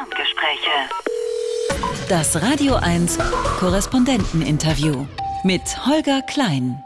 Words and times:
Ferngespräche. 0.00 0.70
Das 2.08 2.40
Radio 2.40 2.76
1 2.76 3.18
Korrespondenteninterview 3.58 5.06
mit 5.44 5.62
Holger 5.86 6.22
Klein. 6.22 6.82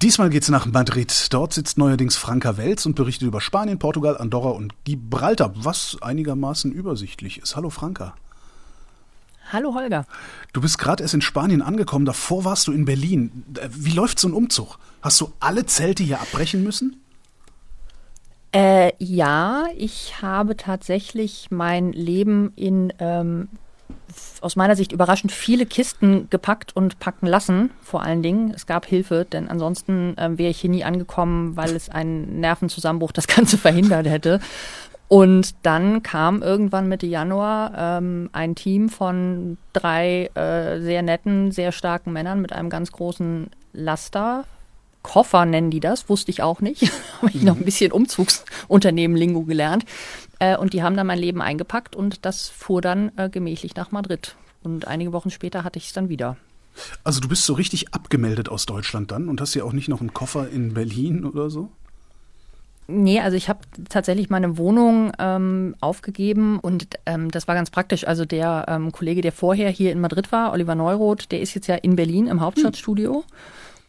Diesmal 0.00 0.30
geht's 0.30 0.48
nach 0.48 0.66
Madrid. 0.66 1.32
Dort 1.32 1.52
sitzt 1.52 1.78
neuerdings 1.78 2.16
Franka 2.16 2.56
Welz 2.56 2.86
und 2.86 2.96
berichtet 2.96 3.28
über 3.28 3.40
Spanien, 3.40 3.78
Portugal, 3.78 4.18
Andorra 4.18 4.50
und 4.50 4.74
Gibraltar, 4.84 5.52
was 5.54 5.96
einigermaßen 6.00 6.72
übersichtlich 6.72 7.38
ist. 7.38 7.54
Hallo 7.54 7.70
Franka. 7.70 8.14
Hallo 9.52 9.74
Holger. 9.74 10.04
Du 10.52 10.60
bist 10.60 10.78
gerade 10.78 11.04
erst 11.04 11.14
in 11.14 11.20
Spanien 11.20 11.62
angekommen, 11.62 12.04
davor 12.04 12.44
warst 12.44 12.66
du 12.66 12.72
in 12.72 12.84
Berlin. 12.84 13.44
Wie 13.70 13.92
läuft 13.92 14.18
so 14.18 14.26
ein 14.26 14.34
Umzug? 14.34 14.78
Hast 15.02 15.20
du 15.20 15.32
alle 15.38 15.66
Zelte 15.66 16.02
hier 16.02 16.20
abbrechen 16.20 16.64
müssen? 16.64 17.01
Äh, 18.52 18.92
ja, 18.98 19.64
ich 19.76 20.20
habe 20.20 20.56
tatsächlich 20.56 21.48
mein 21.50 21.92
Leben 21.92 22.52
in 22.54 22.92
ähm, 22.98 23.48
aus 24.42 24.56
meiner 24.56 24.76
Sicht 24.76 24.92
überraschend 24.92 25.32
viele 25.32 25.64
Kisten 25.64 26.28
gepackt 26.28 26.76
und 26.76 26.98
packen 26.98 27.26
lassen, 27.26 27.70
vor 27.80 28.02
allen 28.02 28.22
Dingen. 28.22 28.52
Es 28.54 28.66
gab 28.66 28.84
Hilfe, 28.84 29.24
denn 29.30 29.48
ansonsten 29.48 30.16
äh, 30.18 30.36
wäre 30.36 30.50
ich 30.50 30.60
hier 30.60 30.70
nie 30.70 30.84
angekommen, 30.84 31.56
weil 31.56 31.74
es 31.74 31.88
einen 31.88 32.40
Nervenzusammenbruch 32.40 33.12
das 33.12 33.26
Ganze 33.26 33.56
verhindert 33.58 34.06
hätte. 34.06 34.40
Und 35.08 35.54
dann 35.62 36.02
kam 36.02 36.42
irgendwann 36.42 36.88
Mitte 36.88 37.06
Januar 37.06 37.72
ähm, 37.76 38.30
ein 38.32 38.54
Team 38.54 38.88
von 38.88 39.58
drei 39.72 40.30
äh, 40.34 40.80
sehr 40.80 41.02
netten, 41.02 41.52
sehr 41.52 41.72
starken 41.72 42.12
Männern 42.12 42.40
mit 42.40 42.52
einem 42.52 42.70
ganz 42.70 42.92
großen 42.92 43.50
Laster. 43.74 44.44
Koffer 45.02 45.44
nennen 45.44 45.70
die 45.70 45.80
das, 45.80 46.08
wusste 46.08 46.30
ich 46.30 46.42
auch 46.42 46.60
nicht. 46.60 46.82
Habe 47.22 47.30
ich 47.34 47.42
noch 47.42 47.56
ein 47.56 47.64
bisschen 47.64 47.92
Umzugsunternehmen-Lingo 47.92 49.42
gelernt. 49.42 49.84
Äh, 50.38 50.56
und 50.56 50.72
die 50.72 50.82
haben 50.82 50.96
dann 50.96 51.06
mein 51.06 51.18
Leben 51.18 51.42
eingepackt 51.42 51.96
und 51.96 52.24
das 52.24 52.48
fuhr 52.48 52.80
dann 52.80 53.12
äh, 53.16 53.28
gemächlich 53.28 53.76
nach 53.76 53.90
Madrid. 53.90 54.36
Und 54.62 54.86
einige 54.86 55.12
Wochen 55.12 55.30
später 55.30 55.64
hatte 55.64 55.78
ich 55.78 55.86
es 55.86 55.92
dann 55.92 56.08
wieder. 56.08 56.36
Also 57.04 57.20
du 57.20 57.28
bist 57.28 57.44
so 57.44 57.52
richtig 57.54 57.92
abgemeldet 57.94 58.48
aus 58.48 58.66
Deutschland 58.66 59.10
dann 59.10 59.28
und 59.28 59.40
hast 59.40 59.54
ja 59.54 59.64
auch 59.64 59.72
nicht 59.72 59.88
noch 59.88 60.00
einen 60.00 60.14
Koffer 60.14 60.48
in 60.48 60.74
Berlin 60.74 61.24
oder 61.24 61.50
so? 61.50 61.70
Nee, 62.88 63.20
also 63.20 63.36
ich 63.36 63.48
habe 63.48 63.60
tatsächlich 63.88 64.28
meine 64.28 64.58
Wohnung 64.58 65.12
ähm, 65.18 65.76
aufgegeben 65.80 66.58
und 66.58 66.88
ähm, 67.06 67.30
das 67.30 67.46
war 67.46 67.54
ganz 67.54 67.70
praktisch. 67.70 68.06
Also 68.06 68.24
der 68.24 68.66
ähm, 68.68 68.90
Kollege, 68.90 69.20
der 69.20 69.32
vorher 69.32 69.70
hier 69.70 69.92
in 69.92 70.00
Madrid 70.00 70.32
war, 70.32 70.52
Oliver 70.52 70.74
Neuroth, 70.74 71.30
der 71.30 71.40
ist 71.40 71.54
jetzt 71.54 71.68
ja 71.68 71.76
in 71.76 71.96
Berlin 71.96 72.26
im 72.26 72.40
Hauptstadtstudio. 72.40 73.14
Hm. 73.14 73.22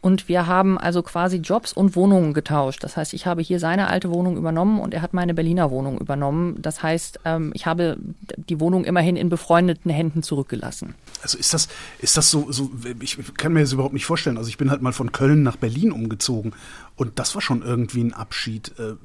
Und 0.04 0.28
wir 0.28 0.46
haben 0.46 0.76
also 0.76 1.02
quasi 1.02 1.38
Jobs 1.38 1.72
und 1.72 1.96
Wohnungen 1.96 2.34
getauscht. 2.34 2.84
Das 2.84 2.98
heißt, 2.98 3.14
ich 3.14 3.24
habe 3.24 3.40
hier 3.40 3.58
seine 3.58 3.88
alte 3.88 4.10
Wohnung 4.10 4.36
übernommen 4.36 4.78
und 4.78 4.92
er 4.92 5.00
hat 5.00 5.14
meine 5.14 5.32
Berliner 5.32 5.70
Wohnung 5.70 5.98
übernommen. 5.98 6.60
Das 6.60 6.82
heißt, 6.82 7.20
ähm, 7.24 7.52
ich 7.54 7.64
habe 7.64 7.96
die 8.36 8.60
Wohnung 8.60 8.84
immerhin 8.84 9.16
in 9.16 9.30
befreundeten 9.30 9.90
Händen 9.90 10.22
zurückgelassen. 10.22 10.94
Also 11.22 11.38
ist 11.38 11.54
das, 11.54 11.68
ist 12.00 12.18
das 12.18 12.30
so, 12.30 12.52
so, 12.52 12.70
ich 13.00 13.16
kann 13.38 13.54
mir 13.54 13.60
das 13.60 13.72
überhaupt 13.72 13.94
nicht 13.94 14.04
vorstellen. 14.04 14.36
Also 14.36 14.50
ich 14.50 14.58
bin 14.58 14.70
halt 14.70 14.82
mal 14.82 14.92
von 14.92 15.10
Köln 15.10 15.42
nach 15.42 15.56
Berlin 15.56 15.90
umgezogen 15.90 16.52
und 16.96 17.18
das 17.18 17.34
war 17.34 17.40
schon 17.40 17.62
irgendwie 17.62 18.04
ein 18.04 18.12
Abschied. 18.12 18.78
Äh, 18.78 18.96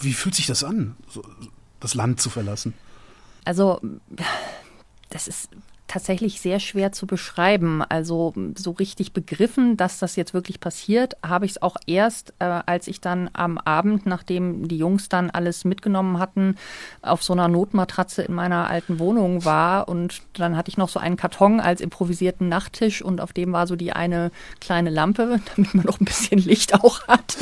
wie 0.00 0.12
fühlt 0.12 0.34
sich 0.34 0.48
das 0.48 0.64
an, 0.64 0.96
das 1.78 1.94
Land 1.94 2.20
zu 2.20 2.30
verlassen? 2.30 2.74
Also, 3.44 3.80
das 5.10 5.28
ist 5.28 5.50
tatsächlich 5.88 6.40
sehr 6.40 6.60
schwer 6.60 6.92
zu 6.92 7.06
beschreiben. 7.06 7.82
Also 7.82 8.34
so 8.54 8.70
richtig 8.72 9.12
begriffen, 9.12 9.76
dass 9.76 9.98
das 9.98 10.16
jetzt 10.16 10.34
wirklich 10.34 10.60
passiert, 10.60 11.16
habe 11.26 11.46
ich 11.46 11.52
es 11.52 11.62
auch 11.62 11.76
erst, 11.86 12.34
äh, 12.38 12.44
als 12.44 12.86
ich 12.86 13.00
dann 13.00 13.30
am 13.32 13.58
Abend, 13.58 14.06
nachdem 14.06 14.68
die 14.68 14.78
Jungs 14.78 15.08
dann 15.08 15.30
alles 15.30 15.64
mitgenommen 15.64 16.18
hatten, 16.18 16.56
auf 17.02 17.22
so 17.22 17.32
einer 17.32 17.48
Notmatratze 17.48 18.22
in 18.22 18.34
meiner 18.34 18.68
alten 18.68 18.98
Wohnung 18.98 19.44
war. 19.44 19.88
Und 19.88 20.22
dann 20.34 20.56
hatte 20.56 20.68
ich 20.68 20.76
noch 20.76 20.88
so 20.88 21.00
einen 21.00 21.16
Karton 21.16 21.60
als 21.60 21.80
improvisierten 21.80 22.48
Nachttisch 22.48 23.02
und 23.02 23.20
auf 23.20 23.32
dem 23.32 23.52
war 23.52 23.66
so 23.66 23.74
die 23.74 23.92
eine 23.92 24.30
kleine 24.60 24.90
Lampe, 24.90 25.40
damit 25.56 25.74
man 25.74 25.86
noch 25.86 26.00
ein 26.00 26.04
bisschen 26.04 26.38
Licht 26.38 26.74
auch 26.74 27.08
hat 27.08 27.36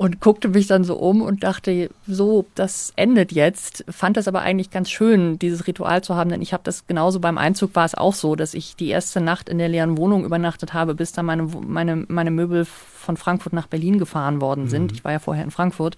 und 0.00 0.18
guckte 0.18 0.48
mich 0.48 0.66
dann 0.66 0.82
so 0.82 0.96
um 0.96 1.20
und 1.20 1.44
dachte, 1.44 1.90
so, 2.06 2.46
das 2.54 2.94
endet 2.96 3.32
jetzt. 3.32 3.84
Fand 3.86 4.16
das 4.16 4.28
aber 4.28 4.40
eigentlich 4.40 4.70
ganz 4.70 4.88
schön, 4.88 5.38
dieses 5.38 5.66
Ritual 5.66 6.02
zu 6.02 6.14
haben, 6.14 6.30
denn 6.30 6.40
ich 6.40 6.54
habe 6.54 6.62
das 6.64 6.86
genauso 6.86 7.20
beim 7.20 7.36
Einzug 7.36 7.69
war 7.74 7.84
es 7.84 7.94
auch 7.94 8.14
so, 8.14 8.36
dass 8.36 8.54
ich 8.54 8.76
die 8.76 8.88
erste 8.88 9.20
Nacht 9.20 9.48
in 9.48 9.58
der 9.58 9.68
leeren 9.68 9.96
Wohnung 9.96 10.24
übernachtet 10.24 10.72
habe, 10.72 10.94
bis 10.94 11.12
dann 11.12 11.26
meine, 11.26 11.42
meine, 11.42 12.04
meine 12.08 12.30
Möbel 12.30 12.64
von 12.64 13.16
Frankfurt 13.16 13.52
nach 13.52 13.66
Berlin 13.66 13.98
gefahren 13.98 14.40
worden 14.40 14.68
sind. 14.68 14.90
Mhm. 14.90 14.96
Ich 14.96 15.04
war 15.04 15.12
ja 15.12 15.18
vorher 15.18 15.44
in 15.44 15.50
Frankfurt 15.50 15.96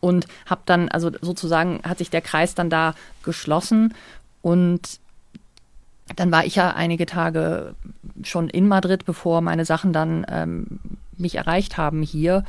und 0.00 0.26
habe 0.46 0.62
dann, 0.66 0.88
also 0.88 1.10
sozusagen 1.20 1.80
hat 1.84 1.98
sich 1.98 2.10
der 2.10 2.20
Kreis 2.20 2.54
dann 2.54 2.70
da 2.70 2.94
geschlossen 3.22 3.94
und 4.42 5.00
dann 6.14 6.30
war 6.30 6.44
ich 6.44 6.54
ja 6.54 6.70
einige 6.70 7.06
Tage 7.06 7.74
schon 8.22 8.48
in 8.48 8.68
Madrid, 8.68 9.04
bevor 9.04 9.40
meine 9.40 9.64
Sachen 9.64 9.92
dann 9.92 10.24
ähm, 10.28 10.78
mich 11.16 11.34
erreicht 11.34 11.76
haben 11.76 12.02
hier 12.02 12.44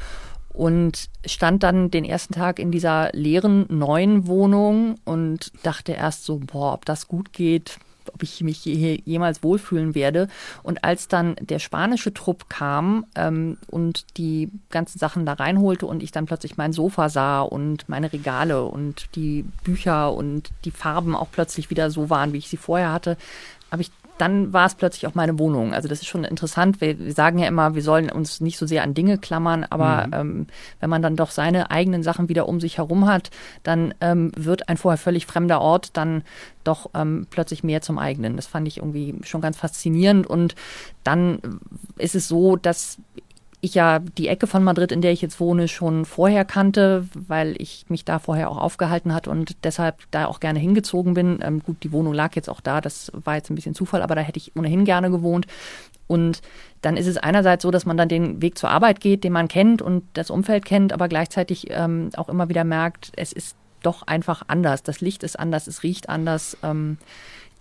und 0.53 1.09
stand 1.25 1.63
dann 1.63 1.91
den 1.91 2.06
ersten 2.06 2.33
Tag 2.33 2.59
in 2.59 2.72
dieser 2.72 3.09
leeren 3.13 3.66
neuen 3.69 4.27
Wohnung 4.27 4.95
und 5.06 5.51
dachte 5.63 5.94
erst 5.94 6.25
so, 6.25 6.39
boah, 6.39 6.73
ob 6.73 6.85
das 6.85 7.07
gut 7.07 7.31
geht, 7.31 7.77
ob 8.13 8.23
ich 8.23 8.41
mich 8.41 8.59
hier 8.59 9.00
jemals 9.06 9.44
wohlfühlen 9.44 9.95
werde. 9.95 10.28
Und 10.63 10.84
als 10.84 11.07
dann 11.07 11.35
der 11.40 11.59
spanische 11.59 12.13
Trupp 12.13 12.50
kam 12.50 13.06
ähm, 13.16 13.57
und 13.68 14.18
die 14.18 14.50
ganzen 14.69 15.00
Sachen 15.00 15.25
da 15.25 15.34
reinholte 15.34 15.85
und 15.85 16.03
ich 16.03 16.12
dann 16.12 16.25
plötzlich 16.25 16.57
mein 16.57 16.73
Sofa 16.73 17.09
sah 17.09 17.41
und 17.41 17.88
meine 17.90 18.12
Regale 18.12 18.63
und 18.66 19.09
die 19.16 19.45
Bücher 19.63 20.13
und 20.13 20.51
die 20.66 20.72
Farben 20.72 21.16
auch 21.16 21.29
plötzlich 21.31 21.69
wieder 21.69 21.90
so 21.90 22.09
waren, 22.09 22.34
wie 22.34 22.38
ich 22.38 22.50
sie 22.50 22.57
vorher 22.57 22.91
hatte, 22.91 23.18
habe 23.72 23.81
ich 23.81 23.91
dann 24.17 24.53
war 24.53 24.66
es 24.66 24.75
plötzlich 24.75 25.07
auch 25.07 25.16
meine 25.16 25.38
Wohnung. 25.38 25.73
Also 25.73 25.88
das 25.88 26.01
ist 26.01 26.07
schon 26.07 26.23
interessant. 26.23 26.81
Wir, 26.81 26.97
wir, 27.00 27.13
sagen 27.13 27.39
ja 27.39 27.47
immer, 27.47 27.75
wir 27.75 27.81
sollen 27.81 28.09
uns 28.09 28.41
nicht 28.41 28.57
so 28.57 28.66
sehr 28.66 28.83
an 28.83 28.94
Dinge 28.94 29.17
klammern, 29.17 29.66
aber 29.69 30.07
mhm. 30.07 30.13
ähm, 30.13 30.47
wenn 30.79 30.89
man 30.89 31.01
dann 31.01 31.16
doch 31.16 31.31
seine 31.31 31.72
eigenen 31.72 32.03
Sachen 32.03 32.29
wieder 32.29 32.47
um 32.47 32.59
sich 32.59 32.77
herum 32.77 33.07
hat, 33.07 33.29
dann 33.63 33.94
ähm, 34.01 34.31
wird 34.35 34.69
ein 34.69 34.77
vorher 34.77 34.97
völlig 34.97 35.25
fremder 35.25 35.61
Ort 35.61 35.95
dann 35.97 36.23
doch 36.63 36.89
ähm, 36.94 37.27
plötzlich 37.29 37.63
mehr 37.63 37.81
zum 37.81 38.00
eigenen. 38.00 38.35
Das 38.35 38.47
fand 38.47 38.67
ich 38.67 38.77
irgendwie 38.77 39.16
schon 39.23 39.41
ganz 39.41 39.57
faszinierend. 39.57 40.27
Und 40.27 40.56
dann 41.03 41.39
ist 41.97 42.16
es 42.16 42.27
so, 42.27 42.56
dass 42.56 42.97
ich 43.59 43.73
ja 43.73 44.00
die 44.00 44.28
Ecke 44.28 44.45
von 44.45 44.63
Madrid, 44.63 44.91
in 44.91 45.01
der 45.01 45.12
ich 45.12 45.22
jetzt 45.22 45.40
wohne, 45.40 45.68
schon 45.68 46.06
vorher 46.06 46.45
kannte, 46.45 47.07
weil 47.13 47.56
ich 47.59 47.85
mich 47.90 48.06
da 48.06 48.19
vorher 48.19 48.51
auch 48.51 48.57
aufgehalten 48.57 49.13
hatte 49.13 49.31
und 49.31 49.63
deshalb 49.63 50.03
da 50.12 50.28
auch 50.28 50.40
gerne 50.40 50.59
hingezogen 50.59 51.16
bin. 51.16 51.40
Ähm, 51.41 51.63
gut, 51.63 51.78
die 51.84 51.91
Wohnung 51.91 52.13
lag 52.13 52.35
jetzt 52.35 52.50
auch 52.50 52.62
da, 52.62 52.81
das 52.81 53.12
war 53.13 53.35
jetzt 53.35 53.50
ein 53.50 53.56
bisschen 53.56 53.73
Zufall, 53.73 54.03
aber 54.03 54.13
da 54.13 54.22
hätte 54.22 54.38
ich 54.38 54.56
ohnehin 54.56 54.85
gerne 54.85 55.09
gewohnt. 55.09 55.47
Und 56.06 56.41
dann 56.81 56.97
ist 56.97 57.07
es 57.07 57.18
einerseits 57.18 57.63
so, 57.63 57.72
dass 57.72 57.85
man 57.85 57.97
dann 57.97 58.09
den 58.09 58.41
Weg 58.41 58.57
zur 58.57 58.69
Arbeit 58.69 59.00
geht, 59.00 59.23
den 59.23 59.34
man 59.34 59.47
kennt 59.47 59.81
und 59.81 60.03
das 60.13 60.29
Umfeld 60.29 60.63
kennt, 60.63 60.94
aber 60.94 61.07
gleichzeitig 61.07 61.68
ähm, 61.72 62.12
auch 62.16 62.29
immer 62.29 62.50
wieder 62.50 62.63
merkt, 62.63 63.12
es 63.16 63.34
ist 63.34 63.57
doch 63.81 64.03
einfach 64.03 64.44
anders. 64.47 64.84
Das 64.84 65.01
Licht 65.01 65.24
ist 65.24 65.38
anders, 65.38 65.68
es 65.68 65.84
riecht 65.84 66.09
anders. 66.09 66.57
Ähm, 66.63 66.97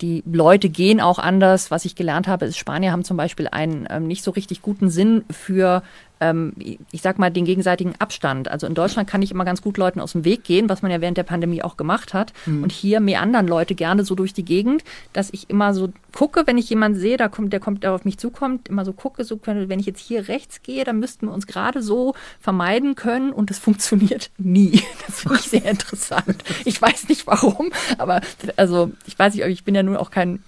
die 0.01 0.23
Leute 0.31 0.69
gehen 0.69 1.01
auch 1.01 1.19
anders. 1.19 1.71
Was 1.71 1.85
ich 1.85 1.95
gelernt 1.95 2.29
habe, 2.29 2.47
ist, 2.47 2.59
Spanier 2.59 2.93
haben 2.93 3.05
zum 3.05 3.17
Beispiel 3.17 3.49
einen 3.49 3.87
ähm, 3.91 4.07
nicht 4.07 4.23
so 4.23 4.31
richtig 4.31 4.63
guten 4.63 4.91
Sinn 4.91 5.25
für 5.31 5.83
ähm, 6.21 6.53
ich 6.91 7.03
sag 7.03 7.19
mal, 7.19 7.31
den 7.31 7.45
gegenseitigen 7.45 7.95
Abstand. 7.99 8.49
Also 8.49 8.67
in 8.67 8.75
Deutschland 8.75 9.09
kann 9.09 9.23
ich 9.23 9.31
immer 9.31 9.45
ganz 9.45 9.63
gut 9.63 9.77
Leuten 9.77 10.01
aus 10.01 10.13
dem 10.13 10.25
Weg 10.25 10.45
gehen, 10.45 10.69
was 10.69 10.83
man 10.83 10.91
ja 10.91 11.01
während 11.01 11.19
der 11.19 11.25
Pandemie 11.25 11.63
auch 11.63 11.77
gemacht 11.77 12.15
hat. 12.15 12.33
Mhm. 12.47 12.63
Und 12.63 12.73
hier 12.73 13.01
mehr 13.01 13.21
anderen 13.21 13.47
Leute 13.47 13.75
gerne 13.75 14.05
so 14.05 14.15
durch 14.15 14.33
die 14.33 14.45
Gegend, 14.45 14.85
dass 15.13 15.31
ich 15.33 15.51
immer 15.51 15.75
so 15.75 15.93
gucke, 16.15 16.47
wenn 16.47 16.59
ich 16.59 16.71
jemanden 16.71 16.99
sehe, 16.99 17.17
da 17.17 17.29
kommt, 17.29 17.53
der 17.53 17.61
kommt, 17.61 17.83
der 17.83 17.93
auf 17.93 18.05
mich 18.05 18.19
zukommt, 18.19 18.69
immer 18.69 18.85
so 18.85 18.93
gucke, 18.93 19.25
so 19.25 19.39
wenn 19.45 19.79
ich 19.79 19.87
jetzt 19.87 20.01
hier 20.01 20.29
rechts 20.29 20.63
gehe, 20.63 20.85
dann 20.85 20.99
müssten 20.99 21.27
wir 21.27 21.33
uns 21.33 21.47
gerade 21.47 21.83
so 21.83 22.15
vermeiden 22.41 22.95
können 22.95 23.33
und 23.33 23.51
das 23.51 23.59
funktioniert 23.67 24.31
nie. 24.39 24.83
Das 25.07 25.21
finde 25.21 25.37
ich 25.37 25.49
sehr 25.49 25.65
interessant. 25.65 26.43
Ich 26.65 26.81
weiß 26.81 27.09
nicht 27.09 27.27
warum, 27.27 27.71
aber 27.99 28.21
also 28.57 28.91
ich 29.07 29.19
weiß 29.19 29.35
nicht, 29.35 29.45
ich 29.45 29.65
bin 29.65 29.75
ja 29.75 29.83
nun 29.83 29.97
auch 29.97 30.11
kein 30.11 30.43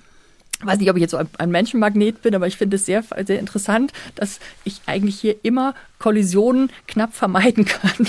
weiß 0.60 0.78
nicht, 0.78 0.90
ob 0.90 0.96
ich 0.96 1.02
jetzt 1.02 1.12
so 1.12 1.20
ein, 1.38 1.50
Menschenmagnet 1.50 2.22
bin, 2.22 2.34
aber 2.34 2.46
ich 2.46 2.56
finde 2.56 2.76
es 2.76 2.87
sehr, 2.87 3.05
sehr 3.26 3.38
interessant, 3.38 3.93
dass 4.14 4.40
ich 4.64 4.81
eigentlich 4.87 5.20
hier 5.20 5.37
immer 5.43 5.75
Kollisionen 5.99 6.70
knapp 6.87 7.14
vermeiden 7.14 7.64
kann, 7.64 8.08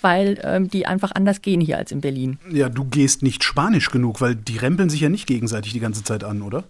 weil 0.00 0.40
ähm, 0.42 0.68
die 0.68 0.86
einfach 0.86 1.12
anders 1.12 1.42
gehen 1.42 1.60
hier 1.60 1.78
als 1.78 1.92
in 1.92 2.00
Berlin. 2.00 2.38
Ja, 2.50 2.68
du 2.68 2.84
gehst 2.84 3.22
nicht 3.22 3.44
spanisch 3.44 3.90
genug, 3.90 4.20
weil 4.20 4.34
die 4.34 4.56
rempeln 4.56 4.90
sich 4.90 5.00
ja 5.00 5.08
nicht 5.08 5.26
gegenseitig 5.26 5.72
die 5.72 5.80
ganze 5.80 6.04
Zeit 6.04 6.24
an, 6.24 6.42
oder? 6.42 6.64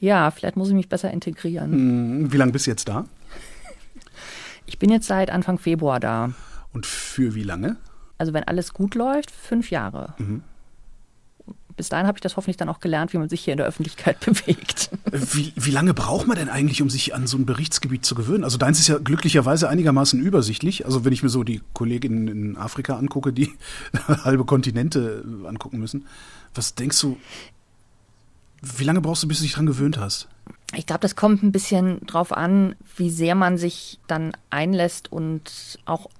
Ja, 0.00 0.30
vielleicht 0.30 0.56
muss 0.56 0.68
ich 0.68 0.74
mich 0.74 0.88
besser 0.88 1.10
integrieren. 1.10 1.72
Hm, 1.72 2.32
wie 2.32 2.36
lange 2.36 2.52
bist 2.52 2.66
du 2.66 2.70
jetzt 2.70 2.88
da? 2.88 3.06
Ich 4.66 4.78
bin 4.78 4.90
jetzt 4.90 5.06
seit 5.06 5.30
Anfang 5.30 5.58
Februar 5.58 5.98
da. 5.98 6.32
Und 6.72 6.86
für 6.86 7.34
wie 7.34 7.42
lange? 7.42 7.76
Also 8.18 8.32
wenn 8.32 8.44
alles 8.44 8.74
gut 8.74 8.94
läuft, 8.94 9.30
fünf 9.30 9.70
Jahre. 9.70 10.14
Mhm 10.18 10.42
bis 11.78 11.88
dahin 11.88 12.06
habe 12.06 12.18
ich 12.18 12.20
das 12.20 12.36
hoffentlich 12.36 12.58
dann 12.58 12.68
auch 12.68 12.80
gelernt, 12.80 13.14
wie 13.14 13.18
man 13.18 13.30
sich 13.30 13.40
hier 13.40 13.54
in 13.54 13.56
der 13.56 13.66
Öffentlichkeit 13.66 14.20
bewegt. 14.26 14.90
Wie, 15.10 15.54
wie 15.56 15.70
lange 15.70 15.94
braucht 15.94 16.26
man 16.26 16.36
denn 16.36 16.50
eigentlich, 16.50 16.82
um 16.82 16.90
sich 16.90 17.14
an 17.14 17.26
so 17.26 17.38
ein 17.38 17.46
Berichtsgebiet 17.46 18.04
zu 18.04 18.14
gewöhnen? 18.14 18.44
Also 18.44 18.58
deins 18.58 18.78
ist 18.78 18.88
ja 18.88 18.98
glücklicherweise 18.98 19.68
einigermaßen 19.68 20.20
übersichtlich. 20.20 20.84
Also 20.84 21.06
wenn 21.06 21.12
ich 21.12 21.22
mir 21.22 21.30
so 21.30 21.44
die 21.44 21.62
Kolleginnen 21.72 22.28
in 22.28 22.56
Afrika 22.58 22.96
angucke, 22.96 23.32
die 23.32 23.50
halbe 24.06 24.44
Kontinente 24.44 25.24
angucken 25.46 25.78
müssen. 25.78 26.06
Was 26.54 26.74
denkst 26.74 27.00
du, 27.00 27.16
wie 28.60 28.84
lange 28.84 29.00
brauchst 29.00 29.22
du, 29.22 29.28
bis 29.28 29.38
du 29.38 29.44
dich 29.44 29.54
dran 29.54 29.66
gewöhnt 29.66 29.98
hast? 29.98 30.28
Ich 30.74 30.84
glaube, 30.84 31.00
das 31.00 31.16
kommt 31.16 31.42
ein 31.42 31.52
bisschen 31.52 32.04
drauf 32.06 32.32
an, 32.32 32.74
wie 32.96 33.10
sehr 33.10 33.34
man 33.34 33.56
sich 33.56 34.00
dann 34.06 34.32
einlässt 34.50 35.10
und 35.10 35.78
auch 35.86 36.10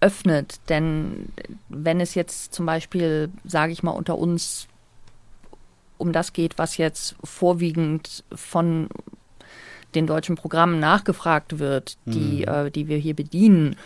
öffnet. 0.00 0.60
Denn 0.68 1.30
wenn 1.68 2.00
es 2.00 2.14
jetzt 2.14 2.54
zum 2.54 2.66
Beispiel, 2.66 3.30
sage 3.44 3.72
ich 3.72 3.82
mal, 3.82 3.90
unter 3.90 4.16
uns 4.16 4.68
um 5.98 6.12
das 6.12 6.32
geht, 6.32 6.58
was 6.58 6.76
jetzt 6.76 7.16
vorwiegend 7.22 8.24
von 8.34 8.88
den 9.94 10.06
deutschen 10.06 10.36
Programmen 10.36 10.80
nachgefragt 10.80 11.58
wird, 11.58 11.96
die, 12.04 12.44
mhm. 12.46 12.66
äh, 12.66 12.70
die 12.70 12.88
wir 12.88 12.98
hier 12.98 13.14
bedienen, 13.14 13.76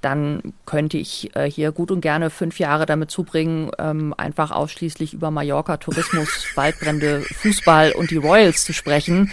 dann 0.00 0.54
könnte 0.66 0.98
ich 0.98 1.34
äh, 1.34 1.50
hier 1.50 1.72
gut 1.72 1.90
und 1.90 2.00
gerne 2.00 2.30
fünf 2.30 2.58
Jahre 2.58 2.86
damit 2.86 3.10
zubringen, 3.10 3.70
ähm, 3.78 4.14
einfach 4.16 4.50
ausschließlich 4.50 5.14
über 5.14 5.30
Mallorca, 5.30 5.78
Tourismus, 5.78 6.46
Waldbrände, 6.54 7.22
Fußball 7.22 7.92
und 7.92 8.10
die 8.10 8.16
Royals 8.16 8.64
zu 8.64 8.72
sprechen 8.72 9.32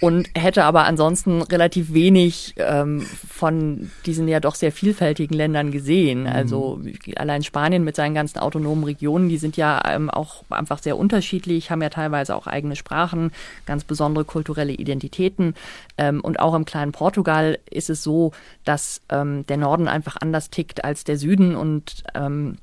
und 0.00 0.30
hätte 0.34 0.64
aber 0.64 0.84
ansonsten 0.84 1.42
relativ 1.42 1.92
wenig 1.92 2.54
ähm, 2.56 3.02
von 3.02 3.90
diesen 4.06 4.28
ja 4.28 4.40
doch 4.40 4.54
sehr 4.54 4.72
vielfältigen 4.72 5.36
Ländern 5.36 5.70
gesehen. 5.70 6.22
Mhm. 6.22 6.26
Also 6.26 6.80
allein 7.16 7.42
Spanien 7.42 7.84
mit 7.84 7.96
seinen 7.96 8.14
ganzen 8.14 8.38
autonomen 8.38 8.84
Regionen, 8.84 9.28
die 9.28 9.36
sind 9.36 9.58
ja 9.58 9.80
ähm, 9.86 10.08
auch 10.08 10.42
einfach 10.48 10.78
sehr 10.78 10.96
unterschiedlich, 10.96 11.70
haben 11.70 11.82
ja 11.82 11.90
teilweise 11.90 12.34
auch 12.34 12.46
eigene 12.46 12.76
Sprachen, 12.76 13.30
ganz 13.66 13.84
besondere 13.84 14.24
kulturelle 14.24 14.72
Identitäten. 14.72 15.54
Ähm, 15.98 16.22
und 16.22 16.40
auch 16.40 16.54
im 16.54 16.64
kleinen 16.64 16.92
Portugal 16.92 17.58
ist 17.70 17.90
es 17.90 18.02
so, 18.02 18.32
dass 18.64 19.02
ähm, 19.10 19.46
der 19.46 19.58
Norden 19.58 19.86
einfach 19.86 19.99
anders 20.20 20.50
tickt 20.50 20.84
als 20.84 21.04
der 21.04 21.16
Süden. 21.16 21.54
Und 21.56 22.04
ähm, 22.14 22.58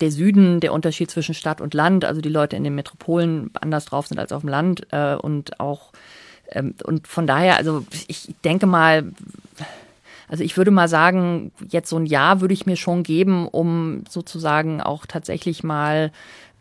der 0.00 0.10
Süden, 0.10 0.60
der 0.60 0.72
Unterschied 0.72 1.10
zwischen 1.10 1.34
Stadt 1.34 1.60
und 1.60 1.74
Land, 1.74 2.04
also 2.04 2.20
die 2.20 2.28
Leute 2.28 2.56
in 2.56 2.64
den 2.64 2.74
Metropolen 2.74 3.50
anders 3.60 3.86
drauf 3.86 4.06
sind 4.06 4.18
als 4.18 4.32
auf 4.32 4.42
dem 4.42 4.50
Land 4.50 4.86
äh, 4.92 5.14
und 5.14 5.58
auch 5.60 5.92
ähm, 6.50 6.74
und 6.84 7.06
von 7.06 7.26
daher, 7.26 7.56
also 7.56 7.84
ich 8.08 8.34
denke 8.44 8.66
mal, 8.66 9.12
also 10.28 10.42
ich 10.42 10.56
würde 10.56 10.70
mal 10.70 10.88
sagen, 10.88 11.52
jetzt 11.68 11.88
so 11.88 11.96
ein 11.96 12.06
Jahr 12.06 12.40
würde 12.40 12.54
ich 12.54 12.66
mir 12.66 12.76
schon 12.76 13.02
geben, 13.02 13.48
um 13.48 14.04
sozusagen 14.08 14.80
auch 14.80 15.06
tatsächlich 15.06 15.62
mal 15.62 16.12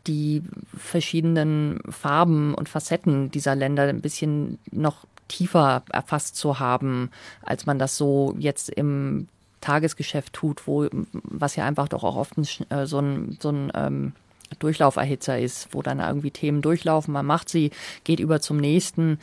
die 0.08 0.44
verschiedenen 0.78 1.80
Farben 1.90 2.54
und 2.54 2.70
Facetten 2.70 3.32
dieser 3.32 3.56
Länder 3.56 3.84
ein 3.84 4.02
bisschen 4.02 4.60
noch 4.72 5.06
tiefer 5.28 5.84
erfasst 5.92 6.36
zu 6.36 6.60
haben, 6.60 7.10
als 7.42 7.66
man 7.66 7.80
das 7.80 7.98
so 7.98 8.36
jetzt 8.38 8.70
im 8.70 9.28
Tagesgeschäft 9.66 10.34
tut, 10.34 10.68
wo 10.68 10.88
was 11.12 11.56
ja 11.56 11.66
einfach 11.66 11.88
doch 11.88 12.04
auch 12.04 12.16
oft 12.16 12.38
ein, 12.38 12.48
äh, 12.70 12.86
so 12.86 13.00
ein, 13.00 13.38
so 13.42 13.50
ein 13.50 13.72
ähm, 13.74 14.14
Durchlauferhitzer 14.60 15.40
ist, 15.40 15.70
wo 15.72 15.82
dann 15.82 16.00
irgendwie 16.00 16.32
Themen 16.32 16.62
durchlaufen, 16.62 17.14
man 17.14 17.26
macht 17.26 17.50
sie, 17.50 17.72
geht 18.04 18.20
über 18.20 18.40
zum 18.42 18.58
nächsten. 18.58 19.20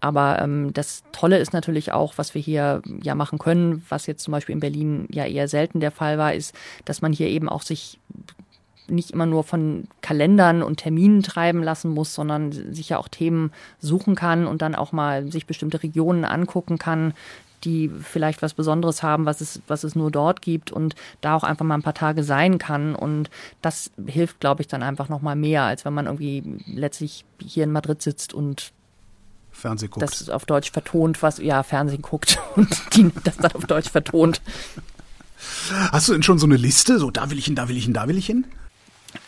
Aber 0.00 0.40
ähm, 0.40 0.72
das 0.72 1.02
Tolle 1.12 1.38
ist 1.38 1.52
natürlich 1.52 1.92
auch, 1.92 2.14
was 2.16 2.34
wir 2.34 2.42
hier 2.42 2.82
ja 3.02 3.14
machen 3.14 3.38
können, 3.38 3.84
was 3.88 4.06
jetzt 4.06 4.24
zum 4.24 4.32
Beispiel 4.32 4.54
in 4.54 4.60
Berlin 4.60 5.06
ja 5.10 5.24
eher 5.24 5.48
selten 5.48 5.80
der 5.80 5.92
Fall 5.92 6.18
war, 6.18 6.34
ist, 6.34 6.54
dass 6.84 7.02
man 7.02 7.12
hier 7.12 7.28
eben 7.28 7.48
auch 7.48 7.62
sich 7.62 7.98
nicht 8.88 9.10
immer 9.10 9.26
nur 9.26 9.44
von 9.44 9.84
Kalendern 10.00 10.62
und 10.62 10.76
Terminen 10.76 11.22
treiben 11.22 11.62
lassen 11.62 11.90
muss, 11.90 12.14
sondern 12.14 12.52
sich 12.52 12.90
ja 12.90 12.98
auch 12.98 13.08
Themen 13.08 13.52
suchen 13.78 14.14
kann 14.14 14.46
und 14.46 14.60
dann 14.60 14.74
auch 14.74 14.92
mal 14.92 15.30
sich 15.30 15.46
bestimmte 15.46 15.82
Regionen 15.82 16.24
angucken 16.24 16.78
kann, 16.78 17.14
die 17.64 17.88
vielleicht 17.88 18.42
was 18.42 18.54
Besonderes 18.54 19.02
haben, 19.02 19.26
was 19.26 19.40
es, 19.40 19.60
was 19.66 19.84
es 19.84 19.94
nur 19.94 20.10
dort 20.10 20.42
gibt 20.42 20.72
und 20.72 20.94
da 21.20 21.34
auch 21.34 21.44
einfach 21.44 21.64
mal 21.64 21.74
ein 21.74 21.82
paar 21.82 21.94
Tage 21.94 22.24
sein 22.24 22.58
kann. 22.58 22.94
Und 22.94 23.30
das 23.60 23.90
hilft, 24.06 24.40
glaube 24.40 24.62
ich, 24.62 24.68
dann 24.68 24.82
einfach 24.82 25.08
noch 25.08 25.22
mal 25.22 25.36
mehr, 25.36 25.62
als 25.62 25.84
wenn 25.84 25.94
man 25.94 26.06
irgendwie 26.06 26.42
letztlich 26.66 27.24
hier 27.40 27.64
in 27.64 27.72
Madrid 27.72 28.02
sitzt 28.02 28.34
und 28.34 28.72
Fernsehen 29.50 29.90
guckt. 29.90 30.02
Das 30.02 30.28
auf 30.28 30.46
Deutsch 30.46 30.70
vertont, 30.70 31.22
was, 31.22 31.38
ja, 31.38 31.62
Fernsehen 31.62 32.02
guckt 32.02 32.38
und 32.56 32.68
die, 32.96 33.10
das 33.24 33.36
dann 33.36 33.52
auf 33.52 33.66
Deutsch 33.66 33.90
vertont. 33.90 34.40
Hast 35.90 36.08
du 36.08 36.12
denn 36.12 36.22
schon 36.22 36.38
so 36.38 36.46
eine 36.46 36.56
Liste? 36.56 36.98
So, 36.98 37.10
da 37.10 37.30
will 37.30 37.38
ich 37.38 37.46
hin, 37.46 37.54
da 37.54 37.68
will 37.68 37.76
ich 37.76 37.84
hin, 37.84 37.92
da 37.92 38.08
will 38.08 38.16
ich 38.16 38.26
hin? 38.26 38.46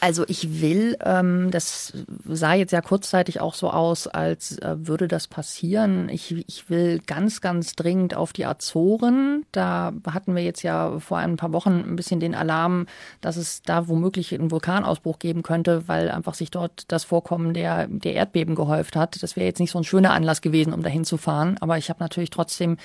Also 0.01 0.25
ich 0.29 0.61
will, 0.61 0.97
ähm, 1.05 1.51
das 1.51 1.93
sah 2.27 2.55
jetzt 2.55 2.73
ja 2.73 2.81
kurzzeitig 2.81 3.41
auch 3.41 3.55
so 3.55 3.71
aus, 3.71 4.07
als 4.07 4.59
äh, 4.59 4.77
würde 4.79 5.09
das 5.09 5.29
passieren. 5.29 6.09
Ich, 6.09 6.33
ich 6.47 6.71
will 6.71 7.01
ganz, 7.07 7.41
ganz 7.41 7.75
dringend 7.75 8.15
auf 8.15 8.33
die 8.33 8.47
Azoren. 8.47 9.45
Da 9.53 9.93
hatten 10.11 10.35
wir 10.35 10.43
jetzt 10.43 10.63
ja 10.63 10.99
vor 11.01 11.19
ein 11.19 11.37
paar 11.37 11.53
Wochen 11.53 11.85
ein 11.87 11.97
bisschen 11.97 12.21
den 12.21 12.35
Alarm, 12.35 12.87
dass 13.21 13.37
es 13.37 13.63
da 13.63 13.89
womöglich 13.89 14.35
einen 14.35 14.51
Vulkanausbruch 14.51 15.19
geben 15.19 15.43
könnte, 15.43 15.87
weil 15.87 16.11
einfach 16.11 16.35
sich 16.35 16.51
dort 16.51 16.85
das 16.89 17.05
Vorkommen 17.05 17.55
der, 17.55 17.87
der 17.89 18.15
Erdbeben 18.15 18.55
gehäuft 18.55 18.97
hat. 18.97 19.23
Das 19.23 19.37
wäre 19.37 19.47
jetzt 19.47 19.61
nicht 19.61 19.71
so 19.71 19.79
ein 19.79 19.85
schöner 19.85 20.13
Anlass 20.13 20.41
gewesen, 20.41 20.73
um 20.73 20.83
dahin 20.83 21.05
zu 21.05 21.17
fahren. 21.17 21.57
Aber 21.61 21.79
ich 21.79 21.91
habe 21.91 22.01
natürlich 22.01 22.31
trotzdem 22.31 22.79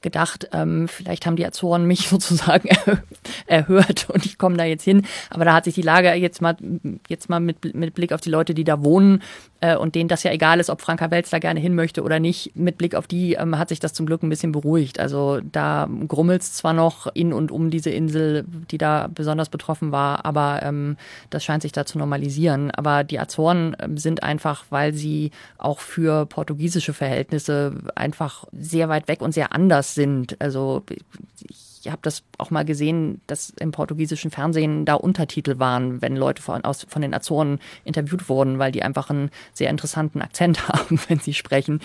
gedacht, 0.00 0.48
ähm, 0.52 0.88
vielleicht 0.88 1.26
haben 1.26 1.36
die 1.36 1.46
Azoren 1.46 1.84
mich 1.86 2.08
sozusagen 2.08 2.68
erhört 3.46 4.08
und 4.10 4.24
ich 4.24 4.38
komme 4.38 4.56
da 4.56 4.64
jetzt 4.64 4.84
hin. 4.84 5.06
Aber 5.30 5.44
da 5.44 5.54
hat 5.54 5.64
sich 5.64 5.74
die 5.74 5.82
Lage 5.82 6.12
jetzt 6.14 6.40
mal 6.42 6.45
mal, 6.54 6.98
jetzt 7.08 7.28
mal 7.28 7.40
mit, 7.40 7.74
mit 7.74 7.94
Blick 7.94 8.12
auf 8.12 8.20
die 8.20 8.30
Leute, 8.30 8.54
die 8.54 8.64
da 8.64 8.82
wohnen 8.82 9.22
äh, 9.60 9.76
und 9.76 9.94
denen 9.94 10.08
das 10.08 10.22
ja 10.22 10.32
egal 10.32 10.60
ist, 10.60 10.70
ob 10.70 10.80
Franka 10.80 11.10
Welz 11.10 11.30
da 11.30 11.38
gerne 11.38 11.60
hin 11.60 11.74
möchte 11.74 12.02
oder 12.02 12.20
nicht, 12.20 12.54
mit 12.54 12.78
Blick 12.78 12.94
auf 12.94 13.06
die 13.06 13.34
ähm, 13.34 13.58
hat 13.58 13.68
sich 13.68 13.80
das 13.80 13.92
zum 13.92 14.06
Glück 14.06 14.22
ein 14.22 14.28
bisschen 14.28 14.52
beruhigt. 14.52 15.00
Also 15.00 15.40
da 15.40 15.88
grummelt 16.08 16.42
es 16.42 16.54
zwar 16.54 16.72
noch 16.72 17.06
in 17.14 17.32
und 17.32 17.50
um 17.50 17.70
diese 17.70 17.90
Insel, 17.90 18.44
die 18.70 18.78
da 18.78 19.08
besonders 19.12 19.48
betroffen 19.48 19.92
war, 19.92 20.24
aber 20.24 20.60
ähm, 20.62 20.96
das 21.30 21.44
scheint 21.44 21.62
sich 21.62 21.72
da 21.72 21.84
zu 21.86 21.98
normalisieren. 21.98 22.70
Aber 22.70 23.04
die 23.04 23.18
Azoren 23.18 23.76
ähm, 23.80 23.98
sind 23.98 24.22
einfach, 24.22 24.64
weil 24.70 24.94
sie 24.94 25.30
auch 25.58 25.80
für 25.80 26.26
portugiesische 26.26 26.92
Verhältnisse 26.92 27.74
einfach 27.94 28.44
sehr 28.52 28.88
weit 28.88 29.08
weg 29.08 29.22
und 29.22 29.32
sehr 29.32 29.52
anders 29.52 29.94
sind. 29.94 30.36
Also 30.40 30.82
ich 31.48 31.65
habe 31.90 32.00
das 32.02 32.22
auch 32.38 32.50
mal 32.50 32.64
gesehen, 32.64 33.20
dass 33.26 33.50
im 33.60 33.72
portugiesischen 33.72 34.30
Fernsehen 34.30 34.84
da 34.84 34.94
Untertitel 34.94 35.58
waren, 35.58 36.02
wenn 36.02 36.16
Leute 36.16 36.42
von, 36.42 36.64
aus, 36.64 36.86
von 36.88 37.02
den 37.02 37.14
Azoren 37.14 37.58
interviewt 37.84 38.28
wurden, 38.28 38.58
weil 38.58 38.72
die 38.72 38.82
einfach 38.82 39.10
einen 39.10 39.30
sehr 39.52 39.70
interessanten 39.70 40.22
Akzent 40.22 40.68
haben, 40.68 40.98
wenn 41.08 41.20
sie 41.20 41.34
sprechen. 41.34 41.80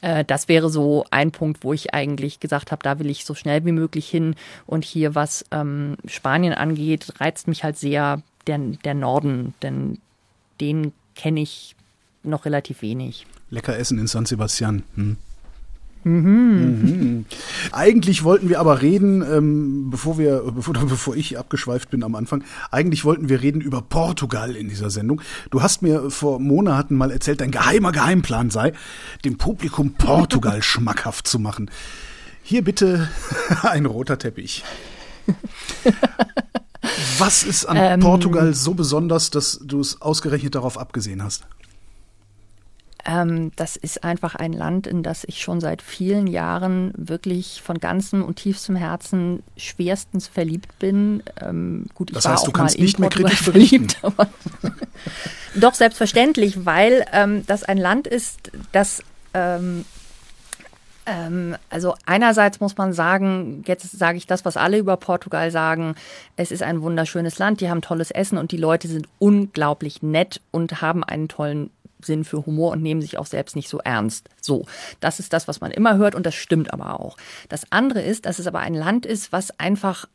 Äh, 0.00 0.24
das 0.24 0.48
wäre 0.48 0.70
so 0.70 1.04
ein 1.10 1.32
Punkt, 1.32 1.64
wo 1.64 1.72
ich 1.72 1.94
eigentlich 1.94 2.40
gesagt 2.40 2.72
habe, 2.72 2.82
da 2.82 2.98
will 2.98 3.10
ich 3.10 3.24
so 3.24 3.34
schnell 3.34 3.64
wie 3.64 3.72
möglich 3.72 4.08
hin. 4.08 4.34
Und 4.66 4.84
hier, 4.84 5.14
was 5.14 5.44
ähm, 5.50 5.96
Spanien 6.06 6.54
angeht, 6.54 7.20
reizt 7.20 7.48
mich 7.48 7.64
halt 7.64 7.76
sehr 7.76 8.22
der, 8.46 8.58
der 8.58 8.94
Norden, 8.94 9.54
denn 9.62 9.98
den 10.60 10.92
kenne 11.14 11.40
ich 11.40 11.76
noch 12.22 12.44
relativ 12.44 12.82
wenig. 12.82 13.26
Lecker 13.50 13.78
essen 13.78 13.98
in 13.98 14.06
San 14.06 14.26
Sebastian. 14.26 14.82
Hm. 14.94 15.16
Mhm. 16.04 16.82
Mhm. 16.82 17.24
Eigentlich 17.70 18.24
wollten 18.24 18.48
wir 18.48 18.58
aber 18.58 18.82
reden, 18.82 19.22
ähm, 19.22 19.90
bevor 19.90 20.18
wir, 20.18 20.42
bevor, 20.54 20.74
bevor 20.88 21.16
ich 21.16 21.38
abgeschweift 21.38 21.90
bin 21.90 22.02
am 22.02 22.14
Anfang, 22.14 22.44
eigentlich 22.70 23.04
wollten 23.04 23.28
wir 23.28 23.42
reden 23.42 23.60
über 23.60 23.82
Portugal 23.82 24.56
in 24.56 24.68
dieser 24.68 24.90
Sendung. 24.90 25.20
Du 25.50 25.62
hast 25.62 25.82
mir 25.82 26.10
vor 26.10 26.40
Monaten 26.40 26.96
mal 26.96 27.10
erzählt, 27.10 27.40
dein 27.40 27.50
geheimer 27.50 27.92
Geheimplan 27.92 28.50
sei, 28.50 28.72
dem 29.24 29.38
Publikum 29.38 29.94
Portugal 29.94 30.62
schmackhaft 30.62 31.26
zu 31.26 31.38
machen. 31.38 31.70
Hier 32.42 32.62
bitte 32.64 33.08
ein 33.62 33.86
roter 33.86 34.18
Teppich. 34.18 34.64
Was 37.18 37.44
ist 37.44 37.66
an 37.66 37.76
ähm, 37.76 38.00
Portugal 38.00 38.54
so 38.54 38.74
besonders, 38.74 39.30
dass 39.30 39.60
du 39.62 39.80
es 39.80 40.02
ausgerechnet 40.02 40.56
darauf 40.56 40.76
abgesehen 40.78 41.22
hast? 41.22 41.46
Ähm, 43.04 43.50
das 43.56 43.76
ist 43.76 44.04
einfach 44.04 44.36
ein 44.36 44.52
Land, 44.52 44.86
in 44.86 45.02
das 45.02 45.24
ich 45.24 45.40
schon 45.40 45.60
seit 45.60 45.82
vielen 45.82 46.26
Jahren 46.28 46.92
wirklich 46.96 47.60
von 47.60 47.78
ganzem 47.78 48.22
und 48.24 48.36
tiefstem 48.36 48.76
Herzen 48.76 49.42
schwerstens 49.56 50.28
verliebt 50.28 50.78
bin. 50.78 51.22
Ähm, 51.40 51.86
gut, 51.94 52.10
ich 52.10 52.14
das 52.14 52.24
war 52.24 52.32
heißt, 52.32 52.42
auch 52.42 52.46
du 52.46 52.52
kannst 52.52 52.78
mal 52.78 52.84
nicht 52.84 52.98
mehr 53.00 53.10
kritisch 53.10 53.44
berichten. 53.44 53.88
Verliebt, 54.00 54.32
doch, 55.56 55.74
selbstverständlich, 55.74 56.64
weil 56.64 57.04
ähm, 57.12 57.44
das 57.46 57.64
ein 57.64 57.78
Land 57.78 58.06
ist, 58.06 58.52
das 58.70 59.02
ähm, 59.34 59.84
ähm, 61.06 61.56
also 61.70 61.94
einerseits 62.06 62.60
muss 62.60 62.76
man 62.76 62.92
sagen, 62.92 63.64
jetzt 63.66 63.90
sage 63.90 64.18
ich 64.18 64.26
das, 64.26 64.44
was 64.44 64.56
alle 64.56 64.78
über 64.78 64.96
Portugal 64.96 65.50
sagen, 65.50 65.96
es 66.36 66.52
ist 66.52 66.62
ein 66.62 66.82
wunderschönes 66.82 67.38
Land, 67.38 67.60
die 67.60 67.68
haben 67.68 67.80
tolles 67.80 68.10
Essen 68.10 68.38
und 68.38 68.52
die 68.52 68.56
Leute 68.56 68.88
sind 68.88 69.08
unglaublich 69.18 70.02
nett 70.02 70.40
und 70.50 70.80
haben 70.80 71.02
einen 71.02 71.28
tollen 71.28 71.70
Sinn 72.04 72.24
für 72.24 72.46
Humor 72.46 72.72
und 72.72 72.82
nehmen 72.82 73.00
sich 73.00 73.18
auch 73.18 73.26
selbst 73.26 73.56
nicht 73.56 73.68
so 73.68 73.78
ernst. 73.78 74.28
So, 74.40 74.66
das 75.00 75.20
ist 75.20 75.32
das, 75.32 75.48
was 75.48 75.60
man 75.60 75.70
immer 75.70 75.96
hört 75.96 76.14
und 76.14 76.26
das 76.26 76.34
stimmt 76.34 76.72
aber 76.72 77.00
auch. 77.00 77.16
Das 77.48 77.70
andere 77.70 78.02
ist, 78.02 78.26
dass 78.26 78.38
es 78.38 78.46
aber 78.46 78.60
ein 78.60 78.74
Land 78.74 79.06
ist, 79.06 79.32
was 79.32 79.58
einfach 79.58 80.06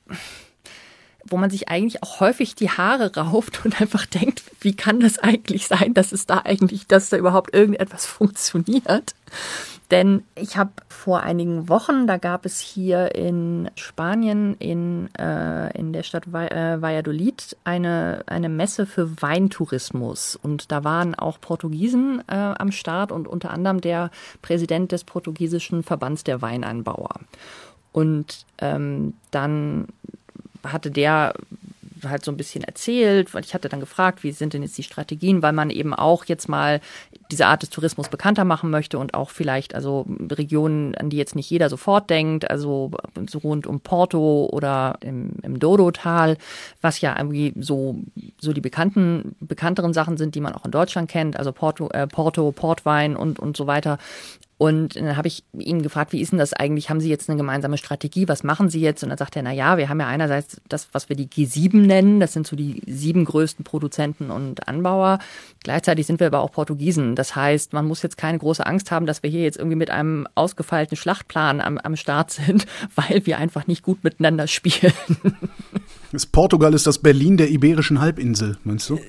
wo 1.29 1.38
man 1.38 1.50
sich 1.50 1.69
eigentlich 1.69 2.03
auch 2.03 2.19
häufig 2.19 2.55
die 2.55 2.69
Haare 2.69 3.15
rauft 3.15 3.65
und 3.65 3.79
einfach 3.81 4.05
denkt, 4.05 4.43
wie 4.62 4.75
kann 4.75 5.00
das 5.00 5.19
eigentlich 5.19 5.67
sein, 5.67 5.93
dass 5.93 6.12
es 6.12 6.25
da 6.25 6.39
eigentlich, 6.43 6.88
dass 6.88 7.10
da 7.10 7.17
überhaupt 7.17 7.53
irgendetwas 7.53 8.05
funktioniert. 8.05 9.15
Denn 9.89 10.24
ich 10.36 10.57
habe 10.57 10.72
vor 10.89 11.22
einigen 11.22 11.69
Wochen, 11.69 12.07
da 12.07 12.17
gab 12.17 12.46
es 12.46 12.60
hier 12.60 13.15
in 13.15 13.72
Spanien, 13.75 14.55
in, 14.60 15.10
äh, 15.15 15.77
in 15.77 15.93
der 15.93 16.03
Stadt 16.03 16.27
äh, 16.27 16.81
Valladolid, 16.81 17.55
eine, 17.63 18.24
eine 18.27 18.50
Messe 18.50 18.86
für 18.86 19.22
Weintourismus. 19.22 20.36
Und 20.36 20.74
da 20.74 20.84
waren 20.84 21.15
auch 21.15 21.39
Portugiesen 21.39 22.22
äh, 22.27 22.36
am 22.36 22.74
Start 22.74 23.13
und 23.13 23.29
unter 23.29 23.51
anderem 23.51 23.79
der 23.79 24.12
Präsident 24.41 24.91
des 24.91 25.05
portugiesischen 25.05 25.84
Verbands 25.84 26.25
der 26.25 26.41
Weinanbauer. 26.41 27.22
Und 27.93 28.46
ähm, 28.57 29.13
dann 29.31 29.88
hatte 30.71 30.91
der 30.91 31.33
halt 32.05 32.24
so 32.24 32.31
ein 32.31 32.38
bisschen 32.38 32.63
erzählt, 32.63 33.29
ich 33.41 33.53
hatte 33.53 33.69
dann 33.69 33.79
gefragt, 33.79 34.24
wie 34.24 34.31
sind 34.31 34.53
denn 34.53 34.62
jetzt 34.62 34.77
die 34.77 34.83
Strategien, 34.83 35.41
weil 35.41 35.53
man 35.53 35.69
eben 35.69 35.93
auch 35.93 36.25
jetzt 36.25 36.47
mal 36.47 36.79
diese 37.31 37.48
Art 37.48 37.62
des 37.62 37.69
Tourismus 37.69 38.10
bekannter 38.10 38.46
machen 38.46 38.69
möchte 38.69 38.98
und 38.98 39.13
auch 39.13 39.29
vielleicht 39.29 39.75
also 39.75 40.05
Regionen, 40.31 40.96
an 40.96 41.10
die 41.10 41.17
jetzt 41.17 41.36
nicht 41.36 41.50
jeder 41.50 41.69
sofort 41.69 42.10
denkt, 42.10 42.50
also 42.50 42.91
so 43.29 43.39
rund 43.39 43.67
um 43.67 43.79
Porto 43.79 44.50
oder 44.51 44.98
im, 45.01 45.34
im 45.43 45.60
Dodo-Tal, 45.60 46.38
was 46.81 47.01
ja 47.01 47.15
irgendwie 47.17 47.53
so, 47.60 48.00
so 48.39 48.53
die 48.53 48.62
bekannten, 48.62 49.36
bekannteren 49.39 49.93
Sachen 49.93 50.17
sind, 50.17 50.36
die 50.36 50.41
man 50.41 50.53
auch 50.53 50.65
in 50.65 50.72
Deutschland 50.72 51.10
kennt, 51.10 51.38
also 51.38 51.51
Porto, 51.51 51.89
äh, 51.89 52.07
Porto 52.07 52.51
Portwein 52.51 53.15
und, 53.15 53.39
und 53.39 53.57
so 53.57 53.67
weiter. 53.67 53.98
Und 54.60 54.96
dann 54.96 55.15
habe 55.15 55.27
ich 55.27 55.43
ihn 55.53 55.84
gefragt, 55.84 56.13
wie 56.13 56.22
ist 56.22 56.31
denn 56.31 56.39
das 56.39 56.53
eigentlich? 56.53 56.89
Haben 56.89 57.00
Sie 57.00 57.10
jetzt 57.10 57.29
eine 57.29 57.38
gemeinsame 57.38 57.77
Strategie? 57.77 58.27
Was 58.27 58.43
machen 58.43 58.69
Sie 58.69 58.81
jetzt? 58.81 59.03
Und 59.03 59.10
dann 59.10 59.17
sagt 59.17 59.36
er, 59.36 59.43
na 59.43 59.51
ja, 59.51 59.77
wir 59.77 59.88
haben 59.88 60.00
ja 60.00 60.07
einerseits 60.07 60.60
das, 60.67 60.88
was 60.93 61.10
wir 61.10 61.15
die 61.15 61.27
G7 61.27 61.77
nennen. 61.77 62.19
Das 62.19 62.34
sind 62.34 62.48
so 62.48 62.55
die 62.55 62.81
sieben 62.88 63.24
größten 63.24 63.63
Produzenten 63.63 64.31
und 64.31 64.67
Anbauer. 64.67 65.19
Gleichzeitig 65.63 66.07
sind 66.07 66.19
wir 66.19 66.27
aber 66.27 66.39
auch 66.39 66.51
Portugiesen. 66.51 67.13
Das 67.17 67.36
heißt, 67.36 67.74
man 67.74 67.88
muss 67.88 68.03
jetzt 68.03 68.15
keine 68.15 68.38
große 68.38 68.63
Angst 68.63 68.91
haben, 68.91 69.07
dass 69.07 69.24
wir 69.24 69.29
hier 69.29 69.41
jetzt 69.41 69.57
irgendwie 69.57 69.75
mit 69.75 69.89
einem 69.89 70.27
ausgefeilten 70.36 70.95
Schlachtplan 70.95 71.62
am, 71.62 71.79
am 71.79 71.95
Start 71.95 72.29
sind, 72.29 72.67
weil 72.95 73.25
wir 73.25 73.39
einfach 73.39 73.65
nicht 73.65 73.81
gut 73.81 74.03
miteinander 74.03 74.45
spielen. 74.47 74.93
Das 76.12 76.27
Portugal 76.27 76.74
ist 76.75 76.86
das 76.86 77.00
Berlin 77.00 77.38
der 77.38 77.50
iberischen 77.50 78.00
Halbinsel, 78.00 78.57
meinst 78.63 78.89
du? 78.89 79.00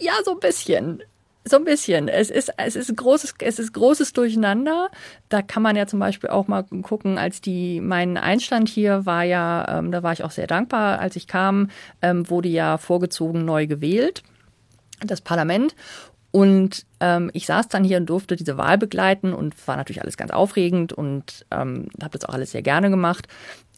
Ja, 0.00 0.12
so 0.24 0.32
ein 0.32 0.40
bisschen. 0.40 1.02
So 1.44 1.56
ein 1.56 1.64
bisschen. 1.64 2.08
Es 2.08 2.30
ist, 2.30 2.52
es 2.56 2.74
ist 2.74 2.94
großes, 2.96 3.34
es 3.38 3.58
ist 3.58 3.72
großes 3.72 4.12
Durcheinander. 4.12 4.90
Da 5.28 5.40
kann 5.40 5.62
man 5.62 5.76
ja 5.76 5.86
zum 5.86 6.00
Beispiel 6.00 6.30
auch 6.30 6.48
mal 6.48 6.64
gucken, 6.64 7.16
als 7.16 7.40
die, 7.40 7.80
mein 7.80 8.16
Einstand 8.16 8.68
hier 8.68 9.06
war 9.06 9.22
ja, 9.22 9.78
ähm, 9.78 9.92
da 9.92 10.02
war 10.02 10.12
ich 10.12 10.24
auch 10.24 10.32
sehr 10.32 10.48
dankbar, 10.48 10.98
als 10.98 11.16
ich 11.16 11.28
kam, 11.28 11.68
ähm, 12.02 12.28
wurde 12.28 12.48
ja 12.48 12.76
vorgezogen 12.76 13.44
neu 13.44 13.66
gewählt, 13.68 14.22
das 15.00 15.20
Parlament. 15.20 15.74
Und 16.32 16.86
ähm, 17.00 17.30
ich 17.34 17.46
saß 17.46 17.68
dann 17.68 17.84
hier 17.84 17.96
und 17.96 18.06
durfte 18.06 18.36
diese 18.36 18.56
Wahl 18.56 18.78
begleiten 18.78 19.32
und 19.32 19.54
war 19.66 19.76
natürlich 19.76 20.02
alles 20.02 20.16
ganz 20.16 20.30
aufregend 20.30 20.92
und 20.92 21.44
ähm, 21.50 21.88
habe 22.00 22.18
das 22.18 22.28
auch 22.28 22.34
alles 22.34 22.52
sehr 22.52 22.62
gerne 22.62 22.90
gemacht. 22.90 23.26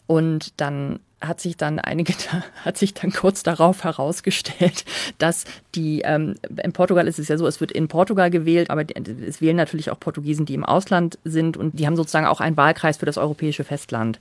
Und 0.05 0.59
dann 0.61 0.99
hat 1.23 1.39
sich 1.39 1.57
dann 1.57 1.79
einige, 1.79 2.13
hat 2.65 2.77
sich 2.77 2.93
dann 2.93 3.11
kurz 3.11 3.43
darauf 3.43 3.83
herausgestellt, 3.83 4.85
dass 5.17 5.45
die, 5.75 6.01
ähm, 6.01 6.35
in 6.63 6.73
Portugal 6.73 7.07
ist 7.07 7.19
es 7.19 7.27
ja 7.27 7.37
so, 7.37 7.47
es 7.47 7.61
wird 7.61 7.71
in 7.71 7.87
Portugal 7.87 8.29
gewählt, 8.29 8.69
aber 8.69 8.83
es 9.27 9.41
wählen 9.41 9.55
natürlich 9.55 9.89
auch 9.89 9.99
Portugiesen, 9.99 10.45
die 10.45 10.53
im 10.53 10.63
Ausland 10.63 11.17
sind 11.23 11.57
und 11.57 11.79
die 11.79 11.87
haben 11.87 11.95
sozusagen 11.95 12.27
auch 12.27 12.41
einen 12.41 12.57
Wahlkreis 12.57 12.97
für 12.97 13.05
das 13.05 13.17
europäische 13.17 13.63
Festland. 13.63 14.19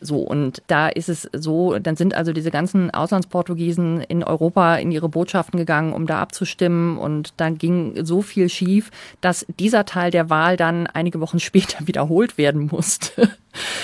So, 0.00 0.18
und 0.18 0.62
da 0.66 0.88
ist 0.88 1.08
es 1.08 1.28
so, 1.32 1.78
dann 1.78 1.96
sind 1.96 2.14
also 2.14 2.32
diese 2.32 2.50
ganzen 2.50 2.90
Auslandsportugiesen 2.92 4.00
in 4.02 4.22
Europa 4.22 4.76
in 4.76 4.92
ihre 4.92 5.08
Botschaften 5.08 5.58
gegangen, 5.58 5.92
um 5.92 6.06
da 6.06 6.20
abzustimmen 6.20 6.98
und 6.98 7.34
dann 7.36 7.58
ging 7.58 8.04
so 8.04 8.22
viel 8.22 8.48
schief, 8.48 8.90
dass 9.20 9.46
dieser 9.58 9.84
Teil 9.84 10.10
der 10.10 10.30
Wahl 10.30 10.56
dann 10.56 10.86
einige 10.86 11.20
Wochen 11.20 11.40
später 11.44 11.86
wiederholt 11.86 12.38
werden 12.38 12.68
musste. 12.70 13.30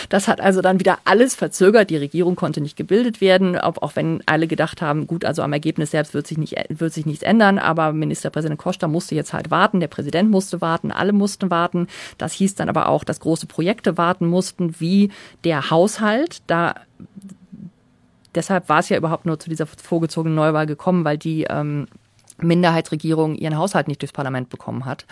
Das 0.09 0.29
hat 0.29 0.41
also 0.41 0.61
dann 0.63 0.81
wieder 0.81 0.99
alles 1.05 1.35
verzögert. 1.35 1.91
Die 1.91 1.97
Regierung 1.97 2.37
konnte 2.37 2.60
nicht 2.61 2.77
gebildet 2.77 3.21
werden, 3.21 3.59
auch 3.59 3.97
wenn 3.97 4.23
alle 4.27 4.47
gedacht 4.47 4.83
haben, 4.83 5.07
gut, 5.07 5.25
also 5.25 5.43
am 5.43 5.53
Ergebnis 5.53 5.91
selbst 5.91 6.15
wird 6.15 6.27
sich, 6.27 6.39
nicht, 6.39 6.57
wird 6.69 6.93
sich 6.93 7.07
nichts 7.07 7.23
ändern. 7.23 7.59
Aber 7.59 7.93
Ministerpräsident 7.93 8.59
Costa 8.59 8.89
musste 8.89 9.15
jetzt 9.15 9.33
halt 9.33 9.51
warten, 9.51 9.81
der 9.81 9.89
Präsident 9.89 10.31
musste 10.31 10.61
warten, 10.61 10.91
alle 10.91 11.13
mussten 11.13 11.51
warten. 11.51 11.89
Das 12.19 12.33
hieß 12.33 12.55
dann 12.55 12.69
aber 12.69 12.89
auch, 12.89 13.05
dass 13.05 13.21
große 13.21 13.47
Projekte 13.47 13.99
warten 13.99 14.27
mussten, 14.27 14.79
wie 14.79 15.11
der 15.45 15.71
Haushalt. 15.71 16.43
Da 16.47 16.75
deshalb 18.35 18.69
war 18.69 18.81
es 18.81 18.89
ja 18.89 18.97
überhaupt 18.97 19.27
nur 19.27 19.39
zu 19.39 19.49
dieser 19.51 19.67
vorgezogenen 19.67 20.37
Neuwahl 20.37 20.67
gekommen, 20.67 21.05
weil 21.05 21.19
die 21.19 21.45
ähm, 21.45 21.89
Minderheitsregierung 22.39 23.35
ihren 23.35 23.57
Haushalt 23.57 23.89
nicht 23.89 24.03
durchs 24.03 24.13
Parlament 24.13 24.49
bekommen 24.49 24.85
hat. 24.85 25.07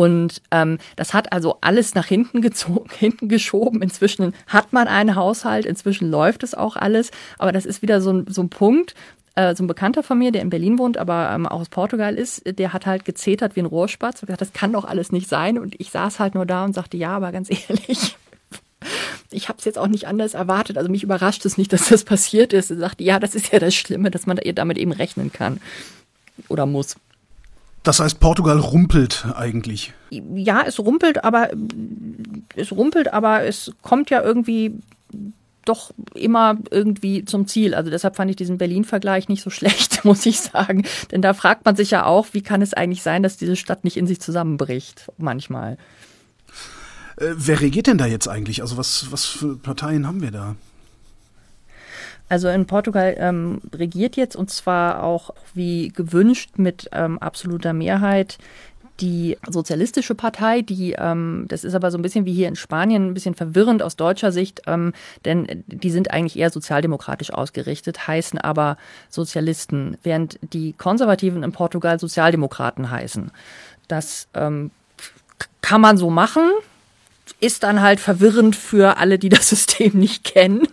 Und 0.00 0.40
ähm, 0.50 0.78
das 0.96 1.12
hat 1.12 1.30
also 1.30 1.58
alles 1.60 1.94
nach 1.94 2.06
hinten 2.06 2.40
gezogen, 2.40 2.88
hinten 2.98 3.28
geschoben. 3.28 3.82
Inzwischen 3.82 4.34
hat 4.46 4.72
man 4.72 4.88
einen 4.88 5.14
Haushalt, 5.14 5.66
inzwischen 5.66 6.10
läuft 6.10 6.42
es 6.42 6.54
auch 6.54 6.76
alles. 6.76 7.10
Aber 7.36 7.52
das 7.52 7.66
ist 7.66 7.82
wieder 7.82 8.00
so 8.00 8.10
ein, 8.10 8.24
so 8.26 8.40
ein 8.40 8.48
Punkt, 8.48 8.94
äh, 9.34 9.54
so 9.54 9.62
ein 9.62 9.66
Bekannter 9.66 10.02
von 10.02 10.18
mir, 10.18 10.32
der 10.32 10.40
in 10.40 10.48
Berlin 10.48 10.78
wohnt, 10.78 10.96
aber 10.96 11.30
ähm, 11.34 11.44
auch 11.44 11.60
aus 11.60 11.68
Portugal 11.68 12.14
ist, 12.14 12.44
der 12.46 12.72
hat 12.72 12.86
halt 12.86 13.04
gezetert 13.04 13.56
wie 13.56 13.60
ein 13.60 13.66
Rohrspatz 13.66 14.22
und 14.22 14.28
gesagt, 14.28 14.40
das 14.40 14.54
kann 14.54 14.72
doch 14.72 14.86
alles 14.86 15.12
nicht 15.12 15.28
sein. 15.28 15.58
Und 15.58 15.78
ich 15.78 15.90
saß 15.90 16.18
halt 16.18 16.34
nur 16.34 16.46
da 16.46 16.64
und 16.64 16.72
sagte, 16.72 16.96
ja, 16.96 17.14
aber 17.14 17.30
ganz 17.30 17.50
ehrlich, 17.68 18.16
ich 19.30 19.50
habe 19.50 19.58
es 19.58 19.66
jetzt 19.66 19.78
auch 19.78 19.86
nicht 19.86 20.06
anders 20.06 20.32
erwartet. 20.32 20.78
Also 20.78 20.90
mich 20.90 21.02
überrascht 21.02 21.44
es 21.44 21.58
nicht, 21.58 21.74
dass 21.74 21.90
das 21.90 22.04
passiert 22.04 22.54
ist. 22.54 22.70
Er 22.70 22.78
sagte, 22.78 23.04
ja, 23.04 23.20
das 23.20 23.34
ist 23.34 23.52
ja 23.52 23.58
das 23.58 23.74
Schlimme, 23.74 24.10
dass 24.10 24.24
man 24.24 24.40
damit 24.54 24.78
eben 24.78 24.92
rechnen 24.92 25.30
kann 25.30 25.60
oder 26.48 26.64
muss. 26.64 26.96
Das 27.82 28.00
heißt, 28.00 28.20
Portugal 28.20 28.58
rumpelt 28.58 29.26
eigentlich. 29.34 29.94
Ja, 30.10 30.62
es 30.66 30.78
rumpelt, 30.78 31.24
aber 31.24 31.48
es 32.54 32.72
rumpelt, 32.72 33.12
aber 33.12 33.44
es 33.44 33.72
kommt 33.82 34.10
ja 34.10 34.22
irgendwie 34.22 34.74
doch 35.64 35.92
immer 36.14 36.58
irgendwie 36.70 37.24
zum 37.24 37.46
Ziel. 37.46 37.74
Also 37.74 37.90
deshalb 37.90 38.16
fand 38.16 38.30
ich 38.30 38.36
diesen 38.36 38.58
Berlin-Vergleich 38.58 39.28
nicht 39.28 39.42
so 39.42 39.50
schlecht, 39.50 40.04
muss 40.04 40.26
ich 40.26 40.40
sagen. 40.40 40.84
Denn 41.10 41.22
da 41.22 41.32
fragt 41.32 41.64
man 41.64 41.76
sich 41.76 41.90
ja 41.90 42.04
auch, 42.04 42.28
wie 42.32 42.42
kann 42.42 42.62
es 42.62 42.74
eigentlich 42.74 43.02
sein, 43.02 43.22
dass 43.22 43.36
diese 43.36 43.56
Stadt 43.56 43.84
nicht 43.84 43.96
in 43.96 44.06
sich 44.06 44.20
zusammenbricht, 44.20 45.10
manchmal. 45.16 45.78
Äh, 47.16 47.32
wer 47.34 47.60
regiert 47.60 47.86
denn 47.86 47.98
da 47.98 48.06
jetzt 48.06 48.28
eigentlich? 48.28 48.62
Also 48.62 48.76
was, 48.76 49.10
was 49.10 49.24
für 49.24 49.56
Parteien 49.56 50.06
haben 50.06 50.22
wir 50.22 50.30
da? 50.30 50.56
Also 52.30 52.48
in 52.48 52.64
Portugal 52.64 53.16
ähm, 53.18 53.60
regiert 53.74 54.16
jetzt 54.16 54.36
und 54.36 54.50
zwar 54.50 55.02
auch 55.02 55.30
wie 55.52 55.88
gewünscht 55.88 56.52
mit 56.58 56.88
ähm, 56.92 57.18
absoluter 57.18 57.72
Mehrheit 57.72 58.38
die 59.00 59.36
Sozialistische 59.48 60.14
Partei, 60.14 60.62
die, 60.62 60.92
ähm, 60.92 61.46
das 61.48 61.64
ist 61.64 61.74
aber 61.74 61.90
so 61.90 61.98
ein 61.98 62.02
bisschen 62.02 62.26
wie 62.26 62.32
hier 62.32 62.46
in 62.46 62.54
Spanien, 62.54 63.08
ein 63.08 63.14
bisschen 63.14 63.34
verwirrend 63.34 63.82
aus 63.82 63.96
deutscher 63.96 64.30
Sicht, 64.30 64.62
ähm, 64.66 64.92
denn 65.24 65.64
die 65.66 65.90
sind 65.90 66.12
eigentlich 66.12 66.38
eher 66.38 66.50
sozialdemokratisch 66.50 67.32
ausgerichtet, 67.32 68.06
heißen 68.06 68.38
aber 68.38 68.76
Sozialisten, 69.08 69.96
während 70.02 70.38
die 70.52 70.74
Konservativen 70.74 71.42
in 71.42 71.50
Portugal 71.50 71.98
Sozialdemokraten 71.98 72.90
heißen. 72.90 73.32
Das 73.88 74.28
ähm, 74.34 74.70
kann 75.62 75.80
man 75.80 75.96
so 75.96 76.10
machen, 76.10 76.48
ist 77.40 77.64
dann 77.64 77.80
halt 77.80 77.98
verwirrend 77.98 78.54
für 78.54 78.98
alle, 78.98 79.18
die 79.18 79.30
das 79.30 79.48
System 79.48 79.98
nicht 79.98 80.22
kennen 80.22 80.68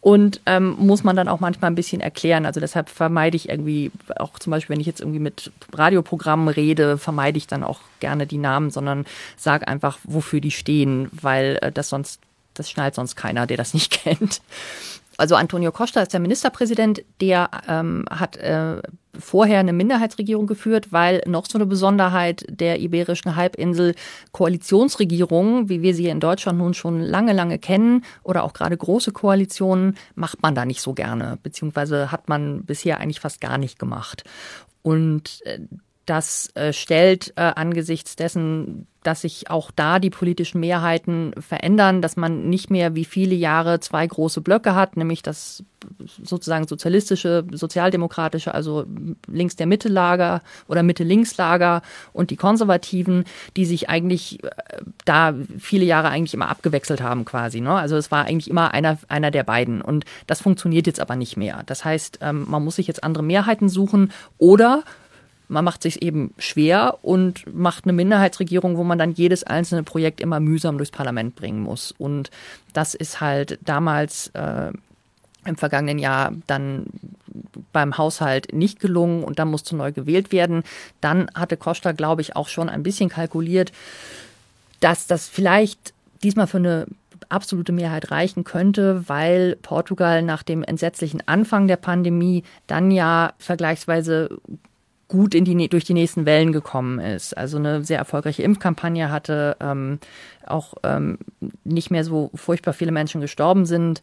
und 0.00 0.40
ähm, 0.46 0.76
muss 0.78 1.04
man 1.04 1.16
dann 1.16 1.28
auch 1.28 1.40
manchmal 1.40 1.70
ein 1.70 1.74
bisschen 1.74 2.00
erklären. 2.00 2.46
Also 2.46 2.60
deshalb 2.60 2.88
vermeide 2.88 3.36
ich 3.36 3.48
irgendwie, 3.48 3.90
auch 4.16 4.38
zum 4.38 4.50
Beispiel, 4.50 4.74
wenn 4.74 4.80
ich 4.80 4.86
jetzt 4.86 5.00
irgendwie 5.00 5.18
mit 5.18 5.52
Radioprogrammen 5.72 6.48
rede, 6.48 6.98
vermeide 6.98 7.38
ich 7.38 7.46
dann 7.46 7.64
auch 7.64 7.80
gerne 8.00 8.26
die 8.26 8.38
Namen, 8.38 8.70
sondern 8.70 9.06
sage 9.36 9.68
einfach, 9.68 9.98
wofür 10.04 10.40
die 10.40 10.50
stehen, 10.50 11.08
weil 11.12 11.58
äh, 11.62 11.72
das 11.72 11.88
sonst, 11.88 12.20
das 12.54 12.70
schnallt 12.70 12.94
sonst 12.94 13.16
keiner, 13.16 13.46
der 13.46 13.56
das 13.56 13.74
nicht 13.74 13.90
kennt. 14.04 14.40
Also 15.16 15.36
Antonio 15.36 15.70
Costa 15.72 16.02
ist 16.02 16.12
der 16.12 16.20
Ministerpräsident, 16.20 17.04
der 17.20 17.50
ähm, 17.68 18.04
hat 18.10 18.36
äh, 18.36 18.82
vorher 19.18 19.60
eine 19.60 19.72
Minderheitsregierung 19.72 20.46
geführt, 20.46 20.92
weil 20.92 21.22
noch 21.26 21.46
so 21.46 21.58
eine 21.58 21.66
Besonderheit 21.66 22.44
der 22.48 22.80
iberischen 22.80 23.36
Halbinsel 23.36 23.94
Koalitionsregierungen, 24.32 25.68
wie 25.68 25.82
wir 25.82 25.94
sie 25.94 26.08
in 26.08 26.20
Deutschland 26.20 26.58
nun 26.58 26.74
schon 26.74 27.00
lange, 27.00 27.32
lange 27.32 27.58
kennen, 27.58 28.04
oder 28.22 28.42
auch 28.42 28.52
gerade 28.52 28.76
große 28.76 29.12
Koalitionen, 29.12 29.96
macht 30.14 30.42
man 30.42 30.54
da 30.54 30.64
nicht 30.64 30.80
so 30.80 30.94
gerne, 30.94 31.38
beziehungsweise 31.42 32.10
hat 32.10 32.28
man 32.28 32.64
bisher 32.64 32.98
eigentlich 32.98 33.20
fast 33.20 33.40
gar 33.40 33.58
nicht 33.58 33.78
gemacht. 33.78 34.24
Und 34.82 35.40
äh, 35.44 35.60
das 36.06 36.54
äh, 36.54 36.72
stellt 36.72 37.32
äh, 37.36 37.42
angesichts 37.42 38.16
dessen, 38.16 38.86
dass 39.02 39.20
sich 39.20 39.50
auch 39.50 39.70
da 39.70 39.98
die 39.98 40.10
politischen 40.10 40.60
Mehrheiten 40.60 41.32
verändern, 41.38 42.00
dass 42.02 42.16
man 42.16 42.48
nicht 42.48 42.70
mehr 42.70 42.94
wie 42.94 43.04
viele 43.04 43.34
Jahre 43.34 43.80
zwei 43.80 44.06
große 44.06 44.40
Blöcke 44.40 44.74
hat, 44.74 44.96
nämlich 44.96 45.22
das 45.22 45.62
sozusagen 46.22 46.66
sozialistische, 46.66 47.44
sozialdemokratische, 47.52 48.54
also 48.54 48.86
links 49.26 49.56
der 49.56 49.66
Mittellager 49.66 50.40
oder 50.66 50.82
Mitte-Links-Lager 50.82 51.82
und 52.14 52.30
die 52.30 52.36
Konservativen, 52.36 53.24
die 53.56 53.66
sich 53.66 53.90
eigentlich 53.90 54.42
äh, 54.42 54.48
da 55.04 55.34
viele 55.58 55.84
Jahre 55.84 56.08
eigentlich 56.08 56.34
immer 56.34 56.48
abgewechselt 56.48 57.02
haben 57.02 57.26
quasi. 57.26 57.60
Ne? 57.60 57.74
Also 57.74 57.96
es 57.96 58.10
war 58.10 58.24
eigentlich 58.24 58.48
immer 58.48 58.72
einer, 58.72 58.98
einer 59.08 59.30
der 59.30 59.44
beiden 59.44 59.82
und 59.82 60.06
das 60.26 60.40
funktioniert 60.40 60.86
jetzt 60.86 61.00
aber 61.00 61.16
nicht 61.16 61.36
mehr. 61.36 61.62
Das 61.66 61.84
heißt, 61.84 62.20
ähm, 62.22 62.46
man 62.48 62.64
muss 62.64 62.76
sich 62.76 62.86
jetzt 62.86 63.04
andere 63.04 63.22
Mehrheiten 63.22 63.68
suchen 63.68 64.12
oder 64.38 64.82
man 65.54 65.64
macht 65.64 65.84
sich 65.84 66.02
eben 66.02 66.34
schwer 66.36 66.98
und 67.02 67.54
macht 67.54 67.84
eine 67.84 67.92
Minderheitsregierung, 67.92 68.76
wo 68.76 68.82
man 68.82 68.98
dann 68.98 69.12
jedes 69.12 69.44
einzelne 69.44 69.84
Projekt 69.84 70.20
immer 70.20 70.40
mühsam 70.40 70.78
durchs 70.78 70.90
Parlament 70.90 71.36
bringen 71.36 71.60
muss. 71.60 71.94
Und 71.96 72.32
das 72.72 72.94
ist 72.94 73.20
halt 73.20 73.60
damals 73.64 74.32
äh, 74.34 74.72
im 75.46 75.56
vergangenen 75.56 76.00
Jahr 76.00 76.32
dann 76.48 76.86
beim 77.72 77.96
Haushalt 77.96 78.52
nicht 78.52 78.80
gelungen 78.80 79.22
und 79.22 79.38
dann 79.38 79.48
musste 79.48 79.76
neu 79.76 79.92
gewählt 79.92 80.32
werden. 80.32 80.64
Dann 81.00 81.30
hatte 81.36 81.56
Costa, 81.56 81.92
glaube 81.92 82.20
ich, 82.20 82.34
auch 82.34 82.48
schon 82.48 82.68
ein 82.68 82.82
bisschen 82.82 83.08
kalkuliert, 83.08 83.70
dass 84.80 85.06
das 85.06 85.28
vielleicht 85.28 85.94
diesmal 86.24 86.48
für 86.48 86.56
eine 86.56 86.86
absolute 87.28 87.70
Mehrheit 87.70 88.10
reichen 88.10 88.42
könnte, 88.42 89.08
weil 89.08 89.56
Portugal 89.62 90.22
nach 90.22 90.42
dem 90.42 90.64
entsetzlichen 90.64 91.22
Anfang 91.26 91.68
der 91.68 91.76
Pandemie 91.76 92.42
dann 92.66 92.90
ja 92.90 93.34
vergleichsweise 93.38 94.36
gut 95.14 95.32
in 95.32 95.44
die, 95.44 95.68
durch 95.68 95.84
die 95.84 95.94
nächsten 95.94 96.26
Wellen 96.26 96.52
gekommen 96.52 96.98
ist. 96.98 97.38
Also 97.38 97.56
eine 97.56 97.84
sehr 97.84 97.98
erfolgreiche 97.98 98.42
Impfkampagne 98.42 99.12
hatte, 99.12 99.56
ähm, 99.60 100.00
auch 100.44 100.74
ähm, 100.82 101.18
nicht 101.62 101.92
mehr 101.92 102.02
so 102.02 102.32
furchtbar 102.34 102.72
viele 102.72 102.90
Menschen 102.90 103.20
gestorben 103.20 103.64
sind. 103.64 104.02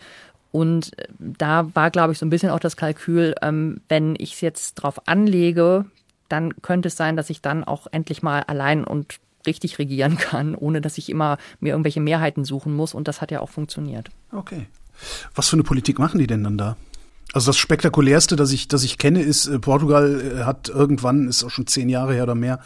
Und 0.53 0.97
äh, 0.97 1.07
da 1.19 1.67
war, 1.75 1.91
glaube 1.91 2.13
ich, 2.13 2.19
so 2.19 2.25
ein 2.25 2.29
bisschen 2.29 2.49
auch 2.49 2.61
das 2.61 2.77
Kalkül, 2.77 3.35
ähm, 3.41 3.81
wenn 3.89 4.15
ich 4.17 4.35
es 4.35 4.41
jetzt 4.41 4.75
drauf 4.75 5.05
anlege, 5.05 5.83
dann 6.29 6.61
könnte 6.61 6.87
es 6.87 6.95
sein, 6.95 7.17
dass 7.17 7.29
ich 7.29 7.41
dann 7.41 7.65
auch 7.65 7.87
endlich 7.91 8.23
mal 8.23 8.43
allein 8.43 8.85
und 8.85 9.19
richtig 9.45 9.79
regieren 9.79 10.17
kann, 10.17 10.55
ohne 10.55 10.79
dass 10.79 10.97
ich 10.97 11.09
immer 11.09 11.39
mir 11.59 11.71
irgendwelche 11.71 11.99
Mehrheiten 11.99 12.45
suchen 12.45 12.73
muss. 12.73 12.93
Und 12.93 13.09
das 13.09 13.19
hat 13.19 13.31
ja 13.31 13.41
auch 13.41 13.49
funktioniert. 13.49 14.11
Okay. 14.31 14.67
Was 15.35 15.49
für 15.49 15.57
eine 15.57 15.63
Politik 15.63 15.99
machen 15.99 16.19
die 16.19 16.27
denn 16.27 16.45
dann 16.45 16.57
da? 16.57 16.77
Also 17.33 17.49
das 17.49 17.57
spektakulärste, 17.57 18.35
das 18.35 18.51
ich, 18.51 18.67
das 18.67 18.83
ich 18.83 18.97
kenne, 18.97 19.21
ist, 19.21 19.47
äh, 19.47 19.59
Portugal 19.59 20.39
äh, 20.39 20.43
hat 20.43 20.69
irgendwann, 20.69 21.27
ist 21.27 21.43
auch 21.43 21.49
schon 21.49 21.67
zehn 21.67 21.89
Jahre 21.89 22.13
her 22.13 22.23
oder 22.23 22.35
mehr, 22.35 22.59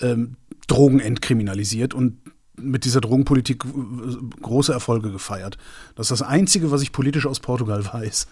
ähm, 0.00 0.36
Drogen 0.66 1.00
entkriminalisiert 1.00 1.94
und 1.94 2.18
mit 2.58 2.84
dieser 2.84 3.00
Drogenpolitik 3.00 3.64
äh, 3.64 4.40
große 4.42 4.72
Erfolge 4.72 5.12
gefeiert. 5.12 5.58
Das 5.94 6.06
ist 6.10 6.20
das 6.20 6.28
Einzige, 6.28 6.70
was 6.70 6.82
ich 6.82 6.92
politisch 6.92 7.26
aus 7.26 7.40
Portugal 7.40 7.84
weiß. 7.92 8.26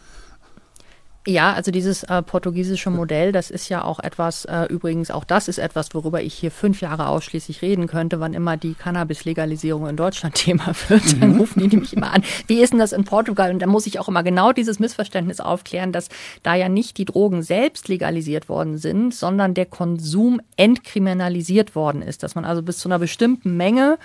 Ja, 1.26 1.54
also 1.54 1.70
dieses 1.70 2.02
äh, 2.02 2.20
portugiesische 2.20 2.90
Modell, 2.90 3.32
das 3.32 3.50
ist 3.50 3.70
ja 3.70 3.82
auch 3.82 3.98
etwas, 3.98 4.44
äh, 4.44 4.64
übrigens 4.64 5.10
auch 5.10 5.24
das 5.24 5.48
ist 5.48 5.56
etwas, 5.56 5.94
worüber 5.94 6.22
ich 6.22 6.34
hier 6.34 6.50
fünf 6.50 6.82
Jahre 6.82 7.08
ausschließlich 7.08 7.62
reden 7.62 7.86
könnte, 7.86 8.20
wann 8.20 8.34
immer 8.34 8.58
die 8.58 8.74
Cannabis-Legalisierung 8.74 9.88
in 9.88 9.96
Deutschland 9.96 10.34
Thema 10.44 10.74
wird. 10.88 11.22
Dann 11.22 11.32
mhm. 11.32 11.40
rufen 11.40 11.60
die 11.60 11.68
nämlich 11.68 11.96
immer 11.96 12.12
an, 12.12 12.22
wie 12.46 12.60
ist 12.60 12.74
denn 12.74 12.78
das 12.78 12.92
in 12.92 13.04
Portugal? 13.04 13.50
Und 13.50 13.60
da 13.60 13.66
muss 13.66 13.86
ich 13.86 13.98
auch 14.00 14.08
immer 14.08 14.22
genau 14.22 14.52
dieses 14.52 14.78
Missverständnis 14.78 15.40
aufklären, 15.40 15.92
dass 15.92 16.10
da 16.42 16.54
ja 16.54 16.68
nicht 16.68 16.98
die 16.98 17.06
Drogen 17.06 17.42
selbst 17.42 17.88
legalisiert 17.88 18.50
worden 18.50 18.76
sind, 18.76 19.14
sondern 19.14 19.54
der 19.54 19.66
Konsum 19.66 20.42
entkriminalisiert 20.56 21.74
worden 21.74 22.02
ist, 22.02 22.22
dass 22.22 22.34
man 22.34 22.44
also 22.44 22.62
bis 22.62 22.78
zu 22.78 22.88
einer 22.88 22.98
bestimmten 22.98 23.56
Menge 23.56 23.98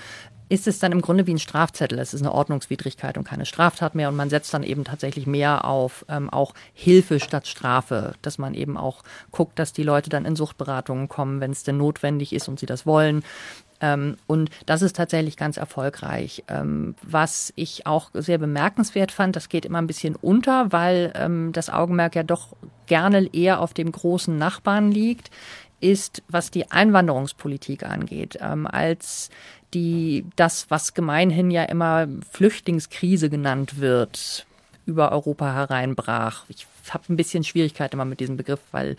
ist 0.49 0.67
es 0.67 0.79
dann 0.79 0.91
im 0.91 1.01
Grunde 1.01 1.27
wie 1.27 1.33
ein 1.33 1.39
Strafzettel. 1.39 1.99
Es 1.99 2.13
ist 2.13 2.21
eine 2.21 2.33
Ordnungswidrigkeit 2.33 3.17
und 3.17 3.23
keine 3.23 3.45
Straftat 3.45 3.93
mehr. 3.93 4.09
Und 4.09 4.15
man 4.15 4.31
setzt 4.31 4.53
dann 4.53 4.63
eben 4.63 4.83
tatsächlich 4.83 5.27
mehr 5.27 5.65
auf 5.65 6.05
ähm, 6.09 6.29
auch 6.29 6.55
Hilfe 6.73 7.19
statt 7.19 7.47
Strafe, 7.47 8.15
dass 8.23 8.39
man 8.39 8.55
eben 8.55 8.75
auch 8.75 9.03
guckt, 9.31 9.59
dass 9.59 9.73
die 9.73 9.83
Leute 9.83 10.09
dann 10.09 10.25
in 10.25 10.35
Suchtberatungen 10.35 11.07
kommen, 11.07 11.39
wenn 11.39 11.51
es 11.51 11.63
denn 11.63 11.77
notwendig 11.77 12.33
ist 12.33 12.49
und 12.49 12.59
sie 12.59 12.65
das 12.65 12.87
wollen. 12.87 13.23
Ähm, 13.79 14.17
und 14.25 14.49
das 14.65 14.81
ist 14.81 14.95
tatsächlich 14.95 15.37
ganz 15.37 15.57
erfolgreich. 15.57 16.43
Ähm, 16.47 16.95
was 17.03 17.53
ich 17.55 17.85
auch 17.85 18.09
sehr 18.13 18.39
bemerkenswert 18.39 19.11
fand, 19.11 19.35
das 19.35 19.49
geht 19.49 19.65
immer 19.65 19.77
ein 19.77 19.87
bisschen 19.87 20.15
unter, 20.15 20.71
weil 20.71 21.13
ähm, 21.15 21.51
das 21.53 21.69
Augenmerk 21.69 22.15
ja 22.15 22.23
doch 22.23 22.55
gerne 22.87 23.29
eher 23.33 23.61
auf 23.61 23.75
dem 23.75 23.91
großen 23.91 24.35
Nachbarn 24.35 24.91
liegt 24.91 25.29
ist, 25.81 26.23
was 26.27 26.51
die 26.51 26.71
Einwanderungspolitik 26.71 27.83
angeht, 27.83 28.37
ähm, 28.41 28.67
als 28.67 29.29
die 29.73 30.25
das, 30.35 30.69
was 30.69 30.93
gemeinhin 30.93 31.51
ja 31.51 31.63
immer 31.63 32.07
Flüchtlingskrise 32.31 33.29
genannt 33.29 33.79
wird, 33.79 34.45
über 34.85 35.11
Europa 35.11 35.53
hereinbrach. 35.53 36.45
Ich 36.49 36.67
habe 36.89 37.03
ein 37.09 37.15
bisschen 37.15 37.43
Schwierigkeit 37.43 37.93
immer 37.93 38.05
mit 38.05 38.19
diesem 38.19 38.37
Begriff, 38.37 38.61
weil 38.71 38.97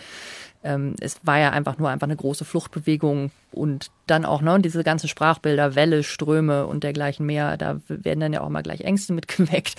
ähm, 0.63 0.95
es 1.01 1.19
war 1.25 1.39
ja 1.39 1.51
einfach 1.51 1.79
nur 1.79 1.89
einfach 1.89 2.07
eine 2.07 2.17
große 2.17 2.45
Fluchtbewegung 2.45 3.31
und 3.51 3.91
dann 4.07 4.25
auch 4.25 4.43
ne, 4.43 4.61
diese 4.61 4.85
ganzen 4.85 5.09
Sprachbilder, 5.09 5.75
Welle, 5.75 6.03
Ströme 6.03 6.67
und 6.67 6.85
dergleichen 6.85 7.27
mehr, 7.27 7.57
da 7.57 7.81
werden 7.89 8.21
dann 8.21 8.33
ja 8.33 8.43
auch 8.43 8.49
mal 8.49 8.63
gleich 8.63 8.83
Ängste 8.83 9.13
mitgeweckt. 9.15 9.75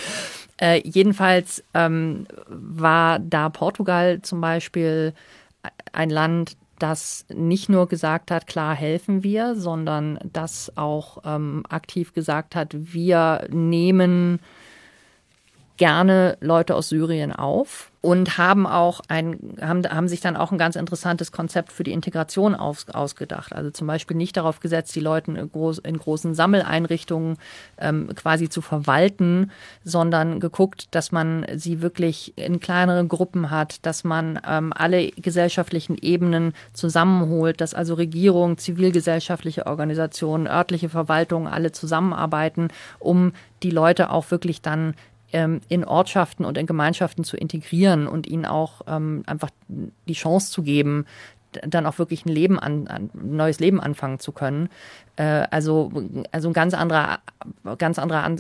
Äh, 0.60 0.82
jedenfalls 0.84 1.64
ähm, 1.74 2.28
war 2.48 3.20
da 3.20 3.50
Portugal 3.50 4.22
zum 4.22 4.42
Beispiel 4.42 5.14
ein 5.94 6.10
Land, 6.10 6.58
das 6.82 7.26
nicht 7.30 7.70
nur 7.70 7.88
gesagt 7.88 8.32
hat, 8.32 8.48
klar 8.48 8.76
helfen 8.76 9.24
wir, 9.24 9.56
sondern 9.56 10.20
das 10.24 10.76
auch 10.76 11.20
ähm, 11.26 11.64
aktiv 11.70 12.14
gesagt 12.14 12.56
hat, 12.56 12.70
wir 12.74 13.48
nehmen 13.50 14.40
gerne 15.78 16.38
Leute 16.42 16.76
aus 16.76 16.90
Syrien 16.90 17.32
auf 17.32 17.91
und 18.02 18.40
haben 18.40 18.66
auch 18.66 19.02
ein, 19.10 19.58
haben, 19.62 19.84
haben 19.88 20.08
sich 20.08 20.22
dann 20.22 20.36
auch 20.36 20.52
ein 20.52 20.58
ganz 20.58 20.76
interessantes 20.76 21.32
Konzept 21.32 21.72
für 21.72 21.84
die 21.84 21.92
Integration 21.92 22.56
aus, 22.56 22.90
ausgedacht. 22.90 23.54
Also 23.54 23.70
zum 23.70 23.86
Beispiel 23.86 24.18
nicht 24.18 24.36
darauf 24.38 24.60
gesetzt, 24.60 24.96
die 24.96 25.02
Leute 25.02 25.32
in, 25.32 25.52
groß, 25.52 25.78
in 25.80 26.00
großen 26.00 26.34
Sammeleinrichtungen 26.34 27.38
ähm, 27.78 28.10
quasi 28.16 28.50
zu 28.50 28.62
verwalten, 28.62 29.52
sondern 29.84 30.40
geguckt, 30.40 30.88
dass 30.96 31.12
man 31.12 31.46
sie 31.56 31.84
wirklich 31.84 32.36
in 32.38 32.60
kleineren 32.60 33.08
Gruppen 33.08 33.52
hat, 33.52 33.86
dass 33.86 34.04
man 34.04 34.40
ähm, 34.48 34.74
alle 34.76 35.12
gesellschaftlichen 35.12 35.96
Ebenen 35.96 36.54
zusammenholt, 36.74 37.62
dass 37.62 37.76
also 37.76 37.94
Regierung, 37.94 38.58
zivilgesellschaftliche 38.58 39.68
Organisationen, 39.68 40.48
örtliche 40.48 40.90
Verwaltungen 40.90 41.48
alle 41.48 41.72
zusammenarbeiten, 41.72 42.70
um 42.98 43.34
die 43.62 43.70
Leute 43.70 44.10
auch 44.10 44.32
wirklich 44.32 44.64
dann 44.64 44.96
ähm, 45.34 45.62
in 45.68 45.84
Ortschaften 45.84 46.46
und 46.46 46.58
in 46.58 46.66
Gemeinschaften 46.66 47.24
zu 47.24 47.38
integrieren 47.38 48.08
und 48.08 48.28
ihnen 48.28 48.46
auch 48.46 48.82
ähm, 48.88 49.24
einfach 49.26 49.50
die 49.68 50.14
Chance 50.14 50.52
zu 50.52 50.64
geben, 50.64 51.06
dann 51.52 51.86
auch 51.86 52.00
wirklich 52.00 52.26
ein 52.26 52.30
Leben 52.30 52.60
an, 52.60 52.88
ein 52.88 53.10
neues 53.14 53.60
Leben 53.60 53.82
anfangen 53.82 54.20
zu 54.20 54.32
können. 54.32 54.70
Äh, 55.16 55.46
also, 55.52 55.92
also 56.32 56.50
ein 56.50 56.54
ganz 56.54 56.74
anderer, 56.74 57.20
ganz 57.78 58.00
anderer 58.00 58.24
An 58.24 58.40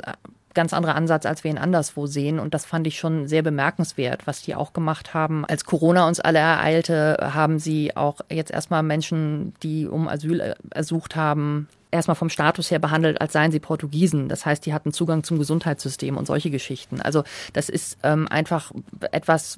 ganz 0.53 0.73
anderer 0.73 0.95
Ansatz, 0.95 1.25
als 1.25 1.43
wir 1.43 1.51
ihn 1.51 1.57
anderswo 1.57 2.07
sehen. 2.07 2.39
Und 2.39 2.53
das 2.53 2.65
fand 2.65 2.87
ich 2.87 2.99
schon 2.99 3.27
sehr 3.27 3.41
bemerkenswert, 3.41 4.27
was 4.27 4.41
die 4.41 4.55
auch 4.55 4.73
gemacht 4.73 5.13
haben. 5.13 5.45
Als 5.45 5.65
Corona 5.65 6.07
uns 6.07 6.19
alle 6.19 6.39
ereilte, 6.39 7.17
haben 7.33 7.59
sie 7.59 7.95
auch 7.95 8.19
jetzt 8.29 8.51
erstmal 8.51 8.83
Menschen, 8.83 9.53
die 9.63 9.87
um 9.87 10.07
Asyl 10.07 10.55
ersucht 10.71 11.15
haben, 11.15 11.69
erstmal 11.91 12.15
vom 12.15 12.29
Status 12.29 12.71
her 12.71 12.79
behandelt, 12.79 13.21
als 13.21 13.33
seien 13.33 13.51
sie 13.51 13.59
Portugiesen. 13.59 14.29
Das 14.29 14.45
heißt, 14.45 14.65
die 14.65 14.73
hatten 14.73 14.93
Zugang 14.93 15.23
zum 15.23 15.37
Gesundheitssystem 15.37 16.17
und 16.17 16.25
solche 16.25 16.49
Geschichten. 16.49 17.01
Also 17.01 17.23
das 17.53 17.69
ist 17.69 17.97
ähm, 18.03 18.27
einfach 18.29 18.71
etwas, 19.11 19.57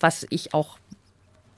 was 0.00 0.26
ich 0.30 0.54
auch 0.54 0.78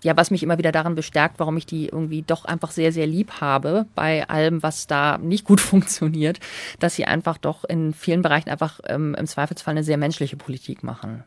ja, 0.03 0.17
was 0.17 0.31
mich 0.31 0.43
immer 0.45 0.59
wieder 0.59 0.71
daran 0.73 0.95
bestärkt, 0.95 1.41
warum 1.41 1.57
ich 1.57 1.67
die 1.67 1.87
irgendwie 1.87 2.23
doch 2.23 2.45
einfach 2.45 2.71
sehr, 2.71 2.93
sehr 2.93 3.07
lieb 3.07 3.41
habe 3.41 3.87
bei 3.97 4.29
allem, 4.29 4.63
was 4.63 4.87
da 4.87 5.19
nicht 5.19 5.45
gut 5.45 5.61
funktioniert, 5.73 6.39
dass 6.79 6.95
sie 6.95 7.07
einfach 7.07 7.39
doch 7.39 7.65
in 7.65 7.93
vielen 7.93 8.23
Bereichen 8.23 8.51
einfach 8.51 8.79
ähm, 8.87 9.15
im 9.15 9.27
Zweifelsfall 9.27 9.73
eine 9.73 9.83
sehr 9.83 9.97
menschliche 9.97 10.37
Politik 10.37 10.85
machen. 10.85 11.25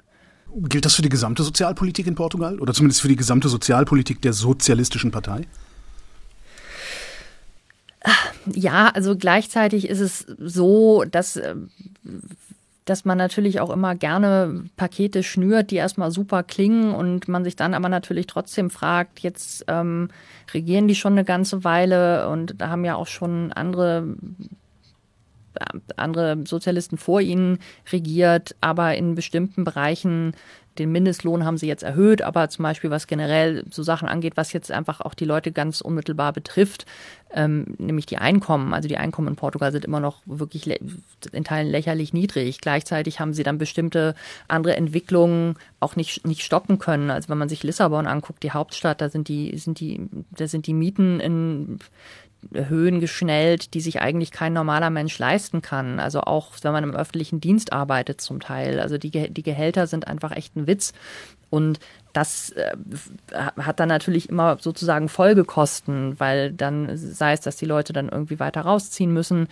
Gilt 0.55 0.85
das 0.85 0.95
für 0.95 1.01
die 1.01 1.09
gesamte 1.09 1.43
Sozialpolitik 1.43 2.07
in 2.07 2.15
Portugal 2.15 2.59
oder 2.59 2.73
zumindest 2.73 3.01
für 3.01 3.07
die 3.07 3.15
gesamte 3.15 3.49
Sozialpolitik 3.49 4.21
der 4.21 4.33
Sozialistischen 4.33 5.11
Partei? 5.11 5.45
Ja, 8.53 8.87
also 8.87 9.17
gleichzeitig 9.17 9.89
ist 9.89 9.99
es 9.99 10.25
so, 10.39 11.03
dass 11.03 11.35
äh, 11.35 11.55
dass 12.89 13.05
man 13.05 13.19
natürlich 13.19 13.59
auch 13.59 13.69
immer 13.69 13.93
gerne 13.93 14.63
Pakete 14.75 15.21
schnürt, 15.21 15.69
die 15.69 15.75
erstmal 15.75 16.09
super 16.09 16.41
klingen 16.41 16.95
und 16.95 17.27
man 17.27 17.43
sich 17.43 17.55
dann 17.55 17.75
aber 17.75 17.87
natürlich 17.87 18.25
trotzdem 18.25 18.71
fragt, 18.71 19.19
jetzt 19.19 19.63
ähm, 19.67 20.09
regieren 20.53 20.87
die 20.87 20.95
schon 20.95 21.13
eine 21.13 21.23
ganze 21.23 21.63
Weile 21.63 22.29
und 22.29 22.55
da 22.57 22.69
haben 22.69 22.85
ja 22.85 22.95
auch 22.95 23.07
schon 23.07 23.53
andere 23.53 24.15
andere 25.97 26.37
Sozialisten 26.45 26.97
vor 26.97 27.21
ihnen 27.21 27.59
regiert, 27.91 28.55
aber 28.61 28.95
in 28.95 29.15
bestimmten 29.15 29.63
Bereichen 29.63 30.33
den 30.79 30.91
Mindestlohn 30.91 31.45
haben 31.45 31.57
sie 31.57 31.67
jetzt 31.67 31.83
erhöht, 31.83 32.21
aber 32.21 32.49
zum 32.49 32.63
Beispiel 32.63 32.89
was 32.89 33.05
generell 33.05 33.63
so 33.69 33.83
Sachen 33.83 34.07
angeht, 34.07 34.37
was 34.37 34.53
jetzt 34.53 34.71
einfach 34.71 35.01
auch 35.01 35.13
die 35.13 35.25
Leute 35.25 35.51
ganz 35.51 35.81
unmittelbar 35.81 36.33
betrifft, 36.33 36.85
ähm, 37.31 37.75
nämlich 37.77 38.05
die 38.05 38.17
Einkommen. 38.17 38.73
Also 38.73 38.87
die 38.87 38.97
Einkommen 38.97 39.27
in 39.27 39.35
Portugal 39.35 39.71
sind 39.71 39.85
immer 39.85 39.99
noch 39.99 40.21
wirklich 40.25 40.67
in 41.31 41.43
Teilen 41.43 41.69
lächerlich 41.69 42.13
niedrig. 42.13 42.61
Gleichzeitig 42.61 43.19
haben 43.19 43.33
sie 43.33 43.43
dann 43.43 43.57
bestimmte 43.57 44.15
andere 44.47 44.75
Entwicklungen 44.75 45.55
auch 45.79 45.95
nicht, 45.95 46.25
nicht 46.25 46.43
stoppen 46.43 46.79
können. 46.79 47.11
Also 47.11 47.29
wenn 47.29 47.37
man 47.37 47.49
sich 47.49 47.61
Lissabon 47.61 48.07
anguckt, 48.07 48.41
die 48.43 48.51
Hauptstadt, 48.51 49.01
da 49.01 49.09
sind 49.09 49.27
die, 49.27 49.57
sind 49.57 49.79
die, 49.79 50.07
da 50.31 50.47
sind 50.47 50.65
die 50.65 50.73
Mieten 50.73 51.19
in 51.19 51.79
Höhen 52.53 52.99
geschnellt, 52.99 53.73
die 53.73 53.81
sich 53.81 54.01
eigentlich 54.01 54.31
kein 54.31 54.53
normaler 54.53 54.89
Mensch 54.89 55.17
leisten 55.19 55.61
kann. 55.61 55.99
Also 55.99 56.21
auch 56.21 56.53
wenn 56.61 56.71
man 56.71 56.83
im 56.83 56.95
öffentlichen 56.95 57.41
Dienst 57.41 57.73
arbeitet 57.73 58.21
zum 58.21 58.39
Teil. 58.39 58.79
Also 58.79 58.97
die, 58.97 59.11
die 59.29 59.43
Gehälter 59.43 59.87
sind 59.87 60.07
einfach 60.07 60.31
echt 60.35 60.55
ein 60.55 60.67
Witz. 60.67 60.93
Und 61.49 61.79
das 62.13 62.51
äh, 62.51 62.75
hat 63.33 63.79
dann 63.79 63.89
natürlich 63.89 64.29
immer 64.29 64.57
sozusagen 64.59 65.09
Folgekosten, 65.09 66.19
weil 66.19 66.51
dann 66.51 66.95
sei 66.95 67.33
es, 67.33 67.41
dass 67.41 67.57
die 67.57 67.65
Leute 67.65 67.93
dann 67.93 68.09
irgendwie 68.09 68.39
weiter 68.39 68.61
rausziehen 68.61 69.13
müssen, 69.13 69.47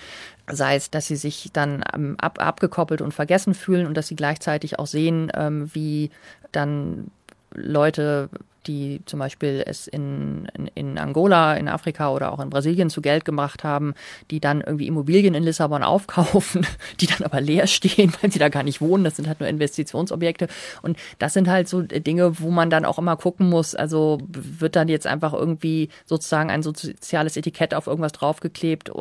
sei 0.50 0.76
es, 0.76 0.90
dass 0.90 1.08
sie 1.08 1.16
sich 1.16 1.50
dann 1.54 1.84
ähm, 1.94 2.16
ab, 2.20 2.40
abgekoppelt 2.40 3.02
und 3.02 3.14
vergessen 3.14 3.54
fühlen 3.54 3.88
und 3.88 3.96
dass 3.96 4.08
sie 4.08 4.16
gleichzeitig 4.16 4.80
auch 4.80 4.88
sehen, 4.88 5.32
ähm, 5.36 5.70
wie 5.74 6.10
dann 6.52 7.12
Leute 7.54 8.30
die 8.68 9.02
zum 9.06 9.20
Beispiel 9.20 9.64
es 9.66 9.88
in, 9.88 10.48
in, 10.54 10.68
in, 10.76 10.98
Angola, 10.98 11.56
in 11.56 11.68
Afrika 11.68 12.12
oder 12.12 12.32
auch 12.32 12.40
in 12.40 12.50
Brasilien 12.50 12.90
zu 12.90 13.02
Geld 13.02 13.26
gemacht 13.26 13.64
haben, 13.64 13.94
die 14.30 14.40
dann 14.40 14.62
irgendwie 14.62 14.88
Immobilien 14.88 15.34
in 15.34 15.44
Lissabon 15.44 15.84
aufkaufen, 15.88 16.66
die 17.00 17.08
dann 17.08 17.24
aber 17.24 17.42
leer 17.42 17.68
stehen, 17.68 18.14
weil 18.22 18.32
sie 18.32 18.40
da 18.40 18.50
gar 18.50 18.64
nicht 18.64 18.82
wohnen. 18.82 19.04
Das 19.04 19.16
sind 19.16 19.28
halt 19.28 19.40
nur 19.40 19.50
Investitionsobjekte. 19.50 20.48
Und 20.82 20.98
das 21.20 21.34
sind 21.34 21.48
halt 21.48 21.68
so 21.68 21.82
Dinge, 21.82 22.40
wo 22.40 22.52
man 22.52 22.70
dann 22.70 22.86
auch 22.86 23.00
immer 23.00 23.16
gucken 23.16 23.50
muss. 23.50 23.76
Also 23.76 24.20
wird 24.28 24.76
dann 24.76 24.88
jetzt 24.88 25.08
einfach 25.08 25.34
irgendwie 25.34 25.90
sozusagen 26.06 26.50
ein 26.50 26.64
soziales 26.64 27.38
Etikett 27.38 27.74
auf 27.74 27.88
irgendwas 27.88 28.12
draufgeklebt 28.12 28.92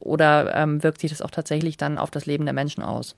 oder, 0.00 0.54
ähm, 0.54 0.82
wirkt 0.82 1.00
sich 1.00 1.10
das 1.10 1.22
auch 1.22 1.30
tatsächlich 1.30 1.76
dann 1.76 1.98
auf 1.98 2.10
das 2.10 2.26
Leben 2.26 2.44
der 2.44 2.54
Menschen 2.54 2.82
aus? 2.82 3.14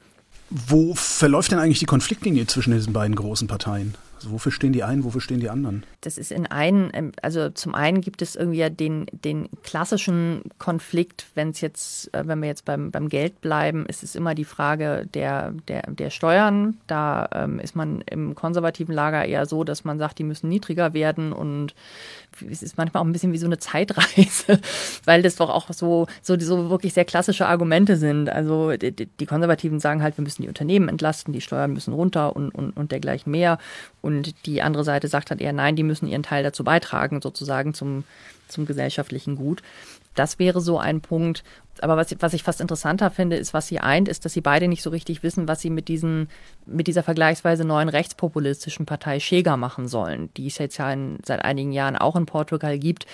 Wo 0.50 0.94
verläuft 0.94 1.52
denn 1.52 1.58
eigentlich 1.58 1.78
die 1.78 1.86
Konfliktlinie 1.86 2.46
zwischen 2.46 2.72
diesen 2.72 2.92
beiden 2.92 3.14
großen 3.14 3.46
Parteien? 3.46 3.94
Also 4.20 4.32
wofür 4.32 4.52
stehen 4.52 4.74
die 4.74 4.84
einen, 4.84 5.02
wofür 5.02 5.22
stehen 5.22 5.40
die 5.40 5.48
anderen? 5.48 5.82
Das 6.02 6.18
ist 6.18 6.30
in 6.30 6.46
einen, 6.46 6.90
ähm, 6.92 7.12
also 7.22 7.48
zum 7.48 7.74
einen 7.74 8.02
gibt 8.02 8.20
es 8.20 8.36
irgendwie 8.36 8.68
den, 8.68 9.06
den 9.12 9.48
klassischen 9.62 10.42
Konflikt, 10.58 11.26
wenn 11.34 11.50
es 11.50 11.62
jetzt, 11.62 12.12
äh, 12.14 12.26
wenn 12.26 12.40
wir 12.40 12.48
jetzt 12.48 12.66
beim, 12.66 12.90
beim 12.90 13.08
Geld 13.08 13.40
bleiben, 13.40 13.86
ist 13.86 14.02
es 14.02 14.14
immer 14.14 14.34
die 14.34 14.44
Frage 14.44 15.08
der, 15.14 15.52
der, 15.68 15.90
der 15.90 16.10
Steuern. 16.10 16.76
Da 16.86 17.30
ähm, 17.32 17.60
ist 17.60 17.74
man 17.74 18.02
im 18.02 18.34
konservativen 18.34 18.94
Lager 18.94 19.24
eher 19.24 19.46
so, 19.46 19.64
dass 19.64 19.84
man 19.84 19.98
sagt, 19.98 20.18
die 20.18 20.24
müssen 20.24 20.50
niedriger 20.50 20.92
werden 20.92 21.32
und 21.32 21.74
es 22.50 22.62
ist 22.62 22.78
manchmal 22.78 23.02
auch 23.02 23.06
ein 23.06 23.12
bisschen 23.12 23.32
wie 23.32 23.38
so 23.38 23.46
eine 23.46 23.58
Zeitreise, 23.58 24.60
weil 25.04 25.22
das 25.22 25.36
doch 25.36 25.50
auch 25.50 25.70
so, 25.72 26.06
so, 26.22 26.38
so 26.38 26.70
wirklich 26.70 26.94
sehr 26.94 27.04
klassische 27.04 27.46
Argumente 27.46 27.96
sind. 27.96 28.28
Also 28.28 28.76
die, 28.76 28.92
die 28.92 29.26
Konservativen 29.26 29.80
sagen 29.80 30.02
halt, 30.02 30.16
wir 30.16 30.22
müssen 30.22 30.42
die 30.42 30.48
Unternehmen 30.48 30.88
entlasten, 30.88 31.32
die 31.32 31.40
Steuern 31.40 31.72
müssen 31.72 31.94
runter 31.94 32.34
und, 32.36 32.50
und, 32.50 32.76
und 32.76 32.92
dergleichen 32.92 33.30
mehr. 33.30 33.58
Und 34.00 34.46
die 34.46 34.62
andere 34.62 34.84
Seite 34.84 35.08
sagt 35.08 35.30
halt 35.30 35.40
eher, 35.40 35.52
nein, 35.52 35.76
die 35.76 35.82
müssen 35.82 36.06
ihren 36.06 36.22
Teil 36.22 36.42
dazu 36.42 36.64
beitragen, 36.64 37.20
sozusagen 37.20 37.74
zum, 37.74 38.04
zum 38.48 38.66
gesellschaftlichen 38.66 39.36
Gut. 39.36 39.62
Das 40.14 40.38
wäre 40.38 40.60
so 40.60 40.78
ein 40.78 41.00
Punkt. 41.00 41.44
Aber 41.82 41.96
was, 41.96 42.14
was 42.18 42.34
ich 42.34 42.42
fast 42.42 42.60
interessanter 42.60 43.10
finde, 43.10 43.36
ist, 43.36 43.54
was 43.54 43.68
sie 43.68 43.80
eint, 43.80 44.08
ist, 44.08 44.24
dass 44.24 44.32
sie 44.32 44.40
beide 44.40 44.68
nicht 44.68 44.82
so 44.82 44.90
richtig 44.90 45.22
wissen, 45.22 45.48
was 45.48 45.60
sie 45.60 45.70
mit, 45.70 45.88
diesen, 45.88 46.28
mit 46.66 46.88
dieser 46.88 47.02
vergleichsweise 47.02 47.64
neuen 47.64 47.88
rechtspopulistischen 47.88 48.86
Partei 48.86 49.20
Schäger 49.20 49.56
machen 49.56 49.88
sollen, 49.88 50.28
die 50.36 50.48
es 50.48 50.58
jetzt 50.58 50.76
ja 50.76 50.92
in, 50.92 51.18
seit 51.24 51.42
einigen 51.42 51.72
Jahren 51.72 51.96
auch 51.96 52.16
in 52.16 52.26
Portugal 52.26 52.78
gibt, 52.78 53.06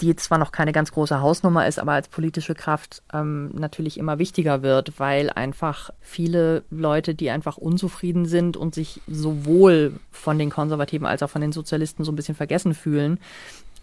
die 0.00 0.14
zwar 0.16 0.38
noch 0.38 0.52
keine 0.52 0.72
ganz 0.72 0.90
große 0.92 1.20
Hausnummer 1.20 1.66
ist, 1.66 1.78
aber 1.78 1.92
als 1.92 2.08
politische 2.08 2.54
Kraft 2.54 3.02
ähm, 3.12 3.50
natürlich 3.54 3.98
immer 3.98 4.18
wichtiger 4.18 4.62
wird, 4.62 4.98
weil 4.98 5.30
einfach 5.30 5.90
viele 6.00 6.64
Leute, 6.70 7.14
die 7.14 7.30
einfach 7.30 7.56
unzufrieden 7.56 8.26
sind 8.26 8.56
und 8.56 8.74
sich 8.74 9.00
sowohl 9.06 9.94
von 10.10 10.38
den 10.38 10.50
Konservativen 10.50 11.06
als 11.06 11.22
auch 11.22 11.30
von 11.30 11.40
den 11.40 11.52
Sozialisten 11.52 12.04
so 12.04 12.12
ein 12.12 12.16
bisschen 12.16 12.34
vergessen 12.34 12.74
fühlen, 12.74 13.20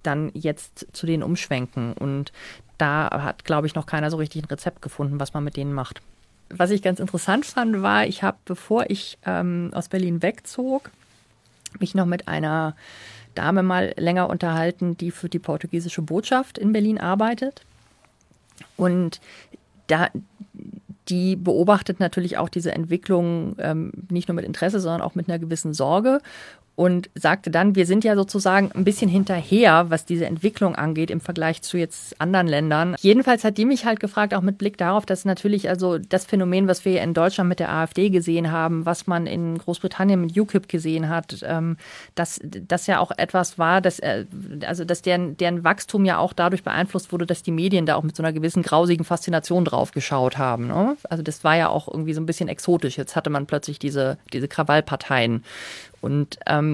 dann 0.05 0.31
jetzt 0.33 0.87
zu 0.93 1.05
denen 1.05 1.23
umschwenken. 1.23 1.93
Und 1.93 2.31
da 2.77 3.09
hat, 3.23 3.45
glaube 3.45 3.67
ich, 3.67 3.75
noch 3.75 3.85
keiner 3.85 4.11
so 4.11 4.17
richtig 4.17 4.43
ein 4.43 4.47
Rezept 4.47 4.81
gefunden, 4.81 5.19
was 5.19 5.33
man 5.33 5.43
mit 5.43 5.57
denen 5.57 5.73
macht. 5.73 6.01
Was 6.49 6.71
ich 6.71 6.81
ganz 6.81 6.99
interessant 6.99 7.45
fand, 7.45 7.81
war, 7.81 8.05
ich 8.05 8.23
habe, 8.23 8.37
bevor 8.45 8.89
ich 8.89 9.17
ähm, 9.25 9.71
aus 9.73 9.89
Berlin 9.89 10.21
wegzog, 10.21 10.91
mich 11.79 11.95
noch 11.95 12.05
mit 12.05 12.27
einer 12.27 12.75
Dame 13.33 13.63
mal 13.63 13.93
länger 13.97 14.29
unterhalten, 14.29 14.95
die 14.97 15.11
für 15.11 15.29
die 15.29 15.39
portugiesische 15.39 16.01
Botschaft 16.01 16.57
in 16.57 16.71
Berlin 16.71 16.99
arbeitet. 16.99 17.63
Und 18.77 19.19
da, 19.87 20.09
die 21.09 21.35
beobachtet 21.35 21.99
natürlich 21.99 22.37
auch 22.37 22.49
diese 22.49 22.71
Entwicklung 22.71 23.55
ähm, 23.59 23.91
nicht 24.09 24.27
nur 24.27 24.35
mit 24.35 24.45
Interesse, 24.45 24.79
sondern 24.79 25.01
auch 25.01 25.15
mit 25.15 25.27
einer 25.27 25.39
gewissen 25.39 25.73
Sorge 25.73 26.21
und 26.75 27.09
sagte 27.15 27.49
dann, 27.49 27.75
wir 27.75 27.85
sind 27.85 28.03
ja 28.03 28.15
sozusagen 28.15 28.71
ein 28.73 28.83
bisschen 28.83 29.09
hinterher, 29.09 29.89
was 29.89 30.05
diese 30.05 30.25
Entwicklung 30.25 30.75
angeht 30.75 31.09
im 31.09 31.21
Vergleich 31.21 31.61
zu 31.61 31.77
jetzt 31.77 32.19
anderen 32.19 32.47
Ländern. 32.47 32.95
Jedenfalls 32.99 33.45
hat 33.45 33.57
die 33.57 33.65
mich 33.65 33.85
halt 33.85 34.01
gefragt, 34.01 34.33
auch 34.33 34.41
mit 34.41 34.57
Blick 34.57 34.77
darauf, 34.77 35.05
dass 35.05 35.23
natürlich 35.23 35.69
also 35.69 35.97
das 35.97 36.25
Phänomen, 36.25 36.67
was 36.67 36.83
wir 36.83 37.01
in 37.01 37.13
Deutschland 37.13 37.47
mit 37.47 37.59
der 37.59 37.71
AfD 37.71 38.09
gesehen 38.09 38.51
haben, 38.51 38.85
was 38.85 39.07
man 39.07 39.25
in 39.25 39.57
Großbritannien 39.57 40.19
mit 40.19 40.37
UKIP 40.37 40.67
gesehen 40.67 41.07
hat, 41.07 41.37
ähm, 41.43 41.77
dass 42.13 42.41
das 42.43 42.87
ja 42.87 42.99
auch 42.99 43.11
etwas 43.17 43.57
war, 43.57 43.79
dass 43.79 43.99
äh, 43.99 44.25
also 44.65 44.83
dass 44.83 45.01
deren, 45.01 45.37
deren 45.37 45.63
Wachstum 45.63 46.03
ja 46.03 46.17
auch 46.17 46.33
dadurch 46.33 46.63
beeinflusst 46.63 47.13
wurde, 47.13 47.25
dass 47.25 47.41
die 47.41 47.51
Medien 47.51 47.85
da 47.85 47.95
auch 47.95 48.03
mit 48.03 48.17
so 48.17 48.23
einer 48.23 48.33
gewissen 48.33 48.63
grausigen 48.63 49.05
Faszination 49.05 49.63
drauf 49.63 49.91
geschaut 49.91 50.37
haben. 50.37 50.67
Ne? 50.67 50.97
Also 51.09 51.23
das 51.23 51.45
war 51.45 51.55
ja 51.55 51.69
auch 51.69 51.87
irgendwie 51.87 52.13
so 52.13 52.19
ein 52.19 52.25
bisschen 52.25 52.49
exotisch. 52.49 52.97
Jetzt 52.97 53.15
hatte 53.15 53.29
man 53.29 53.45
plötzlich 53.45 53.79
diese 53.79 54.17
diese 54.33 54.49
Krawallparteien 54.49 55.43
und 56.05 56.37
ähm, 56.45 56.64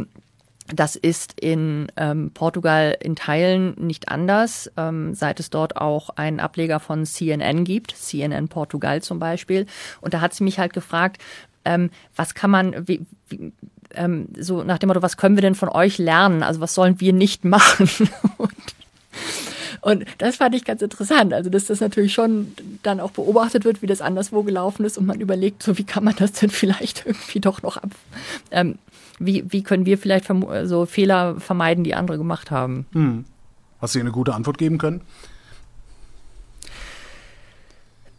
das 0.74 0.96
ist 0.96 1.40
in 1.40 1.92
ähm, 1.98 2.32
Portugal 2.34 2.96
in 3.02 3.16
Teilen 3.16 3.74
nicht 3.78 4.10
anders, 4.10 4.72
ähm, 4.78 5.14
seit 5.14 5.40
es 5.40 5.50
dort 5.50 5.76
auch 5.78 6.10
einen 6.12 6.40
Ableger 6.40 6.80
von 6.80 7.06
CNN 7.06 7.64
gibt, 7.64 7.96
CNN 7.96 8.48
Portugal 8.48 9.02
zum 9.02 9.20
Beispiel. 9.20 9.66
Und 10.00 10.14
da 10.14 10.22
hat 10.22 10.34
sie 10.34 10.44
mich 10.44 10.60
halt 10.60 10.74
gefragt, 10.74 11.22
ähm, 11.66 11.90
was 12.16 12.34
kann 12.34 12.52
man, 12.52 12.88
wie, 12.88 13.02
wie, 13.28 13.52
ähm, 13.94 14.28
so 14.38 14.64
nach 14.64 14.78
dem 14.78 14.88
Motto, 14.88 15.02
was 15.02 15.18
können 15.18 15.36
wir 15.36 15.42
denn 15.42 15.56
von 15.56 15.70
euch 15.70 15.98
lernen? 15.98 16.44
Also 16.44 16.62
was 16.62 16.74
sollen 16.74 17.00
wir 17.00 17.14
nicht 17.14 17.46
machen? 17.46 17.90
und, 18.38 18.54
und 19.82 20.06
das 20.20 20.38
fand 20.38 20.56
ich 20.56 20.64
ganz 20.64 20.82
interessant. 20.82 21.34
Also, 21.34 21.50
dass 21.50 21.66
das 21.66 21.82
natürlich 21.82 22.14
schon 22.14 22.54
dann 22.84 23.00
auch 23.00 23.12
beobachtet 23.12 23.66
wird, 23.66 23.82
wie 23.82 23.88
das 23.88 24.02
anderswo 24.02 24.44
gelaufen 24.44 24.86
ist 24.86 24.98
und 24.98 25.06
man 25.06 25.20
überlegt, 25.20 25.64
so 25.64 25.78
wie 25.78 25.84
kann 25.84 26.04
man 26.04 26.16
das 26.16 26.34
denn 26.34 26.50
vielleicht 26.52 27.06
irgendwie 27.06 27.40
doch 27.40 27.62
noch 27.62 27.78
ab, 27.78 27.92
ähm, 28.52 28.78
wie, 29.26 29.46
wie 29.52 29.64
können 29.64 29.86
wir 29.86 29.98
vielleicht 29.98 30.32
so 30.64 30.86
Fehler 30.86 31.40
vermeiden, 31.40 31.84
die 31.84 31.96
andere 31.96 32.18
gemacht 32.18 32.52
haben. 32.52 32.86
Hm. 32.94 33.26
Hast 33.80 33.96
du 33.96 34.00
eine 34.00 34.12
gute 34.12 34.34
Antwort 34.34 34.58
geben 34.58 34.78
können? 34.78 35.02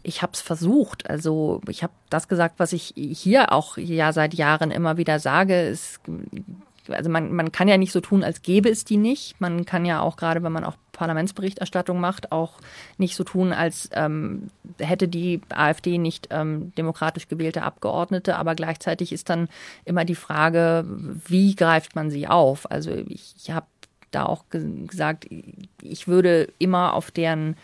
ich 0.03 0.21
habe 0.21 0.33
es 0.33 0.41
versucht. 0.41 1.09
Also 1.09 1.61
ich 1.67 1.81
habe 1.81 1.93
das 2.09 2.27
gesagt, 2.27 2.55
was 2.57 2.73
ich 2.73 2.93
hier 2.95 3.51
auch 3.51 3.77
ja 3.77 4.13
seit 4.13 4.33
Jahren 4.33 4.69
immer 4.69 4.97
wieder 4.97 5.19
sage. 5.19 5.55
Es 5.55 5.99
also 6.89 7.09
man, 7.09 7.33
man 7.33 7.51
kann 7.51 7.69
ja 7.69 7.77
nicht 7.77 7.93
so 7.93 8.01
tun, 8.01 8.23
als 8.23 8.41
gäbe 8.41 8.69
es 8.69 8.83
die 8.83 8.97
nicht. 8.97 9.39
Man 9.39 9.65
kann 9.65 9.85
ja 9.85 10.01
auch 10.01 10.17
gerade, 10.17 10.43
wenn 10.43 10.51
man 10.51 10.65
auch 10.65 10.75
Parlamentsberichterstattung 10.93 11.99
macht, 11.99 12.31
auch 12.31 12.53
nicht 12.97 13.15
so 13.15 13.25
tun, 13.25 13.51
als 13.51 13.89
ähm, 13.93 14.47
hätte 14.79 15.09
die 15.09 15.41
AfD 15.49 15.97
nicht 15.97 16.29
ähm, 16.31 16.71
demokratisch 16.77 17.27
gewählte 17.27 17.63
Abgeordnete. 17.63 18.37
Aber 18.37 18.55
gleichzeitig 18.55 19.11
ist 19.11 19.29
dann 19.29 19.49
immer 19.83 20.05
die 20.05 20.15
Frage, 20.15 20.85
wie 20.87 21.55
greift 21.55 21.95
man 21.95 22.09
sie 22.09 22.27
auf? 22.27 22.71
Also 22.71 22.91
ich, 22.91 23.35
ich 23.37 23.51
habe 23.51 23.65
da 24.11 24.25
auch 24.25 24.45
gesagt, 24.49 25.27
ich 25.81 26.07
würde 26.07 26.47
immer 26.59 26.93
auf 26.93 27.11
deren 27.11 27.57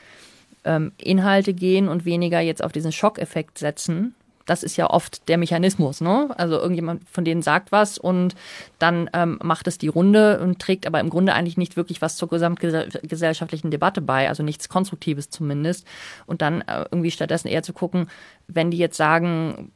ähm, 0.65 0.91
Inhalte 0.97 1.53
gehen 1.53 1.87
und 1.87 2.05
weniger 2.05 2.41
jetzt 2.41 2.63
auf 2.63 2.71
diesen 2.71 2.91
Schockeffekt 2.91 3.57
setzen, 3.57 4.15
das 4.49 4.63
ist 4.63 4.77
ja 4.77 4.89
oft 4.89 5.27
der 5.27 5.37
Mechanismus. 5.37 6.01
Ne? 6.01 6.29
Also 6.37 6.55
irgendjemand 6.55 7.07
von 7.07 7.23
denen 7.23 7.41
sagt 7.41 7.71
was 7.71 7.97
und 7.97 8.35
dann 8.79 9.09
ähm, 9.13 9.39
macht 9.43 9.67
es 9.67 9.77
die 9.77 9.87
Runde 9.87 10.39
und 10.39 10.59
trägt 10.59 10.87
aber 10.87 10.99
im 10.99 11.09
Grunde 11.09 11.33
eigentlich 11.33 11.57
nicht 11.57 11.77
wirklich 11.77 12.01
was 12.01 12.15
zur 12.15 12.29
gesamtgesellschaftlichen 12.29 13.69
Debatte 13.69 14.01
bei, 14.01 14.27
also 14.27 14.41
nichts 14.41 14.67
Konstruktives 14.67 15.29
zumindest. 15.29 15.85
Und 16.25 16.41
dann 16.41 16.61
äh, 16.61 16.85
irgendwie 16.91 17.11
stattdessen 17.11 17.47
eher 17.47 17.63
zu 17.63 17.73
gucken, 17.73 18.07
wenn 18.47 18.71
die 18.71 18.77
jetzt 18.77 18.97
sagen, 18.97 19.71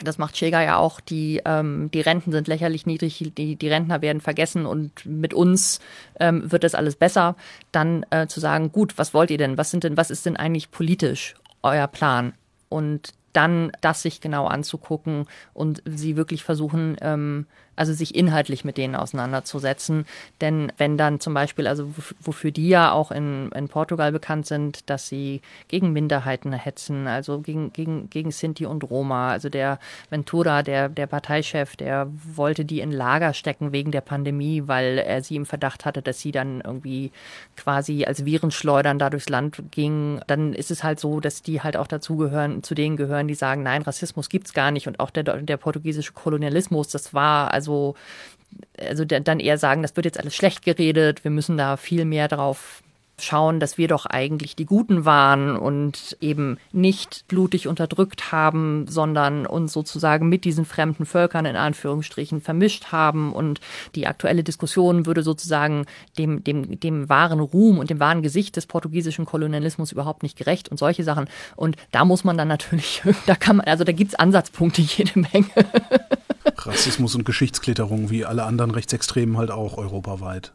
das 0.00 0.18
macht 0.18 0.36
Schäger 0.36 0.62
ja 0.62 0.76
auch, 0.76 1.00
die, 1.00 1.42
ähm, 1.44 1.90
die 1.92 2.00
Renten 2.00 2.32
sind 2.32 2.48
lächerlich 2.48 2.86
niedrig, 2.86 3.32
die, 3.36 3.56
die 3.56 3.68
Rentner 3.68 4.00
werden 4.00 4.20
vergessen 4.20 4.64
und 4.64 5.04
mit 5.04 5.34
uns 5.34 5.80
ähm, 6.18 6.50
wird 6.50 6.64
das 6.64 6.74
alles 6.74 6.96
besser, 6.96 7.36
dann 7.72 8.06
äh, 8.10 8.26
zu 8.26 8.40
sagen, 8.40 8.72
gut, 8.72 8.96
was 8.96 9.12
wollt 9.12 9.30
ihr 9.30 9.38
denn? 9.38 9.58
Was 9.58 9.70
sind 9.70 9.84
denn, 9.84 9.96
was 9.96 10.10
ist 10.10 10.24
denn 10.24 10.36
eigentlich 10.36 10.70
politisch 10.70 11.34
euer 11.62 11.88
Plan? 11.88 12.32
Und 12.68 13.12
dann 13.32 13.72
das 13.80 14.02
sich 14.02 14.20
genau 14.20 14.46
anzugucken 14.46 15.26
und 15.54 15.82
sie 15.86 16.16
wirklich 16.16 16.44
versuchen, 16.44 16.96
ähm, 17.00 17.46
also 17.76 17.92
sich 17.92 18.14
inhaltlich 18.14 18.64
mit 18.64 18.76
denen 18.76 18.94
auseinanderzusetzen. 18.94 20.06
Denn 20.40 20.72
wenn 20.76 20.98
dann 20.98 21.20
zum 21.20 21.34
Beispiel, 21.34 21.66
also 21.66 21.92
wofür 22.20 22.50
die 22.50 22.68
ja 22.68 22.92
auch 22.92 23.10
in, 23.10 23.50
in 23.52 23.68
Portugal 23.68 24.12
bekannt 24.12 24.46
sind, 24.46 24.88
dass 24.90 25.08
sie 25.08 25.40
gegen 25.68 25.92
Minderheiten 25.92 26.52
hetzen, 26.52 27.06
also 27.06 27.40
gegen, 27.40 27.72
gegen, 27.72 28.10
gegen 28.10 28.30
Sinti 28.30 28.66
und 28.66 28.84
Roma. 28.84 29.30
Also 29.30 29.48
der 29.48 29.78
Ventura, 30.10 30.62
der, 30.62 30.88
der 30.88 31.06
Parteichef, 31.06 31.76
der 31.76 32.08
wollte 32.10 32.64
die 32.64 32.80
in 32.80 32.92
Lager 32.92 33.32
stecken 33.32 33.72
wegen 33.72 33.90
der 33.90 34.02
Pandemie, 34.02 34.64
weil 34.66 34.98
er 34.98 35.22
sie 35.22 35.36
im 35.36 35.46
Verdacht 35.46 35.84
hatte, 35.84 36.02
dass 36.02 36.20
sie 36.20 36.32
dann 36.32 36.60
irgendwie 36.60 37.10
quasi 37.56 38.04
als 38.04 38.24
Virenschleudern 38.24 38.98
da 38.98 39.08
durchs 39.08 39.28
Land 39.28 39.62
gingen. 39.70 40.20
Dann 40.26 40.52
ist 40.52 40.70
es 40.70 40.84
halt 40.84 41.00
so, 41.00 41.20
dass 41.20 41.42
die 41.42 41.62
halt 41.62 41.76
auch 41.76 41.86
dazugehören, 41.86 42.62
zu 42.62 42.74
denen 42.74 42.96
gehören, 42.96 43.28
die 43.28 43.34
sagen, 43.34 43.62
nein, 43.62 43.82
Rassismus 43.82 44.28
gibt's 44.28 44.52
gar 44.52 44.70
nicht 44.70 44.86
und 44.86 45.00
auch 45.00 45.10
der, 45.10 45.22
der 45.22 45.56
portugiesische 45.56 46.12
Kolonialismus, 46.12 46.88
das 46.88 47.14
war 47.14 47.52
also 47.52 47.61
also, 47.62 47.94
also 48.78 49.04
dann 49.04 49.40
eher 49.40 49.58
sagen, 49.58 49.82
das 49.82 49.96
wird 49.96 50.06
jetzt 50.06 50.18
alles 50.18 50.34
schlecht 50.34 50.64
geredet, 50.64 51.24
wir 51.24 51.30
müssen 51.30 51.56
da 51.56 51.76
viel 51.76 52.04
mehr 52.04 52.28
drauf 52.28 52.82
schauen, 53.24 53.60
dass 53.60 53.78
wir 53.78 53.88
doch 53.88 54.06
eigentlich 54.06 54.56
die 54.56 54.66
Guten 54.66 55.04
waren 55.04 55.56
und 55.56 56.16
eben 56.20 56.58
nicht 56.72 57.24
blutig 57.28 57.68
unterdrückt 57.68 58.32
haben, 58.32 58.86
sondern 58.88 59.46
uns 59.46 59.72
sozusagen 59.72 60.28
mit 60.28 60.44
diesen 60.44 60.64
fremden 60.64 61.06
Völkern 61.06 61.46
in 61.46 61.56
Anführungsstrichen 61.56 62.40
vermischt 62.40 62.92
haben. 62.92 63.32
Und 63.32 63.60
die 63.94 64.06
aktuelle 64.06 64.44
Diskussion 64.44 65.06
würde 65.06 65.22
sozusagen 65.22 65.86
dem, 66.18 66.44
dem, 66.44 66.80
dem 66.80 67.08
wahren 67.08 67.40
Ruhm 67.40 67.78
und 67.78 67.90
dem 67.90 68.00
wahren 68.00 68.22
Gesicht 68.22 68.56
des 68.56 68.66
portugiesischen 68.66 69.24
Kolonialismus 69.24 69.92
überhaupt 69.92 70.22
nicht 70.22 70.36
gerecht 70.36 70.68
und 70.68 70.78
solche 70.78 71.04
Sachen. 71.04 71.26
Und 71.56 71.76
da 71.90 72.04
muss 72.04 72.24
man 72.24 72.36
dann 72.36 72.48
natürlich, 72.48 73.02
da 73.26 73.34
kann 73.34 73.56
man, 73.56 73.66
also 73.66 73.84
da 73.84 73.92
gibt's 73.92 74.14
Ansatzpunkte 74.14 74.82
jede 74.96 75.18
Menge. 75.18 75.50
Rassismus 76.56 77.14
und 77.14 77.24
Geschichtsklitterung 77.24 78.10
wie 78.10 78.24
alle 78.24 78.44
anderen 78.44 78.70
Rechtsextremen 78.70 79.36
halt 79.36 79.50
auch 79.50 79.78
europaweit. 79.78 80.52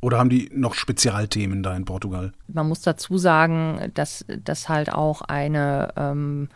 Oder 0.00 0.18
haben 0.18 0.30
die 0.30 0.48
noch 0.52 0.74
Spezialthemen 0.74 1.62
da 1.62 1.74
in 1.76 1.84
Portugal? 1.84 2.32
Man 2.46 2.68
muss 2.68 2.82
dazu 2.82 3.18
sagen, 3.18 3.90
dass 3.94 4.24
das 4.28 4.68
halt 4.68 4.92
auch 4.92 5.22
eine 5.22 5.92
ähm, 5.96 6.48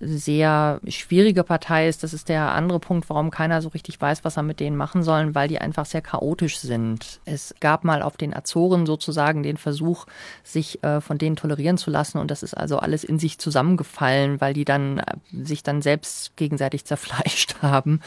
sehr 0.00 0.80
schwierige 0.86 1.42
Partei 1.42 1.88
ist. 1.88 2.02
Das 2.02 2.12
ist 2.12 2.28
der 2.28 2.52
andere 2.52 2.78
Punkt, 2.78 3.10
warum 3.10 3.30
keiner 3.30 3.60
so 3.62 3.68
richtig 3.68 4.00
weiß, 4.00 4.24
was 4.24 4.36
er 4.36 4.42
mit 4.42 4.60
denen 4.60 4.76
machen 4.76 5.02
soll, 5.02 5.34
weil 5.34 5.48
die 5.48 5.58
einfach 5.58 5.86
sehr 5.86 6.02
chaotisch 6.02 6.58
sind. 6.58 7.20
Es 7.24 7.54
gab 7.60 7.84
mal 7.84 8.02
auf 8.02 8.16
den 8.16 8.34
Azoren 8.34 8.86
sozusagen 8.86 9.42
den 9.42 9.56
Versuch, 9.56 10.06
sich 10.44 10.82
äh, 10.84 11.00
von 11.00 11.18
denen 11.18 11.36
tolerieren 11.36 11.78
zu 11.78 11.90
lassen 11.90 12.18
und 12.18 12.30
das 12.30 12.42
ist 12.42 12.54
also 12.54 12.78
alles 12.78 13.02
in 13.04 13.18
sich 13.18 13.38
zusammengefallen, 13.38 14.40
weil 14.40 14.54
die 14.54 14.64
dann 14.64 14.98
äh, 14.98 15.16
sich 15.32 15.62
dann 15.62 15.82
selbst 15.82 16.36
gegenseitig 16.36 16.84
zerfleischt 16.84 17.56
haben. 17.62 18.00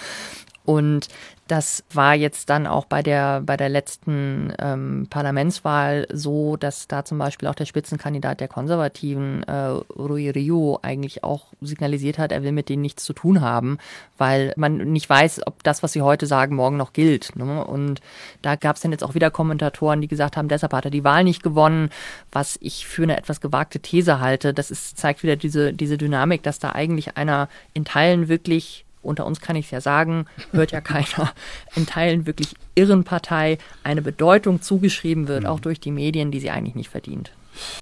Und 0.65 1.07
das 1.47 1.83
war 1.91 2.15
jetzt 2.15 2.49
dann 2.49 2.65
auch 2.65 2.85
bei 2.85 3.03
der, 3.03 3.41
bei 3.41 3.57
der 3.57 3.67
letzten 3.67 4.53
ähm, 4.57 5.07
Parlamentswahl 5.09 6.07
so, 6.09 6.55
dass 6.55 6.87
da 6.87 7.03
zum 7.03 7.17
Beispiel 7.17 7.49
auch 7.49 7.55
der 7.55 7.65
Spitzenkandidat 7.65 8.39
der 8.39 8.47
Konservativen, 8.47 9.43
äh, 9.43 9.53
Rui 9.97 10.29
Rio, 10.29 10.79
eigentlich 10.81 11.25
auch 11.25 11.47
signalisiert 11.59 12.19
hat, 12.19 12.31
er 12.31 12.43
will 12.43 12.53
mit 12.53 12.69
denen 12.69 12.81
nichts 12.81 13.03
zu 13.03 13.11
tun 13.11 13.41
haben, 13.41 13.79
weil 14.17 14.53
man 14.55 14.77
nicht 14.77 15.09
weiß, 15.09 15.41
ob 15.45 15.61
das, 15.63 15.83
was 15.83 15.91
sie 15.91 16.01
heute 16.01 16.25
sagen, 16.25 16.55
morgen 16.55 16.77
noch 16.77 16.93
gilt. 16.93 17.35
Ne? 17.35 17.65
Und 17.65 17.99
da 18.41 18.55
gab 18.55 18.77
es 18.77 18.81
dann 18.83 18.93
jetzt 18.93 19.03
auch 19.03 19.15
wieder 19.15 19.29
Kommentatoren, 19.29 19.99
die 19.99 20.07
gesagt 20.07 20.37
haben, 20.37 20.47
deshalb 20.47 20.71
hat 20.71 20.85
er 20.85 20.91
die 20.91 21.03
Wahl 21.03 21.25
nicht 21.25 21.43
gewonnen, 21.43 21.89
was 22.31 22.57
ich 22.61 22.87
für 22.87 23.03
eine 23.03 23.17
etwas 23.17 23.41
gewagte 23.41 23.81
These 23.81 24.21
halte. 24.21 24.53
Das 24.53 24.71
ist, 24.71 24.97
zeigt 24.97 25.21
wieder 25.21 25.35
diese, 25.35 25.73
diese 25.73 25.97
Dynamik, 25.97 26.43
dass 26.43 26.59
da 26.59 26.71
eigentlich 26.71 27.17
einer 27.17 27.49
in 27.73 27.83
Teilen 27.83 28.29
wirklich 28.29 28.85
unter 29.01 29.25
uns 29.25 29.41
kann 29.41 29.55
ich 29.55 29.65
es 29.65 29.71
ja 29.71 29.81
sagen, 29.81 30.25
hört 30.51 30.71
ja 30.71 30.81
keiner, 30.81 31.33
in 31.75 31.85
Teilen 31.85 32.25
wirklich 32.25 32.55
irren 32.75 33.03
Partei 33.03 33.57
eine 33.83 34.01
Bedeutung 34.01 34.61
zugeschrieben 34.61 35.27
wird, 35.27 35.45
auch 35.45 35.57
mhm. 35.57 35.63
durch 35.63 35.79
die 35.79 35.91
Medien, 35.91 36.31
die 36.31 36.39
sie 36.39 36.51
eigentlich 36.51 36.75
nicht 36.75 36.89
verdient. 36.89 37.31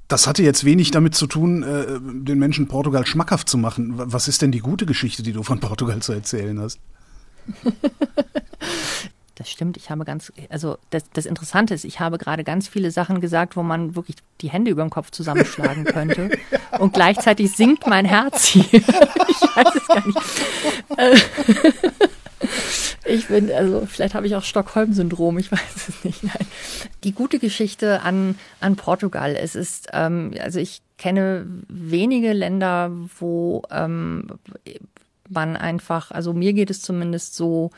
Das 0.08 0.26
hatte 0.26 0.42
jetzt 0.42 0.66
wenig 0.66 0.92
damit 0.92 1.14
zu 1.16 1.28
tun, 1.28 1.64
äh, 1.64 2.00
den 2.02 2.40
Menschen 2.40 2.68
Portugal 2.68 3.06
schmackhaft 3.06 3.48
zu 3.48 3.58
machen. 3.58 3.94
Was 3.96 4.28
ist 4.28 4.42
denn 4.42 4.52
die 4.52 4.60
gute 4.60 4.86
Geschichte, 4.86 5.22
die 5.22 5.32
du 5.32 5.44
von 5.44 5.60
Portugal 5.60 6.02
zu 6.02 6.14
erzählen 6.14 6.60
hast? 6.60 6.80
Das 9.40 9.50
stimmt, 9.50 9.78
ich 9.78 9.90
habe 9.90 10.04
ganz, 10.04 10.34
also 10.50 10.78
das, 10.90 11.04
das 11.14 11.26
Interessante 11.26 11.74
ist, 11.74 11.86
ich 11.86 12.02
habe 12.02 12.18
gerade 12.18 12.44
ganz 12.44 12.68
viele 12.68 12.92
Sachen 12.92 13.22
gesagt, 13.22 13.56
wo 13.56 13.64
man 13.64 13.96
wirklich 13.96 14.18
die 14.42 14.50
Hände 14.50 14.70
über 14.70 14.84
den 14.84 14.90
Kopf 14.90 15.12
zusammenschlagen 15.12 15.86
könnte. 15.86 16.38
Und 16.80 16.94
gleichzeitig 16.94 17.54
sinkt 17.54 17.88
mein 17.88 18.04
Herz 18.04 18.48
hier. 18.48 18.66
ich 18.74 18.84
weiß 18.84 19.76
es 19.76 19.88
gar 19.88 20.06
nicht. 20.06 20.20
Äh, 20.98 21.16
ich 23.14 23.28
bin, 23.30 23.50
also 23.50 23.86
vielleicht 23.86 24.14
habe 24.14 24.28
ich 24.28 24.36
auch 24.36 24.44
Stockholm-Syndrom, 24.44 25.38
ich 25.38 25.54
weiß 25.54 25.88
es 25.88 26.04
nicht. 26.04 26.22
Nein. 26.22 26.48
Die 27.06 27.14
gute 27.14 27.40
Geschichte 27.40 28.02
an, 28.02 28.38
an 28.60 28.76
Portugal, 28.76 29.38
es 29.38 29.56
ist, 29.56 29.88
ähm, 29.94 30.34
also 30.42 30.60
ich 30.60 30.82
kenne 30.98 31.46
wenige 31.70 32.34
Länder, 32.34 32.92
wo 33.20 33.62
ähm, 33.72 34.28
man 35.30 35.56
einfach, 35.56 36.12
also 36.12 36.34
mir 36.34 36.52
geht 36.52 36.70
es 36.70 36.82
zumindest 36.82 37.36
so, 37.36 37.72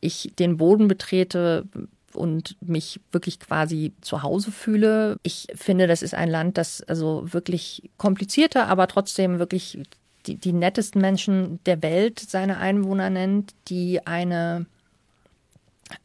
ich 0.00 0.32
den 0.38 0.56
Boden 0.56 0.88
betrete 0.88 1.66
und 2.14 2.56
mich 2.60 3.00
wirklich 3.12 3.38
quasi 3.38 3.92
zu 4.00 4.22
Hause 4.22 4.50
fühle. 4.50 5.16
Ich 5.22 5.48
finde, 5.54 5.86
das 5.86 6.02
ist 6.02 6.14
ein 6.14 6.30
Land, 6.30 6.58
das 6.58 6.82
also 6.82 7.32
wirklich 7.32 7.90
komplizierter, 7.96 8.66
aber 8.66 8.86
trotzdem 8.88 9.38
wirklich 9.38 9.78
die, 10.26 10.36
die 10.36 10.52
nettesten 10.52 11.00
Menschen 11.00 11.60
der 11.64 11.82
Welt 11.82 12.18
seine 12.18 12.58
Einwohner 12.58 13.10
nennt, 13.10 13.54
die 13.68 14.06
eine 14.06 14.66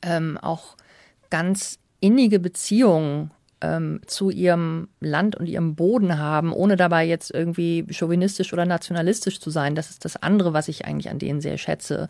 ähm, 0.02 0.38
auch 0.38 0.76
ganz 1.30 1.80
innige 2.00 2.40
Beziehung 2.40 3.32
ähm, 3.64 4.02
zu 4.06 4.30
ihrem 4.30 4.90
Land 5.00 5.38
und 5.38 5.48
ihrem 5.48 5.76
Boden 5.76 6.20
haben, 6.20 6.52
ohne 6.52 6.76
dabei 6.76 7.06
jetzt 7.06 7.34
irgendwie 7.34 7.88
chauvinistisch 7.90 8.52
oder 8.52 8.66
nationalistisch 8.66 9.40
zu 9.40 9.50
sein. 9.50 9.74
Das 9.74 9.90
ist 9.90 10.04
das 10.04 10.22
andere, 10.22 10.54
was 10.54 10.68
ich 10.68 10.86
eigentlich 10.86 11.10
an 11.10 11.18
denen 11.18 11.40
sehr 11.40 11.58
schätze, 11.58 12.10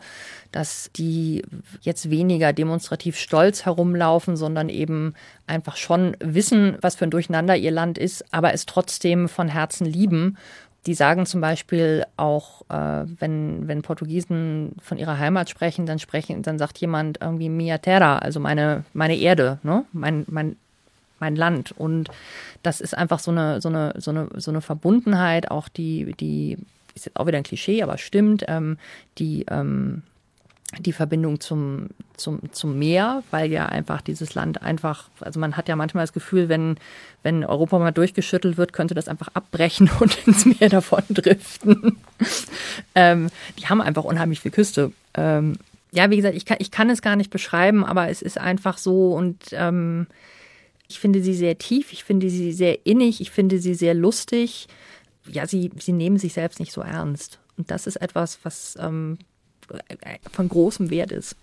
dass 0.50 0.90
die 0.96 1.42
jetzt 1.80 2.10
weniger 2.10 2.52
demonstrativ 2.52 3.16
stolz 3.16 3.64
herumlaufen, 3.64 4.36
sondern 4.36 4.68
eben 4.68 5.14
einfach 5.46 5.76
schon 5.76 6.16
wissen, 6.18 6.76
was 6.80 6.96
für 6.96 7.04
ein 7.04 7.10
Durcheinander 7.10 7.56
ihr 7.56 7.70
Land 7.70 7.98
ist, 7.98 8.24
aber 8.34 8.52
es 8.52 8.66
trotzdem 8.66 9.28
von 9.28 9.48
Herzen 9.48 9.86
lieben 9.86 10.36
die 10.86 10.94
sagen 10.94 11.24
zum 11.24 11.40
Beispiel 11.40 12.04
auch, 12.18 12.60
äh, 12.68 13.06
wenn, 13.18 13.66
wenn 13.66 13.80
Portugiesen 13.80 14.76
von 14.82 14.98
ihrer 14.98 15.18
Heimat 15.18 15.48
sprechen, 15.48 15.86
dann 15.86 15.98
sprechen, 15.98 16.42
dann 16.42 16.58
sagt 16.58 16.78
jemand 16.78 17.22
irgendwie 17.22 17.48
Mia 17.48 17.78
Terra, 17.78 18.18
also 18.18 18.38
meine, 18.38 18.84
meine 18.92 19.16
Erde, 19.16 19.60
ne? 19.62 19.86
mein, 19.92 20.24
mein 20.28 20.56
mein 21.20 21.36
Land. 21.36 21.72
Und 21.72 22.08
das 22.62 22.80
ist 22.80 22.96
einfach 22.96 23.18
so 23.18 23.30
eine, 23.30 23.60
so 23.60 23.68
eine, 23.68 23.94
so 23.98 24.10
eine, 24.10 24.28
so 24.36 24.50
eine 24.50 24.60
Verbundenheit, 24.60 25.50
auch 25.50 25.68
die, 25.68 26.14
die, 26.18 26.58
ist 26.94 27.06
jetzt 27.06 27.18
auch 27.18 27.26
wieder 27.26 27.38
ein 27.38 27.44
Klischee, 27.44 27.82
aber 27.82 27.98
stimmt, 27.98 28.44
ähm, 28.48 28.78
die, 29.18 29.46
ähm, 29.48 30.02
die 30.78 30.92
Verbindung 30.92 31.40
zum, 31.40 31.88
zum, 32.16 32.40
zum 32.52 32.78
Meer, 32.78 33.22
weil 33.30 33.50
ja 33.50 33.66
einfach 33.66 34.00
dieses 34.00 34.34
Land 34.34 34.62
einfach, 34.62 35.08
also 35.20 35.38
man 35.38 35.56
hat 35.56 35.68
ja 35.68 35.76
manchmal 35.76 36.02
das 36.02 36.12
Gefühl, 36.12 36.48
wenn, 36.48 36.76
wenn 37.22 37.44
Europa 37.44 37.78
mal 37.78 37.92
durchgeschüttelt 37.92 38.56
wird, 38.56 38.72
könnte 38.72 38.94
das 38.94 39.08
einfach 39.08 39.28
abbrechen 39.34 39.90
und 40.00 40.26
ins 40.26 40.46
Meer 40.46 40.68
davon 40.68 41.02
driften. 41.10 41.98
ähm, 42.94 43.30
die 43.58 43.66
haben 43.66 43.80
einfach 43.80 44.04
unheimlich 44.04 44.40
viel 44.40 44.50
Küste. 44.50 44.92
Ähm, 45.14 45.58
ja, 45.92 46.10
wie 46.10 46.16
gesagt, 46.16 46.34
ich 46.34 46.44
kann, 46.44 46.56
ich 46.60 46.70
kann 46.70 46.90
es 46.90 47.02
gar 47.02 47.14
nicht 47.14 47.30
beschreiben, 47.30 47.84
aber 47.84 48.08
es 48.08 48.20
ist 48.20 48.38
einfach 48.38 48.78
so 48.78 49.14
und 49.14 49.36
ähm, 49.52 50.08
ich 50.88 51.00
finde 51.00 51.22
sie 51.22 51.34
sehr 51.34 51.58
tief, 51.58 51.92
ich 51.92 52.04
finde 52.04 52.30
sie 52.30 52.52
sehr 52.52 52.86
innig, 52.86 53.20
ich 53.20 53.30
finde 53.30 53.58
sie 53.58 53.74
sehr 53.74 53.94
lustig. 53.94 54.68
Ja, 55.26 55.46
sie, 55.46 55.70
sie 55.78 55.92
nehmen 55.92 56.18
sich 56.18 56.34
selbst 56.34 56.60
nicht 56.60 56.72
so 56.72 56.82
ernst. 56.82 57.38
Und 57.56 57.70
das 57.70 57.86
ist 57.86 57.96
etwas, 57.96 58.38
was 58.42 58.76
ähm, 58.78 59.18
von 60.32 60.48
großem 60.48 60.90
Wert 60.90 61.12
ist. 61.12 61.36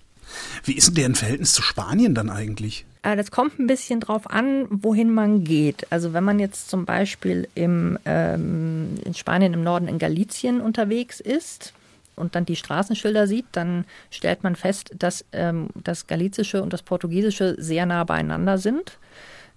Wie 0.64 0.74
ist 0.74 0.88
denn 0.90 0.96
deren 0.96 1.16
Verhältnis 1.16 1.54
zu 1.54 1.62
Spanien 1.64 2.14
dann 2.14 2.30
eigentlich? 2.30 2.86
Äh, 3.02 3.16
das 3.16 3.32
kommt 3.32 3.60
ein 3.60 3.68
bisschen 3.68 4.00
drauf 4.00 4.30
an, 4.30 4.68
wohin 4.70 5.12
man 5.12 5.44
geht. 5.44 5.92
Also 5.92 6.14
wenn 6.14 6.24
man 6.24 6.40
jetzt 6.40 6.70
zum 6.70 6.86
Beispiel 6.86 7.48
im, 7.56 7.98
ähm, 8.06 9.00
in 9.04 9.16
Spanien 9.16 9.54
im 9.54 9.64
Norden 9.64 9.88
in 9.88 9.98
Galicien 9.98 10.62
unterwegs 10.62 11.20
ist 11.20 11.74
und 12.22 12.36
dann 12.36 12.46
die 12.46 12.56
Straßenschilder 12.56 13.28
sieht, 13.28 13.46
dann 13.52 13.86
stellt 14.10 14.44
man 14.44 14.56
fest, 14.56 14.92
dass 14.98 15.26
ähm, 15.34 15.70
das 15.76 16.08
Galizische 16.08 16.62
und 16.64 16.72
das 16.72 16.84
Portugiesische 16.84 17.56
sehr 17.58 17.86
nah 17.86 18.04
beieinander 18.04 18.58
sind 18.58 18.98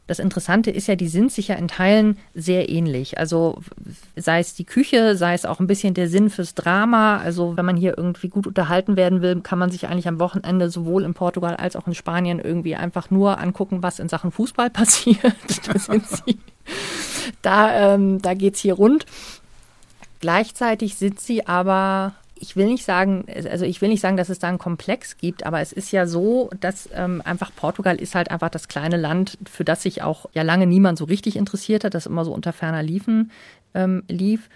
das 0.06 0.18
Interessante 0.18 0.70
ist 0.70 0.86
ja, 0.86 0.96
die 0.96 1.08
sind 1.08 1.32
sich 1.32 1.48
ja 1.48 1.54
in 1.54 1.68
Teilen 1.68 2.18
sehr 2.34 2.68
ähnlich. 2.68 3.16
Also 3.16 3.62
sei 4.16 4.38
es 4.38 4.54
die 4.54 4.64
Küche, 4.64 5.16
sei 5.16 5.32
es 5.32 5.46
auch 5.46 5.60
ein 5.60 5.66
bisschen 5.66 5.94
der 5.94 6.08
Sinn 6.08 6.28
fürs 6.28 6.54
Drama. 6.54 7.16
Also 7.16 7.56
wenn 7.56 7.64
man 7.64 7.76
hier 7.76 7.96
irgendwie 7.96 8.28
gut 8.28 8.46
unterhalten 8.46 8.96
werden 8.96 9.22
will, 9.22 9.40
kann 9.40 9.58
man 9.58 9.70
sich 9.70 9.86
eigentlich 9.88 10.08
am 10.08 10.20
Wochenende 10.20 10.68
sowohl 10.68 11.04
in 11.04 11.14
Portugal 11.14 11.56
als 11.56 11.74
auch 11.74 11.86
in 11.86 11.94
Spanien 11.94 12.38
irgendwie 12.38 12.76
einfach 12.76 13.10
nur 13.10 13.40
angucken, 13.40 13.82
was 13.82 13.98
in 13.98 14.10
Sachen 14.10 14.30
Fußball 14.30 14.68
passiert. 14.70 15.34
da, 15.66 15.78
sind 15.78 16.06
sie, 16.06 16.38
da, 17.40 17.94
ähm, 17.94 18.20
da 18.20 18.34
geht's 18.34 18.60
hier 18.60 18.74
rund. 18.74 19.06
Gleichzeitig 20.20 20.96
sind 20.96 21.18
sie 21.18 21.46
aber 21.46 22.14
ich 22.44 22.56
will 22.56 22.66
nicht 22.66 22.84
sagen, 22.84 23.24
also 23.50 23.64
ich 23.64 23.80
will 23.80 23.88
nicht 23.88 24.02
sagen, 24.02 24.18
dass 24.18 24.28
es 24.28 24.38
da 24.38 24.48
einen 24.48 24.58
Komplex 24.58 25.16
gibt, 25.16 25.46
aber 25.46 25.60
es 25.60 25.72
ist 25.72 25.92
ja 25.92 26.06
so, 26.06 26.50
dass 26.60 26.90
ähm, 26.94 27.22
einfach 27.24 27.50
Portugal 27.56 27.96
ist 27.96 28.14
halt 28.14 28.30
einfach 28.30 28.50
das 28.50 28.68
kleine 28.68 28.98
Land, 28.98 29.38
für 29.50 29.64
das 29.64 29.82
sich 29.82 30.02
auch 30.02 30.26
ja 30.34 30.42
lange 30.42 30.66
niemand 30.66 30.98
so 30.98 31.06
richtig 31.06 31.36
interessiert 31.36 31.84
hat, 31.84 31.94
das 31.94 32.04
immer 32.04 32.24
so 32.24 32.34
unter 32.34 32.52
ferner 32.52 32.82
Liefen 32.82 33.32
ähm, 33.72 34.02
lief. 34.08 34.50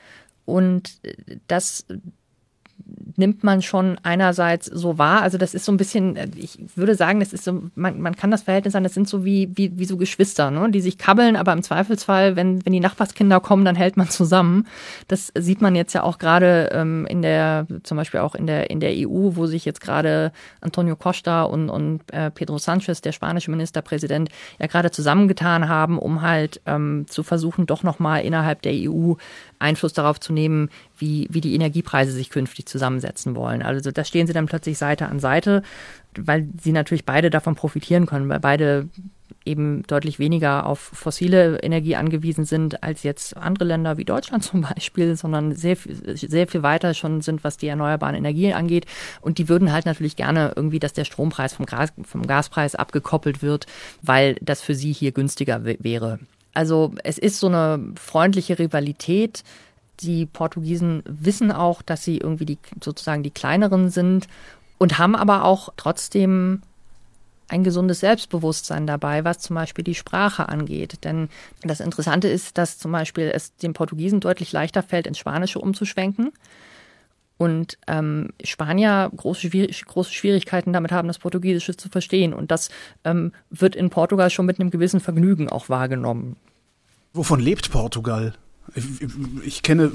Und 0.44 1.00
äh, 1.02 1.38
das 1.46 1.86
nimmt 3.16 3.44
man 3.44 3.62
schon 3.62 3.98
einerseits 4.02 4.66
so 4.66 4.98
wahr. 4.98 5.22
Also 5.22 5.38
das 5.38 5.54
ist 5.54 5.64
so 5.64 5.72
ein 5.72 5.76
bisschen, 5.76 6.16
äh, 6.16 6.28
ich 6.36 6.58
würde 6.76 6.94
sagen, 6.94 7.20
das 7.20 7.32
ist 7.32 7.44
so, 7.44 7.62
man, 7.74 8.00
man 8.00 8.16
kann 8.16 8.30
das 8.30 8.42
Verhältnis 8.42 8.72
sagen, 8.72 8.84
das 8.84 8.94
sind 8.94 9.08
so 9.08 9.24
wie, 9.24 9.50
wie, 9.54 9.78
wie 9.78 9.84
so 9.84 9.96
Geschwister, 9.96 10.50
ne? 10.50 10.70
die 10.70 10.80
sich 10.80 10.98
kabbeln, 10.98 11.36
aber 11.36 11.52
im 11.52 11.62
Zweifelsfall, 11.62 12.36
wenn, 12.36 12.64
wenn 12.64 12.72
die 12.72 12.80
Nachbarskinder 12.80 13.40
kommen, 13.40 13.64
dann 13.64 13.76
hält 13.76 13.96
man 13.96 14.08
zusammen. 14.08 14.66
Das 15.08 15.32
sieht 15.36 15.60
man 15.60 15.74
jetzt 15.74 15.92
ja 15.92 16.02
auch 16.02 16.18
gerade 16.18 16.70
ähm, 16.72 17.06
in 17.06 17.22
der, 17.22 17.66
zum 17.82 17.96
Beispiel 17.96 18.20
auch 18.20 18.34
in 18.34 18.46
der, 18.46 18.70
in 18.70 18.80
der 18.80 18.92
EU, 18.94 19.36
wo 19.36 19.46
sich 19.46 19.64
jetzt 19.64 19.80
gerade 19.80 20.32
Antonio 20.60 20.96
Costa 20.96 21.42
und, 21.42 21.70
und 21.70 22.02
äh, 22.12 22.30
Pedro 22.30 22.58
Sanchez, 22.58 23.00
der 23.00 23.12
spanische 23.12 23.50
Ministerpräsident, 23.50 24.30
ja 24.58 24.66
gerade 24.66 24.90
zusammengetan 24.90 25.68
haben, 25.68 25.98
um 25.98 26.22
halt 26.22 26.60
ähm, 26.66 27.06
zu 27.08 27.22
versuchen, 27.22 27.66
doch 27.66 27.82
nochmal 27.82 28.22
innerhalb 28.22 28.62
der 28.62 28.72
EU 28.74 29.14
Einfluss 29.58 29.92
darauf 29.92 30.20
zu 30.20 30.32
nehmen, 30.32 30.70
wie, 30.96 31.26
wie 31.30 31.40
die 31.40 31.54
Energiepreise 31.54 32.12
sich 32.12 32.30
künftig 32.30 32.66
zusammensetzen 32.88 33.36
wollen. 33.36 33.62
Also 33.62 33.90
da 33.90 34.04
stehen 34.04 34.26
sie 34.26 34.32
dann 34.32 34.46
plötzlich 34.46 34.78
Seite 34.78 35.06
an 35.06 35.20
Seite, 35.20 35.62
weil 36.18 36.48
sie 36.60 36.72
natürlich 36.72 37.04
beide 37.04 37.30
davon 37.30 37.54
profitieren 37.54 38.06
können, 38.06 38.28
weil 38.28 38.40
beide 38.40 38.88
eben 39.44 39.82
deutlich 39.86 40.18
weniger 40.18 40.66
auf 40.66 40.78
fossile 40.78 41.58
Energie 41.62 41.96
angewiesen 41.96 42.44
sind 42.44 42.82
als 42.82 43.02
jetzt 43.02 43.36
andere 43.36 43.64
Länder 43.64 43.96
wie 43.96 44.04
Deutschland 44.04 44.42
zum 44.50 44.62
Beispiel, 44.62 45.16
sondern 45.16 45.54
sehr, 45.54 45.76
sehr 46.14 46.46
viel 46.46 46.62
weiter 46.62 46.94
schon 46.94 47.20
sind, 47.20 47.44
was 47.44 47.56
die 47.56 47.68
erneuerbaren 47.68 48.14
Energien 48.14 48.54
angeht. 48.54 48.86
Und 49.20 49.38
die 49.38 49.48
würden 49.48 49.72
halt 49.72 49.86
natürlich 49.86 50.16
gerne 50.16 50.52
irgendwie, 50.56 50.80
dass 50.80 50.92
der 50.92 51.04
Strompreis 51.04 51.54
vom, 51.54 51.66
Gas, 51.66 51.92
vom 52.04 52.26
Gaspreis 52.26 52.74
abgekoppelt 52.74 53.42
wird, 53.42 53.66
weil 54.02 54.36
das 54.40 54.62
für 54.62 54.74
sie 54.74 54.92
hier 54.92 55.12
günstiger 55.12 55.64
wäre. 55.64 56.18
Also 56.54 56.92
es 57.04 57.18
ist 57.18 57.38
so 57.38 57.46
eine 57.46 57.92
freundliche 57.96 58.58
Rivalität. 58.58 59.44
Die 60.00 60.26
Portugiesen 60.26 61.02
wissen 61.06 61.50
auch, 61.52 61.82
dass 61.82 62.04
sie 62.04 62.18
irgendwie 62.18 62.46
die, 62.46 62.58
sozusagen 62.82 63.22
die 63.22 63.30
kleineren 63.30 63.90
sind 63.90 64.28
und 64.78 64.98
haben 64.98 65.16
aber 65.16 65.44
auch 65.44 65.70
trotzdem 65.76 66.62
ein 67.48 67.64
gesundes 67.64 68.00
Selbstbewusstsein 68.00 68.86
dabei, 68.86 69.24
was 69.24 69.38
zum 69.38 69.56
Beispiel 69.56 69.82
die 69.82 69.94
Sprache 69.94 70.48
angeht. 70.48 71.04
Denn 71.04 71.28
das 71.62 71.80
Interessante 71.80 72.28
ist, 72.28 72.58
dass 72.58 72.78
zum 72.78 72.92
Beispiel 72.92 73.30
es 73.34 73.56
den 73.56 73.72
Portugiesen 73.72 74.20
deutlich 74.20 74.52
leichter 74.52 74.82
fällt, 74.82 75.06
ins 75.06 75.18
Spanische 75.18 75.58
umzuschwenken. 75.58 76.32
Und 77.38 77.78
ähm, 77.86 78.30
Spanier 78.42 79.10
große, 79.16 79.48
große 79.48 80.12
Schwierigkeiten 80.12 80.72
damit 80.72 80.90
haben, 80.92 81.08
das 81.08 81.20
Portugiesische 81.20 81.76
zu 81.76 81.88
verstehen. 81.88 82.34
Und 82.34 82.50
das 82.50 82.68
ähm, 83.04 83.32
wird 83.48 83.76
in 83.76 83.90
Portugal 83.90 84.28
schon 84.28 84.44
mit 84.44 84.60
einem 84.60 84.70
gewissen 84.70 85.00
Vergnügen 85.00 85.48
auch 85.48 85.68
wahrgenommen. 85.68 86.36
Wovon 87.14 87.40
lebt 87.40 87.70
Portugal? 87.70 88.34
Ich, 88.74 88.84
ich 89.44 89.62
kenne 89.62 89.90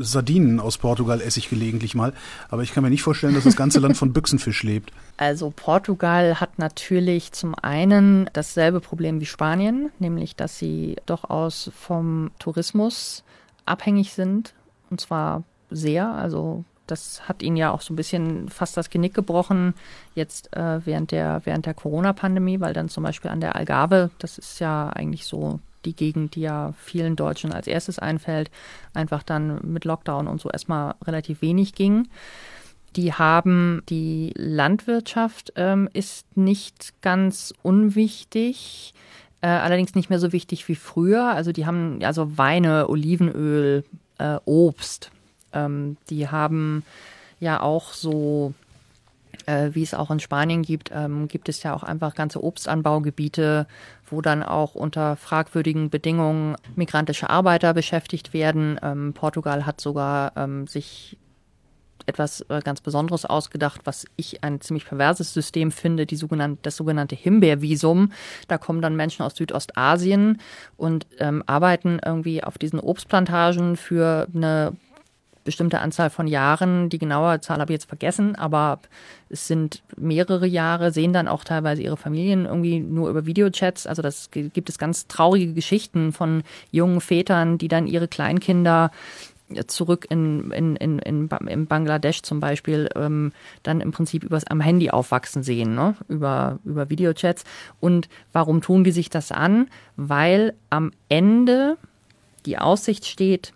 Sardinen 0.00 0.60
aus 0.60 0.78
Portugal, 0.78 1.20
esse 1.20 1.38
ich 1.38 1.48
gelegentlich 1.48 1.94
mal, 1.94 2.12
aber 2.48 2.62
ich 2.62 2.72
kann 2.72 2.82
mir 2.82 2.90
nicht 2.90 3.02
vorstellen, 3.02 3.34
dass 3.34 3.44
das 3.44 3.56
ganze 3.56 3.80
Land 3.80 3.96
von 3.96 4.12
Büchsenfisch 4.12 4.62
lebt. 4.62 4.92
Also 5.16 5.52
Portugal 5.54 6.40
hat 6.40 6.58
natürlich 6.58 7.32
zum 7.32 7.54
einen 7.54 8.28
dasselbe 8.32 8.80
Problem 8.80 9.20
wie 9.20 9.26
Spanien, 9.26 9.90
nämlich 9.98 10.36
dass 10.36 10.58
sie 10.58 10.96
durchaus 11.06 11.70
vom 11.78 12.30
Tourismus 12.38 13.24
abhängig 13.64 14.12
sind, 14.12 14.54
und 14.90 15.00
zwar 15.00 15.42
sehr. 15.70 16.08
Also 16.08 16.64
das 16.86 17.28
hat 17.28 17.42
ihnen 17.42 17.56
ja 17.56 17.70
auch 17.72 17.80
so 17.80 17.92
ein 17.92 17.96
bisschen 17.96 18.48
fast 18.48 18.76
das 18.76 18.90
Genick 18.90 19.14
gebrochen, 19.14 19.74
jetzt 20.14 20.54
äh, 20.56 20.84
während 20.84 21.10
der, 21.10 21.40
während 21.44 21.66
der 21.66 21.74
Corona-Pandemie, 21.74 22.60
weil 22.60 22.72
dann 22.72 22.88
zum 22.88 23.02
Beispiel 23.02 23.30
an 23.30 23.40
der 23.40 23.56
Algarve, 23.56 24.10
das 24.18 24.38
ist 24.38 24.60
ja 24.60 24.90
eigentlich 24.90 25.26
so 25.26 25.60
die 25.86 25.96
Gegend, 25.96 26.34
die 26.34 26.42
ja 26.42 26.74
vielen 26.78 27.16
Deutschen 27.16 27.52
als 27.52 27.66
erstes 27.66 27.98
einfällt, 27.98 28.50
einfach 28.92 29.22
dann 29.22 29.60
mit 29.62 29.84
Lockdown 29.84 30.26
und 30.28 30.40
so 30.40 30.50
erstmal 30.50 30.94
relativ 31.04 31.40
wenig 31.40 31.74
ging. 31.74 32.08
Die 32.96 33.12
haben 33.12 33.82
die 33.88 34.32
Landwirtschaft 34.36 35.52
ähm, 35.56 35.88
ist 35.92 36.36
nicht 36.36 36.94
ganz 37.02 37.52
unwichtig, 37.62 38.94
äh, 39.42 39.48
allerdings 39.48 39.94
nicht 39.94 40.08
mehr 40.10 40.18
so 40.18 40.32
wichtig 40.32 40.66
wie 40.68 40.76
früher. 40.76 41.28
Also 41.28 41.52
die 41.52 41.66
haben 41.66 42.02
also 42.02 42.38
Weine, 42.38 42.88
Olivenöl, 42.88 43.84
äh, 44.18 44.38
Obst. 44.44 45.10
Ähm, 45.52 45.96
die 46.08 46.28
haben 46.28 46.84
ja 47.38 47.60
auch 47.60 47.92
so 47.92 48.54
äh, 49.46 49.70
wie 49.72 49.82
es 49.82 49.94
auch 49.94 50.10
in 50.10 50.20
Spanien 50.20 50.62
gibt, 50.62 50.90
ähm, 50.94 51.28
gibt 51.28 51.48
es 51.48 51.62
ja 51.62 51.74
auch 51.74 51.82
einfach 51.82 52.14
ganze 52.14 52.42
Obstanbaugebiete, 52.42 53.66
wo 54.08 54.20
dann 54.20 54.42
auch 54.42 54.74
unter 54.74 55.16
fragwürdigen 55.16 55.90
Bedingungen 55.90 56.56
migrantische 56.74 57.30
Arbeiter 57.30 57.74
beschäftigt 57.74 58.32
werden. 58.32 58.78
Ähm, 58.82 59.12
Portugal 59.14 59.66
hat 59.66 59.80
sogar 59.80 60.32
ähm, 60.36 60.66
sich 60.66 61.16
etwas 62.06 62.40
äh, 62.42 62.60
ganz 62.62 62.80
Besonderes 62.80 63.24
ausgedacht, 63.24 63.82
was 63.84 64.06
ich 64.16 64.42
ein 64.44 64.60
ziemlich 64.60 64.86
perverses 64.86 65.34
System 65.34 65.70
finde, 65.70 66.06
die 66.06 66.16
sogenannte, 66.16 66.60
das 66.62 66.76
sogenannte 66.76 67.16
Himbeervisum. 67.16 68.12
Da 68.48 68.58
kommen 68.58 68.80
dann 68.80 68.96
Menschen 68.96 69.22
aus 69.22 69.34
Südostasien 69.36 70.40
und 70.76 71.06
ähm, 71.18 71.42
arbeiten 71.46 71.98
irgendwie 72.04 72.44
auf 72.44 72.58
diesen 72.58 72.78
Obstplantagen 72.78 73.76
für 73.76 74.28
eine 74.34 74.72
bestimmte 75.46 75.80
Anzahl 75.80 76.10
von 76.10 76.26
Jahren. 76.26 76.90
Die 76.90 76.98
genaue 76.98 77.40
Zahl 77.40 77.60
habe 77.60 77.72
ich 77.72 77.76
jetzt 77.76 77.88
vergessen, 77.88 78.36
aber 78.36 78.80
es 79.30 79.46
sind 79.46 79.82
mehrere 79.96 80.46
Jahre, 80.46 80.92
sehen 80.92 81.14
dann 81.14 81.28
auch 81.28 81.44
teilweise 81.44 81.82
ihre 81.82 81.96
Familien 81.96 82.44
irgendwie 82.44 82.80
nur 82.80 83.08
über 83.08 83.24
Videochats. 83.24 83.86
Also 83.86 84.02
das 84.02 84.30
gibt 84.30 84.68
es 84.68 84.78
ganz 84.78 85.06
traurige 85.06 85.54
Geschichten 85.54 86.12
von 86.12 86.42
jungen 86.70 87.00
Vätern, 87.00 87.56
die 87.56 87.68
dann 87.68 87.86
ihre 87.86 88.08
Kleinkinder 88.08 88.90
zurück 89.66 90.06
in, 90.10 90.50
in, 90.50 90.76
in, 90.76 90.98
in, 90.98 91.28
in 91.28 91.66
Bangladesch 91.66 92.22
zum 92.22 92.40
Beispiel 92.40 92.88
ähm, 92.96 93.32
dann 93.62 93.80
im 93.80 93.92
Prinzip 93.92 94.24
übers 94.24 94.44
am 94.44 94.60
Handy 94.60 94.90
aufwachsen 94.90 95.42
sehen, 95.42 95.74
ne? 95.74 95.94
über, 96.08 96.58
über 96.64 96.90
Videochats. 96.90 97.44
Und 97.80 98.08
warum 98.32 98.60
tun 98.60 98.82
die 98.82 98.90
sich 98.90 99.08
das 99.08 99.30
an? 99.30 99.68
Weil 99.96 100.54
am 100.68 100.90
Ende 101.08 101.76
die 102.44 102.58
Aussicht 102.58 103.06
steht, 103.06 103.52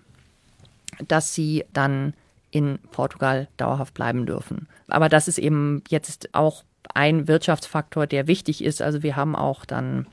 dass 1.09 1.35
sie 1.35 1.65
dann 1.73 2.15
in 2.51 2.79
Portugal 2.91 3.49
dauerhaft 3.57 3.95
bleiben 3.95 4.27
dürfen. 4.27 4.69
Aber 4.89 5.09
das 5.09 5.29
ist 5.29 5.39
eben 5.39 5.83
jetzt 5.89 6.35
auch 6.35 6.65
ein 6.95 7.29
Wirtschaftsfaktor, 7.29 8.07
der 8.07 8.27
wichtig 8.27 8.65
ist. 8.65 8.83
Also 8.83 9.03
wir 9.03 9.17
haben 9.17 9.37
auch 9.37 9.65
dann 9.65 10.07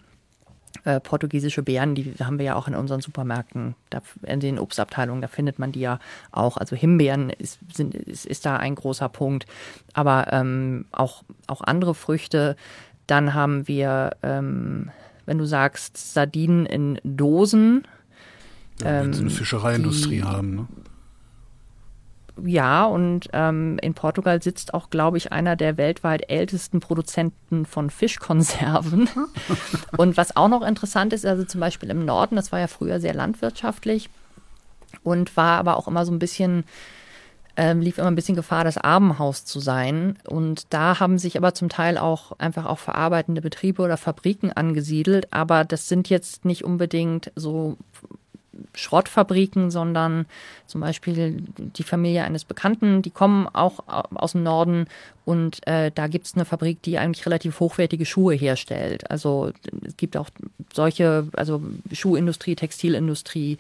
äh, 0.84 1.00
portugiesische 1.00 1.64
Beeren, 1.64 1.96
die 1.96 2.14
haben 2.24 2.38
wir 2.38 2.46
ja 2.46 2.56
auch 2.56 2.68
in 2.68 2.76
unseren 2.76 3.02
Supermärkten, 3.02 3.76
in 4.24 4.40
den 4.40 4.60
Obstabteilungen, 4.60 5.22
da 5.22 5.28
findet 5.28 5.60
man 5.60 5.72
die 5.72 5.80
ja 5.80 6.00
auch. 6.32 6.58
Also 6.58 6.76
Himbeeren 6.76 7.30
ist, 7.30 7.60
sind, 7.74 7.96
ist, 7.96 8.26
ist 8.26 8.46
da 8.46 8.58
ein 8.58 8.76
großer 8.76 9.10
Punkt. 9.10 9.48
Aber 9.94 10.28
ähm, 10.32 10.86
auch, 10.92 11.24
auch 11.48 11.62
andere 11.62 11.96
Früchte. 11.96 12.56
Dann 13.08 13.34
haben 13.34 13.68
wir, 13.68 14.12
ähm, 14.22 14.92
wenn 15.26 15.38
du 15.38 15.46
sagst, 15.46 16.14
Sardinen 16.14 16.66
in 16.66 17.00
Dosen, 17.04 17.88
ja, 18.82 19.02
wenn 19.02 19.14
sie 19.14 19.22
eine 19.22 19.30
ähm, 19.30 19.36
Fischereiindustrie 19.36 20.18
die, 20.18 20.24
haben, 20.24 20.56
ne? 20.56 20.68
Ja, 22.46 22.86
und 22.86 23.30
ähm, 23.34 23.80
in 23.82 23.96
Portugal 23.96 24.42
sitzt 24.44 24.76
auch, 24.76 24.92
glaube 24.92 25.18
ich, 25.18 25.32
einer 25.32 25.56
der 25.56 25.78
weltweit 25.78 26.30
ältesten 26.30 26.80
Produzenten 26.80 27.66
von 27.66 27.90
Fischkonserven. 27.90 29.10
und 29.98 30.18
was 30.18 30.36
auch 30.36 30.48
noch 30.48 30.62
interessant 30.62 31.14
ist, 31.14 31.26
also 31.26 31.44
zum 31.46 31.62
Beispiel 31.62 31.90
im 31.90 32.06
Norden, 32.06 32.36
das 32.36 32.52
war 32.52 32.60
ja 32.60 32.68
früher 32.68 33.00
sehr 33.00 33.16
landwirtschaftlich 33.16 34.12
und 35.04 35.36
war 35.36 35.58
aber 35.58 35.78
auch 35.78 35.88
immer 35.88 36.06
so 36.06 36.12
ein 36.12 36.20
bisschen 36.20 36.64
ähm, 37.60 37.82
lief 37.82 37.98
immer 37.98 38.08
ein 38.08 38.16
bisschen 38.16 38.36
Gefahr, 38.36 38.64
das 38.64 38.78
Armenhaus 38.78 39.44
zu 39.44 39.60
sein. 39.60 40.20
Und 40.28 40.72
da 40.72 41.00
haben 41.00 41.18
sich 41.18 41.38
aber 41.38 41.56
zum 41.56 41.70
Teil 41.70 41.98
auch 41.98 42.34
einfach 42.38 42.68
auch 42.68 42.78
verarbeitende 42.78 43.42
Betriebe 43.42 43.82
oder 43.82 43.98
Fabriken 43.98 44.54
angesiedelt. 44.54 45.34
Aber 45.34 45.66
das 45.66 45.90
sind 45.90 46.08
jetzt 46.08 46.46
nicht 46.46 46.64
unbedingt 46.64 47.32
so 47.36 47.78
Schrottfabriken, 48.74 49.72
sondern 49.72 50.26
zum 50.66 50.82
Beispiel 50.82 51.44
die 51.58 51.84
Familie 51.84 52.24
eines 52.24 52.46
Bekannten, 52.46 53.02
die 53.02 53.10
kommen 53.10 53.48
auch 53.48 53.84
aus 53.88 54.34
dem 54.34 54.44
Norden 54.44 54.88
und 55.26 55.66
äh, 55.68 55.92
da 55.94 56.08
gibt 56.08 56.26
es 56.26 56.36
eine 56.36 56.46
Fabrik, 56.46 56.82
die 56.82 56.98
eigentlich 56.98 57.26
relativ 57.26 57.60
hochwertige 57.60 58.06
Schuhe 58.06 58.36
herstellt. 58.36 59.10
Also 59.12 59.52
es 59.86 59.98
gibt 59.98 60.16
auch 60.16 60.30
solche, 60.74 61.28
also 61.34 61.62
Schuhindustrie, 61.92 62.56
Textilindustrie, 62.56 63.58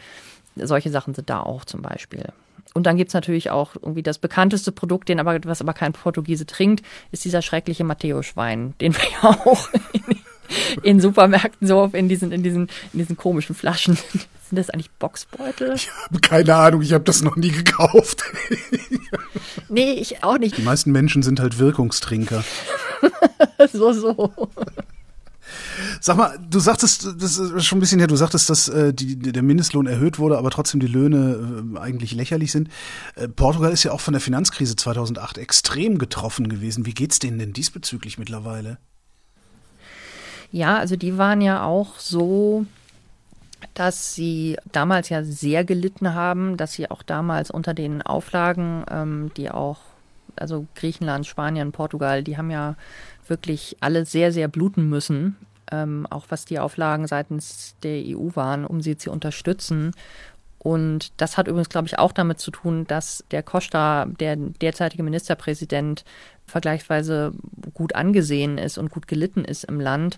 solche 0.56 0.90
Sachen 0.90 1.14
sind 1.14 1.30
da 1.30 1.42
auch 1.42 1.66
zum 1.66 1.82
Beispiel. 1.82 2.26
Und 2.74 2.84
dann 2.84 2.96
gibt 2.96 3.10
es 3.10 3.14
natürlich 3.14 3.50
auch 3.50 3.76
irgendwie 3.76 4.04
das 4.04 4.20
bekannteste 4.20 4.72
Produkt, 4.72 5.10
den 5.10 5.20
aber, 5.20 5.40
was 5.46 5.62
aber 5.62 5.74
kein 5.74 5.94
Portugiese 5.94 6.46
trinkt, 6.46 6.86
ist 7.12 7.26
dieser 7.26 7.42
schreckliche 7.42 7.84
Matteo-Schwein, 7.84 8.76
den 8.80 8.94
wir 8.96 9.04
ja 9.24 9.30
auch 9.46 9.70
in, 9.94 10.84
in 10.84 11.02
Supermärkten 11.02 11.68
so 11.68 11.90
in 11.94 12.08
diesen, 12.08 12.32
in 12.32 12.44
diesen, 12.44 12.70
in 12.94 13.00
diesen 13.00 13.18
komischen 13.18 13.56
Flaschen 13.56 13.98
Sind 14.50 14.58
das 14.58 14.70
eigentlich 14.70 14.92
Boxbeutel? 14.92 15.74
Ich 15.76 15.90
habe 15.92 16.20
keine 16.22 16.56
Ahnung, 16.56 16.82
ich 16.82 16.94
habe 16.94 17.04
das 17.04 17.22
noch 17.22 17.36
nie 17.36 17.52
gekauft. 17.52 18.24
nee, 19.70 19.92
ich 19.92 20.24
auch 20.24 20.38
nicht. 20.38 20.58
Die 20.58 20.62
meisten 20.62 20.92
Menschen 20.92 21.22
sind 21.22 21.40
halt 21.40 21.60
Wirkungstrinker. 21.60 22.44
so, 23.74 23.92
so. 23.92 24.32
Sag 26.00 26.18
mal, 26.18 26.40
du 26.50 26.60
sagtest, 26.60 27.08
das 27.20 27.38
ist 27.38 27.66
schon 27.66 27.78
ein 27.78 27.82
bisschen 27.82 28.00
her, 28.00 28.08
du 28.08 28.16
sagtest, 28.16 28.50
dass 28.50 28.68
äh, 28.70 28.94
die, 28.94 29.18
der 29.18 29.44
Mindestlohn 29.44 29.88
erhöht 29.88 30.20
wurde, 30.20 30.38
aber 30.38 30.50
trotzdem 30.50 30.80
die 30.80 30.88
Löhne 30.88 31.74
äh, 31.76 31.80
eigentlich 31.80 32.14
lächerlich 32.14 32.52
sind. 32.52 32.70
Äh, 33.16 33.28
Portugal 33.28 33.72
ist 33.72 33.84
ja 33.84 33.92
auch 33.92 34.02
von 34.02 34.14
der 34.14 34.22
Finanzkrise 34.22 34.76
2008 34.76 35.38
extrem 35.38 35.98
getroffen 35.98 36.50
gewesen. 36.50 36.86
Wie 36.86 36.94
geht's 36.94 37.20
denen 37.20 37.40
denn 37.40 37.54
diesbezüglich 37.54 38.18
mittlerweile? 38.18 38.78
Ja, 40.52 40.78
also 40.78 40.96
die 40.96 41.18
waren 41.18 41.42
ja 41.42 41.64
auch 41.64 42.00
so, 42.00 42.66
dass 43.74 44.16
sie 44.16 44.58
damals 44.72 45.10
ja 45.10 45.24
sehr 45.24 45.64
gelitten 45.64 46.14
haben, 46.14 46.58
dass 46.58 46.74
sie 46.74 46.90
auch 46.90 47.04
damals 47.04 47.52
unter 47.52 47.74
den 47.74 48.02
Auflagen, 48.02 48.84
ähm, 48.90 49.32
die 49.38 49.50
auch, 49.52 49.80
also 50.36 50.66
Griechenland, 50.76 51.26
Spanien, 51.26 51.72
Portugal, 51.72 52.24
die 52.24 52.38
haben 52.38 52.52
ja 52.52 52.76
wirklich 53.28 53.78
alle 53.80 54.06
sehr, 54.06 54.32
sehr 54.32 54.48
bluten 54.48 54.90
müssen, 54.90 55.36
ähm, 55.72 56.08
auch 56.10 56.26
was 56.30 56.46
die 56.46 56.60
Auflagen 56.60 57.08
seitens 57.08 57.76
der 57.84 58.02
EU 58.06 58.30
waren, 58.36 58.66
um 58.66 58.82
sie 58.82 58.98
zu 58.98 59.12
unterstützen. 59.12 59.92
Und 60.60 61.12
das 61.22 61.38
hat 61.38 61.48
übrigens, 61.48 61.70
glaube 61.70 61.88
ich, 61.88 62.00
auch 62.00 62.12
damit 62.12 62.40
zu 62.40 62.52
tun, 62.52 62.86
dass 62.88 63.24
der 63.32 63.44
Costa, 63.44 64.06
der 64.06 64.36
derzeitige 64.36 65.04
Ministerpräsident, 65.04 66.04
vergleichsweise 66.46 67.34
gut 67.74 67.94
angesehen 67.96 68.58
ist 68.58 68.78
und 68.78 68.90
gut 68.90 69.08
gelitten 69.08 69.44
ist 69.44 69.66
im 69.66 69.80
Land. 69.80 70.18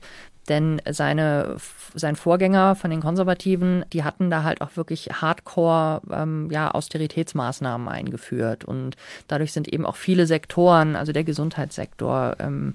Denn 0.49 0.81
seine, 0.89 1.57
sein 1.93 2.15
Vorgänger 2.15 2.75
von 2.75 2.89
den 2.89 3.01
Konservativen, 3.01 3.85
die 3.93 4.03
hatten 4.03 4.31
da 4.31 4.43
halt 4.43 4.61
auch 4.61 4.75
wirklich 4.75 5.09
Hardcore 5.21 6.01
ähm, 6.11 6.49
ja, 6.51 6.71
Austeritätsmaßnahmen 6.71 7.87
eingeführt. 7.87 8.65
Und 8.65 8.97
dadurch 9.27 9.53
sind 9.53 9.67
eben 9.67 9.85
auch 9.85 9.95
viele 9.95 10.25
Sektoren, 10.25 10.95
also 10.95 11.11
der 11.11 11.23
Gesundheitssektor, 11.23 12.35
ähm, 12.39 12.73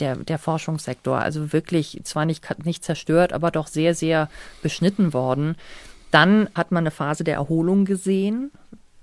der, 0.00 0.16
der 0.16 0.38
Forschungssektor, 0.38 1.18
also 1.18 1.52
wirklich 1.52 2.00
zwar 2.02 2.24
nicht, 2.24 2.44
nicht 2.64 2.84
zerstört, 2.84 3.32
aber 3.32 3.50
doch 3.52 3.68
sehr, 3.68 3.94
sehr 3.94 4.28
beschnitten 4.62 5.12
worden. 5.12 5.56
Dann 6.10 6.48
hat 6.54 6.72
man 6.72 6.82
eine 6.82 6.90
Phase 6.90 7.22
der 7.22 7.34
Erholung 7.34 7.84
gesehen, 7.84 8.50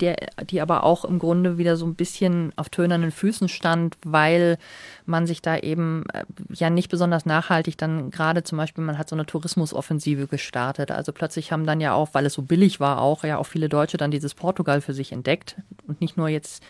der, 0.01 0.17
die 0.49 0.61
aber 0.61 0.83
auch 0.83 1.05
im 1.05 1.19
Grunde 1.19 1.57
wieder 1.57 1.77
so 1.77 1.85
ein 1.85 1.95
bisschen 1.95 2.51
auf 2.57 2.69
tönernen 2.69 3.11
Füßen 3.11 3.47
stand, 3.47 3.95
weil 4.03 4.57
man 5.05 5.25
sich 5.25 5.41
da 5.41 5.57
eben 5.57 6.03
äh, 6.13 6.23
ja 6.53 6.69
nicht 6.69 6.89
besonders 6.89 7.25
nachhaltig 7.25 7.77
dann 7.77 8.11
gerade 8.11 8.43
zum 8.43 8.57
Beispiel, 8.57 8.83
man 8.83 8.97
hat 8.97 9.09
so 9.09 9.15
eine 9.15 9.25
Tourismusoffensive 9.25 10.27
gestartet. 10.27 10.91
Also 10.91 11.11
plötzlich 11.13 11.51
haben 11.51 11.65
dann 11.65 11.79
ja 11.79 11.93
auch, 11.93 12.09
weil 12.13 12.25
es 12.25 12.33
so 12.33 12.41
billig 12.41 12.79
war, 12.79 13.01
auch 13.01 13.23
ja 13.23 13.37
auch 13.37 13.45
viele 13.45 13.69
Deutsche 13.69 13.97
dann 13.97 14.11
dieses 14.11 14.33
Portugal 14.33 14.81
für 14.81 14.93
sich 14.93 15.11
entdeckt 15.11 15.55
und 15.87 16.01
nicht 16.01 16.17
nur 16.17 16.27
jetzt 16.27 16.61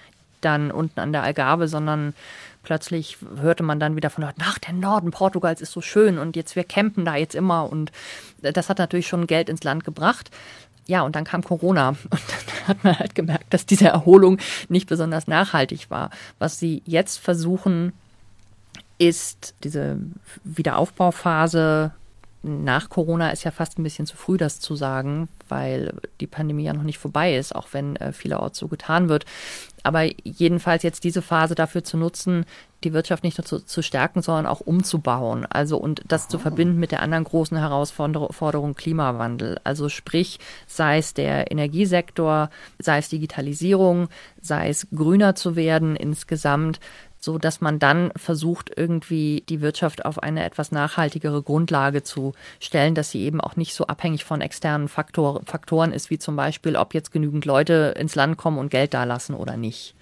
dann 0.42 0.70
unten 0.70 1.00
an 1.00 1.12
der 1.12 1.24
Algarve, 1.24 1.68
sondern 1.68 2.14
plötzlich 2.66 3.18
hörte 3.40 3.64
man 3.64 3.80
dann 3.80 3.96
wieder 3.96 4.10
von 4.10 4.24
dort, 4.24 4.36
ach, 4.42 4.60
der 4.60 4.74
Norden 4.74 5.12
Portugals 5.12 5.62
ist 5.62 5.72
so 5.72 5.82
schön 5.82 6.18
und 6.18 6.36
jetzt 6.36 6.58
wir 6.58 6.66
campen 6.66 7.06
da 7.06 7.16
jetzt 7.16 7.36
immer 7.36 7.72
und 7.72 7.92
das 8.42 8.70
hat 8.70 8.80
natürlich 8.80 9.08
schon 9.08 9.28
Geld 9.28 9.48
ins 9.48 9.64
Land 9.64 9.86
gebracht. 9.86 10.32
Ja, 10.88 11.02
und 11.02 11.16
dann 11.16 11.24
kam 11.24 11.44
Corona 11.44 11.90
und 12.10 12.12
dann 12.12 12.68
hat 12.68 12.84
man 12.84 13.00
halt 13.00 13.16
gemerkt, 13.16 13.54
dass 13.54 13.66
diese 13.66 13.88
Erholung 13.88 14.40
nicht 14.68 14.88
besonders 14.88 15.28
nachhaltig 15.28 15.90
war. 15.90 16.10
Was 16.40 16.60
sie 16.60 16.84
jetzt 16.86 17.18
versuchen, 17.20 17.94
ist 18.98 19.56
diese 19.64 19.98
Wiederaufbauphase 20.44 21.92
nach 22.46 22.90
Corona 22.90 23.32
ist 23.32 23.44
ja 23.44 23.52
fast 23.52 23.80
ein 23.80 23.84
bisschen 23.84 24.06
zu 24.06 24.16
früh, 24.16 24.38
das 24.38 24.60
zu 24.60 24.76
sagen, 24.76 25.28
weil 25.50 25.94
die 26.20 26.28
Pandemie 26.28 26.64
ja 26.64 26.74
noch 26.74 26.84
nicht 26.84 27.00
vorbei 27.00 27.36
ist, 27.36 27.56
auch 27.56 27.70
wenn 27.72 27.96
äh, 27.96 28.14
vielerorts 28.14 28.60
so 28.60 28.68
getan 28.68 29.10
wird. 29.10 29.26
Aber 29.86 30.04
jedenfalls 30.24 30.82
jetzt 30.84 31.04
diese 31.04 31.22
Phase 31.22 31.54
dafür 31.54 31.84
zu 31.84 31.96
nutzen, 31.96 32.46
die 32.84 32.94
Wirtschaft 32.94 33.24
nicht 33.24 33.38
nur 33.38 33.46
zu, 33.46 33.60
zu 33.60 33.82
stärken, 33.82 34.22
sondern 34.22 34.46
auch 34.46 34.62
umzubauen. 34.62 35.46
Also 35.50 35.78
und 35.78 36.02
das 36.08 36.26
oh. 36.26 36.30
zu 36.32 36.40
verbinden 36.40 36.80
mit 36.80 36.92
der 36.92 37.02
anderen 37.02 37.24
großen 37.24 37.58
Herausforderung 37.58 38.74
Klimawandel. 38.76 39.60
Also 39.64 39.90
sprich, 39.90 40.40
sei 40.66 40.98
es 40.98 41.14
der 41.14 41.52
Energiesektor, 41.52 42.50
sei 42.80 42.98
es 42.98 43.10
Digitalisierung, 43.10 44.10
sei 44.42 44.70
es 44.70 44.88
grüner 44.94 45.36
zu 45.36 45.56
werden 45.56 45.96
insgesamt 45.96 46.80
so 47.26 47.38
dass 47.38 47.60
man 47.60 47.80
dann 47.80 48.12
versucht, 48.16 48.72
irgendwie 48.76 49.44
die 49.50 49.60
Wirtschaft 49.60 50.06
auf 50.06 50.24
eine 50.24 50.46
etwas 50.46 50.72
nachhaltigere 50.72 51.42
Grundlage 51.42 52.04
zu 52.04 52.34
stellen, 52.60 52.96
dass 52.96 53.12
sie 53.12 53.24
eben 53.24 53.42
auch 53.42 53.58
nicht 53.58 53.74
so 53.74 53.88
abhängig 53.88 54.24
von 54.24 54.40
externen 54.40 54.88
Faktor, 54.88 55.42
Faktoren 55.46 55.92
ist, 55.92 56.10
wie 56.10 56.20
zum 56.20 56.36
Beispiel, 56.38 56.78
ob 56.78 56.94
jetzt 56.94 57.12
genügend 57.12 57.44
Leute 57.44 57.96
ins 58.00 58.16
Land 58.16 58.38
kommen 58.38 58.60
und 58.60 58.70
Geld 58.70 58.94
dalassen 58.94 59.36
oder 59.36 59.58
nicht. 59.58 59.96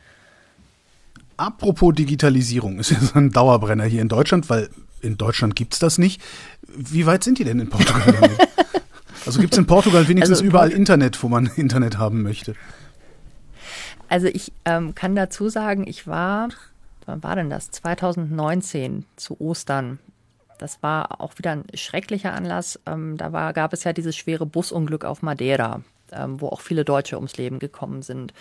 Apropos 1.37 1.95
Digitalisierung, 1.95 2.77
ist 2.77 2.91
ja 2.91 2.99
so 2.99 3.17
ein 3.17 3.31
Dauerbrenner 3.31 3.85
hier 3.85 4.01
in 4.01 4.09
Deutschland, 4.09 4.49
weil 4.49 4.69
in 5.01 5.17
Deutschland 5.17 5.55
gibt 5.55 5.73
es 5.73 5.79
das 5.79 5.97
nicht. 5.97 6.21
Wie 6.67 7.05
weit 7.05 7.23
sind 7.23 7.39
die 7.39 7.43
denn 7.43 7.59
in 7.59 7.69
Portugal? 7.69 8.29
also 9.25 9.39
gibt 9.39 9.53
es 9.53 9.57
in 9.57 9.65
Portugal 9.65 10.07
wenigstens 10.07 10.39
also, 10.39 10.45
überall 10.45 10.71
Internet, 10.71 11.23
wo 11.23 11.29
man 11.29 11.47
Internet 11.55 11.97
haben 11.97 12.21
möchte? 12.21 12.55
Also 14.09 14.27
ich 14.27 14.51
ähm, 14.65 14.93
kann 14.93 15.15
dazu 15.15 15.49
sagen, 15.49 15.87
ich 15.87 16.05
war 16.05 16.49
wann 17.05 17.23
war 17.23 17.35
denn 17.35 17.49
das? 17.49 17.71
2019 17.71 19.05
zu 19.15 19.39
Ostern. 19.39 19.99
Das 20.59 20.81
war 20.81 21.21
auch 21.21 21.37
wieder 21.37 21.51
ein 21.51 21.65
schrecklicher 21.73 22.33
Anlass. 22.33 22.79
Ähm, 22.85 23.17
da 23.17 23.33
war, 23.33 23.53
gab 23.53 23.73
es 23.73 23.83
ja 23.83 23.93
dieses 23.93 24.15
schwere 24.15 24.45
Busunglück 24.45 25.03
auf 25.05 25.21
Madeira, 25.21 25.81
ähm, 26.11 26.39
wo 26.39 26.47
auch 26.47 26.61
viele 26.61 26.85
Deutsche 26.85 27.15
ums 27.17 27.37
Leben 27.37 27.59
gekommen 27.59 28.01
sind. 28.01 28.33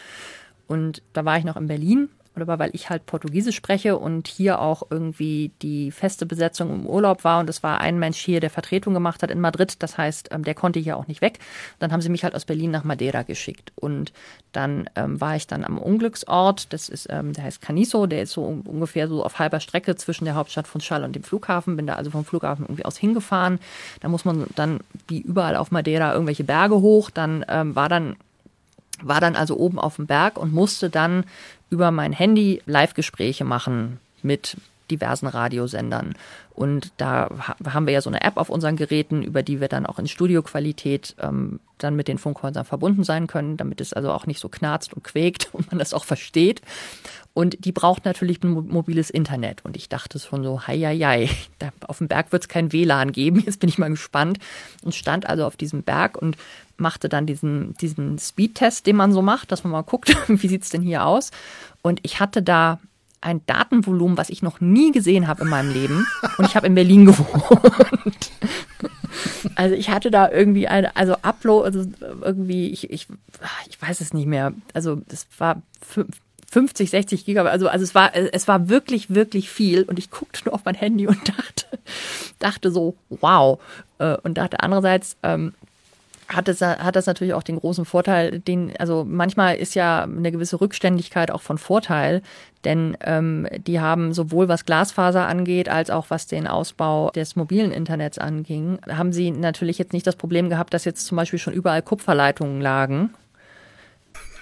Und 0.69 1.03
da 1.13 1.25
war 1.25 1.39
ich 1.39 1.45
noch 1.45 1.57
in 1.57 1.67
Berlin 1.67 2.09
oder 2.37 2.59
weil 2.59 2.71
ich 2.73 2.89
halt 2.89 3.07
Portugiesisch 3.07 3.57
spreche 3.57 3.99
und 3.99 4.27
hier 4.29 4.61
auch 4.61 4.85
irgendwie 4.91 5.51
die 5.61 5.91
feste 5.91 6.27
Besetzung 6.27 6.71
im 6.71 6.87
Urlaub 6.87 7.25
war 7.25 7.41
und 7.41 7.51
es 7.51 7.63
war 7.63 7.81
ein 7.81 7.99
Mensch 7.99 8.19
hier, 8.19 8.41
der 8.41 8.51
Vertretung 8.51 8.95
gemacht 8.95 9.23
hat 9.23 9.31
in 9.31 9.41
Madrid. 9.41 9.83
Das 9.83 9.99
heißt, 9.99 10.31
ähm, 10.33 10.43
der 10.43 10.55
konnte 10.55 10.81
hier 10.81 10.97
auch 10.97 11.07
nicht 11.07 11.21
weg. 11.21 11.39
Dann 11.79 11.93
haben 11.93 12.01
sie 12.01 12.09
mich 12.09 12.25
halt 12.25 12.35
aus 12.35 12.45
Berlin 12.45 12.71
nach 12.71 12.85
Madeira 12.85 13.23
geschickt 13.23 13.73
und 13.77 14.13
dann 14.53 14.89
ähm, 14.97 15.21
war 15.21 15.37
ich 15.37 15.47
dann 15.47 15.65
am 15.65 15.79
Unglücksort. 15.79 16.73
Das 16.73 16.89
ist, 16.89 17.09
ähm, 17.11 17.33
der 17.33 17.45
heißt 17.45 17.61
Caniso, 17.61 18.07
der 18.07 18.23
ist 18.23 18.33
so 18.33 18.45
ungefähr 18.45 19.09
so 19.09 19.25
auf 19.25 19.39
halber 19.39 19.61
Strecke 19.61 19.97
zwischen 19.97 20.25
der 20.25 20.35
Hauptstadt 20.35 20.67
von 20.67 20.81
Schall 20.81 21.05
und 21.05 21.15
dem 21.15 21.23
Flughafen. 21.23 21.77
Bin 21.77 21.87
da 21.87 21.95
also 21.95 22.11
vom 22.11 22.25
Flughafen 22.25 22.65
irgendwie 22.65 22.85
aus 22.85 22.97
hingefahren. 22.97 23.59
Da 24.01 24.09
muss 24.09 24.25
man 24.25 24.47
dann 24.57 24.81
wie 25.09 25.21
überall 25.21 25.57
auf 25.57 25.71
Madeira 25.71 26.13
irgendwelche 26.13 26.45
Berge 26.45 26.81
hoch. 26.81 27.11
Dann 27.11 27.45
ähm, 27.49 27.75
war 27.77 27.89
dann 27.89 28.17
war 29.05 29.21
dann 29.21 29.37
also 29.37 29.57
oben 29.57 29.79
auf 29.79 29.97
dem 29.97 30.07
Berg 30.07 30.39
und 30.39 30.53
musste 30.53 30.89
dann 30.89 31.25
über 31.73 31.91
mein 31.91 32.13
Handy 32.13 32.63
Live-Gespräche 32.67 33.45
machen 33.45 33.99
mit 34.23 34.59
diversen 34.91 35.27
Radiosendern. 35.27 36.15
Und 36.55 36.93
da 36.99 37.31
haben 37.65 37.87
wir 37.87 37.95
ja 37.95 38.03
so 38.03 38.11
eine 38.11 38.21
App 38.21 38.37
auf 38.37 38.51
unseren 38.51 38.77
Geräten, 38.77 39.23
über 39.23 39.43
die 39.43 39.59
wir 39.59 39.69
dann 39.69 39.87
auch 39.87 39.99
in 39.99 40.07
Studioqualität 40.07 41.17
ähm, 41.19 41.61
dann 41.79 41.97
mit 41.97 42.09
den 42.09 42.19
Funkhäusern 42.19 42.67
verbunden 42.67 43.05
sein 43.05 43.27
können, 43.27 43.57
damit 43.57 43.81
es 43.81 43.95
also 43.95 44.13
auch 44.13 44.27
nicht 44.27 44.39
so 44.39 44.51
knarzt 44.51 44.93
und 44.93 45.03
quäkt 45.03 45.49
und 45.53 45.71
man 45.71 45.79
das 45.79 45.95
auch 45.95 46.05
versteht. 46.05 46.61
Und 47.35 47.65
die 47.65 47.73
braucht 47.73 48.05
natürlich 48.05 48.43
ein 48.43 48.51
mobiles 48.51 49.09
Internet. 49.09 49.65
Und 49.65 49.77
ich 49.77 49.89
dachte 49.89 50.19
schon 50.19 50.43
so, 50.45 50.67
hei, 50.67 50.79
hei, 50.79 50.99
hei, 50.99 51.31
da 51.59 51.71
auf 51.87 51.99
dem 51.99 52.09
Berg 52.09 52.33
wird 52.33 52.43
es 52.43 52.49
kein 52.49 52.73
WLAN 52.73 53.13
geben. 53.13 53.43
Jetzt 53.45 53.61
bin 53.61 53.69
ich 53.69 53.79
mal 53.79 53.91
gespannt. 53.91 54.39
Und 54.83 54.95
stand 54.95 55.27
also 55.27 55.47
auf 55.47 55.57
diesem 55.57 55.83
Berg 55.83 56.21
und 56.21 56.37
machte 56.77 57.09
dann 57.09 57.27
diesen, 57.27 57.75
diesen 57.75 58.19
Speedtest, 58.19 58.87
den 58.87 58.97
man 58.97 59.13
so 59.13 59.23
macht, 59.23 59.53
dass 59.53 59.65
man 59.65 59.73
mal 59.73 59.83
guckt, 59.83 60.15
wie 60.29 60.49
sieht 60.49 60.63
es 60.63 60.71
denn 60.71 60.83
hier 60.83 61.07
aus. 61.07 61.31
Und 61.81 62.01
ich 62.03 62.21
hatte 62.21 62.43
da 62.43 62.81
ein 63.23 63.41
Datenvolumen, 63.47 64.19
was 64.19 64.31
ich 64.31 64.43
noch 64.43 64.61
nie 64.61 64.93
gesehen 64.93 65.29
habe 65.29 65.43
in 65.43 65.49
meinem 65.49 65.73
Leben. 65.73 66.07
Und 66.39 66.47
ich 66.47 66.57
habe 66.57 66.67
in 66.67 66.75
Berlin 66.75 67.07
gewohnt. 67.07 68.33
Also 69.55 69.75
ich 69.75 69.91
hatte 69.91 70.11
da 70.11 70.31
irgendwie 70.31 70.69
eine, 70.69 70.97
also 70.97 71.15
Upload, 71.23 71.65
also 71.65 71.89
irgendwie, 72.21 72.71
ich, 72.71 72.91
ich, 72.91 73.07
ich 73.69 73.81
weiß 73.81 74.01
es 74.01 74.13
nicht 74.13 74.27
mehr. 74.27 74.53
Also 74.75 75.01
es 75.09 75.27
war 75.39 75.63
50, 76.53 76.91
60 76.91 77.25
Gigabyte. 77.25 77.51
Also, 77.51 77.69
also 77.69 77.83
es 77.83 77.95
war, 77.95 78.15
es 78.15 78.47
war 78.47 78.69
wirklich, 78.69 79.15
wirklich 79.15 79.49
viel. 79.49 79.85
Und 79.85 79.99
ich 79.99 80.11
guckte 80.11 80.45
nur 80.45 80.55
auf 80.55 80.67
mein 80.67 80.75
Handy 80.75 81.07
und 81.07 81.27
dachte, 81.29 81.79
dachte 82.39 82.71
so, 82.71 82.95
wow. 83.09 83.59
Äh, 83.99 84.19
und 84.23 84.37
dachte 84.37 84.61
andererseits, 84.61 85.17
ähm, 85.23 85.55
hat, 86.29 86.49
es, 86.49 86.61
hat 86.61 86.95
das 86.95 87.07
natürlich 87.07 87.33
auch 87.33 87.43
den 87.43 87.57
großen 87.59 87.87
Vorteil, 87.87 88.39
den, 88.39 88.73
also 88.79 89.05
manchmal 89.09 89.57
ist 89.57 89.75
ja 89.75 90.03
eine 90.03 90.31
gewisse 90.31 90.61
Rückständigkeit 90.61 91.31
auch 91.31 91.41
von 91.41 91.57
Vorteil, 91.57 92.21
denn 92.65 92.97
ähm, 93.01 93.47
die 93.67 93.81
haben 93.81 94.13
sowohl 94.13 94.49
was 94.49 94.67
Glasfaser 94.67 95.27
angeht, 95.27 95.69
als 95.71 95.91
auch 95.91 96.11
was 96.11 96.27
den 96.27 96.47
Ausbau 96.47 97.11
des 97.11 97.35
mobilen 97.35 97.73
Internets 97.73 98.19
anging, 98.19 98.79
haben 98.89 99.13
sie 99.13 99.31
natürlich 99.31 99.79
jetzt 99.79 99.93
nicht 99.93 100.07
das 100.07 100.17
Problem 100.17 100.51
gehabt, 100.51 100.75
dass 100.75 100.85
jetzt 100.85 101.07
zum 101.07 101.17
Beispiel 101.17 101.39
schon 101.39 101.55
überall 101.55 101.83
Kupferleitungen 101.83 102.61
lagen. 102.61 103.15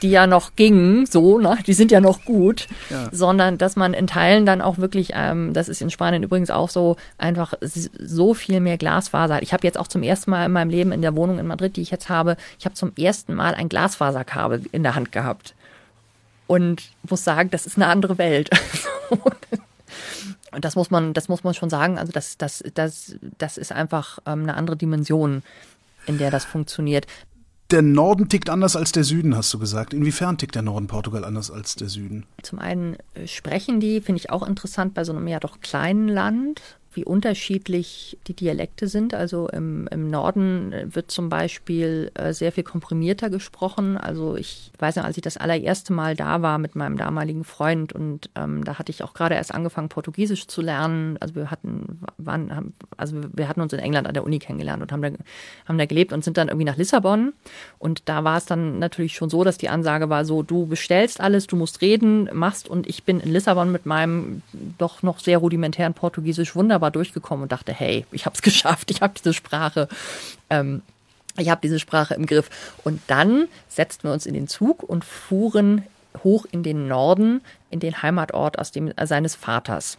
Die 0.02 0.10
ja 0.10 0.26
noch 0.26 0.56
gingen, 0.56 1.06
so, 1.06 1.38
ne, 1.38 1.58
die 1.66 1.72
sind 1.72 1.90
ja 1.90 2.00
noch 2.00 2.24
gut, 2.24 2.66
ja. 2.88 3.08
sondern 3.12 3.58
dass 3.58 3.76
man 3.76 3.94
in 3.94 4.06
Teilen 4.06 4.46
dann 4.46 4.60
auch 4.60 4.78
wirklich, 4.78 5.12
ähm, 5.14 5.52
das 5.52 5.68
ist 5.68 5.82
in 5.82 5.90
Spanien 5.90 6.22
übrigens 6.22 6.50
auch 6.50 6.70
so, 6.70 6.96
einfach 7.18 7.54
so 7.60 8.34
viel 8.34 8.60
mehr 8.60 8.78
Glasfaser 8.78 9.36
hat. 9.36 9.42
Ich 9.42 9.52
habe 9.52 9.66
jetzt 9.66 9.78
auch 9.78 9.88
zum 9.88 10.02
ersten 10.02 10.30
Mal 10.30 10.46
in 10.46 10.52
meinem 10.52 10.70
Leben 10.70 10.92
in 10.92 11.02
der 11.02 11.16
Wohnung 11.16 11.38
in 11.38 11.46
Madrid, 11.46 11.76
die 11.76 11.82
ich 11.82 11.90
jetzt 11.90 12.08
habe, 12.08 12.36
ich 12.58 12.64
habe 12.64 12.74
zum 12.74 12.92
ersten 12.96 13.34
Mal 13.34 13.54
ein 13.54 13.68
Glasfaserkabel 13.68 14.62
in 14.72 14.82
der 14.82 14.94
Hand 14.94 15.12
gehabt. 15.12 15.54
Und 16.46 16.82
muss 17.08 17.22
sagen, 17.22 17.50
das 17.50 17.66
ist 17.66 17.76
eine 17.76 17.86
andere 17.86 18.18
Welt. 18.18 18.50
Und 20.52 20.64
das 20.64 20.74
muss 20.74 20.90
man, 20.90 21.12
das 21.12 21.28
muss 21.28 21.44
man 21.44 21.54
schon 21.54 21.70
sagen. 21.70 21.98
Also 21.98 22.12
das, 22.12 22.36
das, 22.36 22.64
das, 22.74 23.14
das 23.38 23.56
ist 23.56 23.72
einfach 23.72 24.18
ähm, 24.26 24.42
eine 24.42 24.54
andere 24.54 24.76
Dimension, 24.76 25.42
in 26.06 26.18
der 26.18 26.30
das 26.30 26.44
funktioniert. 26.44 27.06
Der 27.70 27.82
Norden 27.82 28.28
tickt 28.28 28.50
anders 28.50 28.74
als 28.74 28.90
der 28.90 29.04
Süden, 29.04 29.36
hast 29.36 29.54
du 29.54 29.58
gesagt. 29.60 29.94
Inwiefern 29.94 30.38
tickt 30.38 30.56
der 30.56 30.62
Norden 30.62 30.88
Portugal 30.88 31.24
anders 31.24 31.52
als 31.52 31.76
der 31.76 31.88
Süden? 31.88 32.26
Zum 32.42 32.58
einen 32.58 32.96
äh, 33.14 33.28
sprechen 33.28 33.78
die, 33.78 34.00
finde 34.00 34.18
ich 34.20 34.30
auch 34.30 34.46
interessant, 34.46 34.94
bei 34.94 35.04
so 35.04 35.12
einem 35.12 35.28
ja 35.28 35.38
doch 35.38 35.60
kleinen 35.60 36.08
Land 36.08 36.60
wie 36.92 37.04
unterschiedlich 37.04 38.18
die 38.26 38.34
Dialekte 38.34 38.88
sind. 38.88 39.14
Also 39.14 39.48
im, 39.48 39.86
im 39.92 40.10
Norden 40.10 40.74
wird 40.86 41.10
zum 41.10 41.28
Beispiel 41.28 42.10
äh, 42.14 42.32
sehr 42.32 42.50
viel 42.50 42.64
komprimierter 42.64 43.30
gesprochen. 43.30 43.96
Also 43.96 44.36
ich 44.36 44.72
weiß 44.78 44.96
noch, 44.96 45.04
als 45.04 45.16
ich 45.16 45.22
das 45.22 45.36
allererste 45.36 45.92
Mal 45.92 46.16
da 46.16 46.42
war 46.42 46.58
mit 46.58 46.74
meinem 46.74 46.96
damaligen 46.96 47.44
Freund 47.44 47.92
und 47.92 48.28
ähm, 48.34 48.64
da 48.64 48.78
hatte 48.78 48.90
ich 48.90 49.04
auch 49.04 49.14
gerade 49.14 49.36
erst 49.36 49.54
angefangen, 49.54 49.88
Portugiesisch 49.88 50.48
zu 50.48 50.62
lernen. 50.62 51.16
Also 51.20 51.36
wir 51.36 51.50
hatten, 51.50 52.00
waren, 52.18 52.54
haben, 52.54 52.74
also 52.96 53.16
wir 53.32 53.46
hatten 53.46 53.60
uns 53.60 53.72
in 53.72 53.78
England 53.78 54.08
an 54.08 54.14
der 54.14 54.24
Uni 54.24 54.40
kennengelernt 54.40 54.82
und 54.82 54.90
haben 54.90 55.02
da, 55.02 55.10
haben 55.66 55.78
da 55.78 55.86
gelebt 55.86 56.12
und 56.12 56.24
sind 56.24 56.36
dann 56.38 56.48
irgendwie 56.48 56.66
nach 56.66 56.76
Lissabon. 56.76 57.34
Und 57.78 58.08
da 58.08 58.24
war 58.24 58.36
es 58.36 58.46
dann 58.46 58.80
natürlich 58.80 59.14
schon 59.14 59.30
so, 59.30 59.44
dass 59.44 59.58
die 59.58 59.68
Ansage 59.68 60.08
war 60.08 60.24
so, 60.24 60.42
du 60.42 60.66
bestellst 60.66 61.20
alles, 61.20 61.46
du 61.46 61.54
musst 61.54 61.82
reden, 61.82 62.28
machst 62.32 62.68
und 62.68 62.88
ich 62.88 63.04
bin 63.04 63.20
in 63.20 63.32
Lissabon 63.32 63.70
mit 63.70 63.86
meinem 63.86 64.42
doch 64.78 65.04
noch 65.04 65.20
sehr 65.20 65.38
rudimentären 65.38 65.94
Portugiesisch 65.94 66.56
wunderbar 66.56 66.79
wunderbar 66.80 66.90
durchgekommen 66.90 67.42
und 67.42 67.52
dachte, 67.52 67.72
hey, 67.72 68.06
ich 68.10 68.26
habe 68.26 68.34
es 68.34 68.42
geschafft, 68.50 68.90
ich 68.90 69.02
habe 69.02 69.14
diese 69.16 69.34
Sprache. 69.34 69.88
Ähm, 70.48 70.82
ich 71.36 71.48
habe 71.48 71.60
diese 71.62 71.78
Sprache 71.78 72.14
im 72.14 72.26
Griff. 72.26 72.50
Und 72.84 73.00
dann 73.06 73.46
setzten 73.68 74.08
wir 74.08 74.12
uns 74.12 74.26
in 74.26 74.34
den 74.34 74.48
Zug 74.48 74.82
und 74.82 75.04
fuhren 75.04 75.84
hoch 76.24 76.44
in 76.50 76.62
den 76.62 76.88
Norden, 76.88 77.40
in 77.70 77.78
den 77.78 78.02
Heimatort 78.02 78.58
aus 78.58 78.72
dem, 78.72 78.92
äh, 78.96 79.06
seines 79.06 79.36
Vaters. 79.36 79.96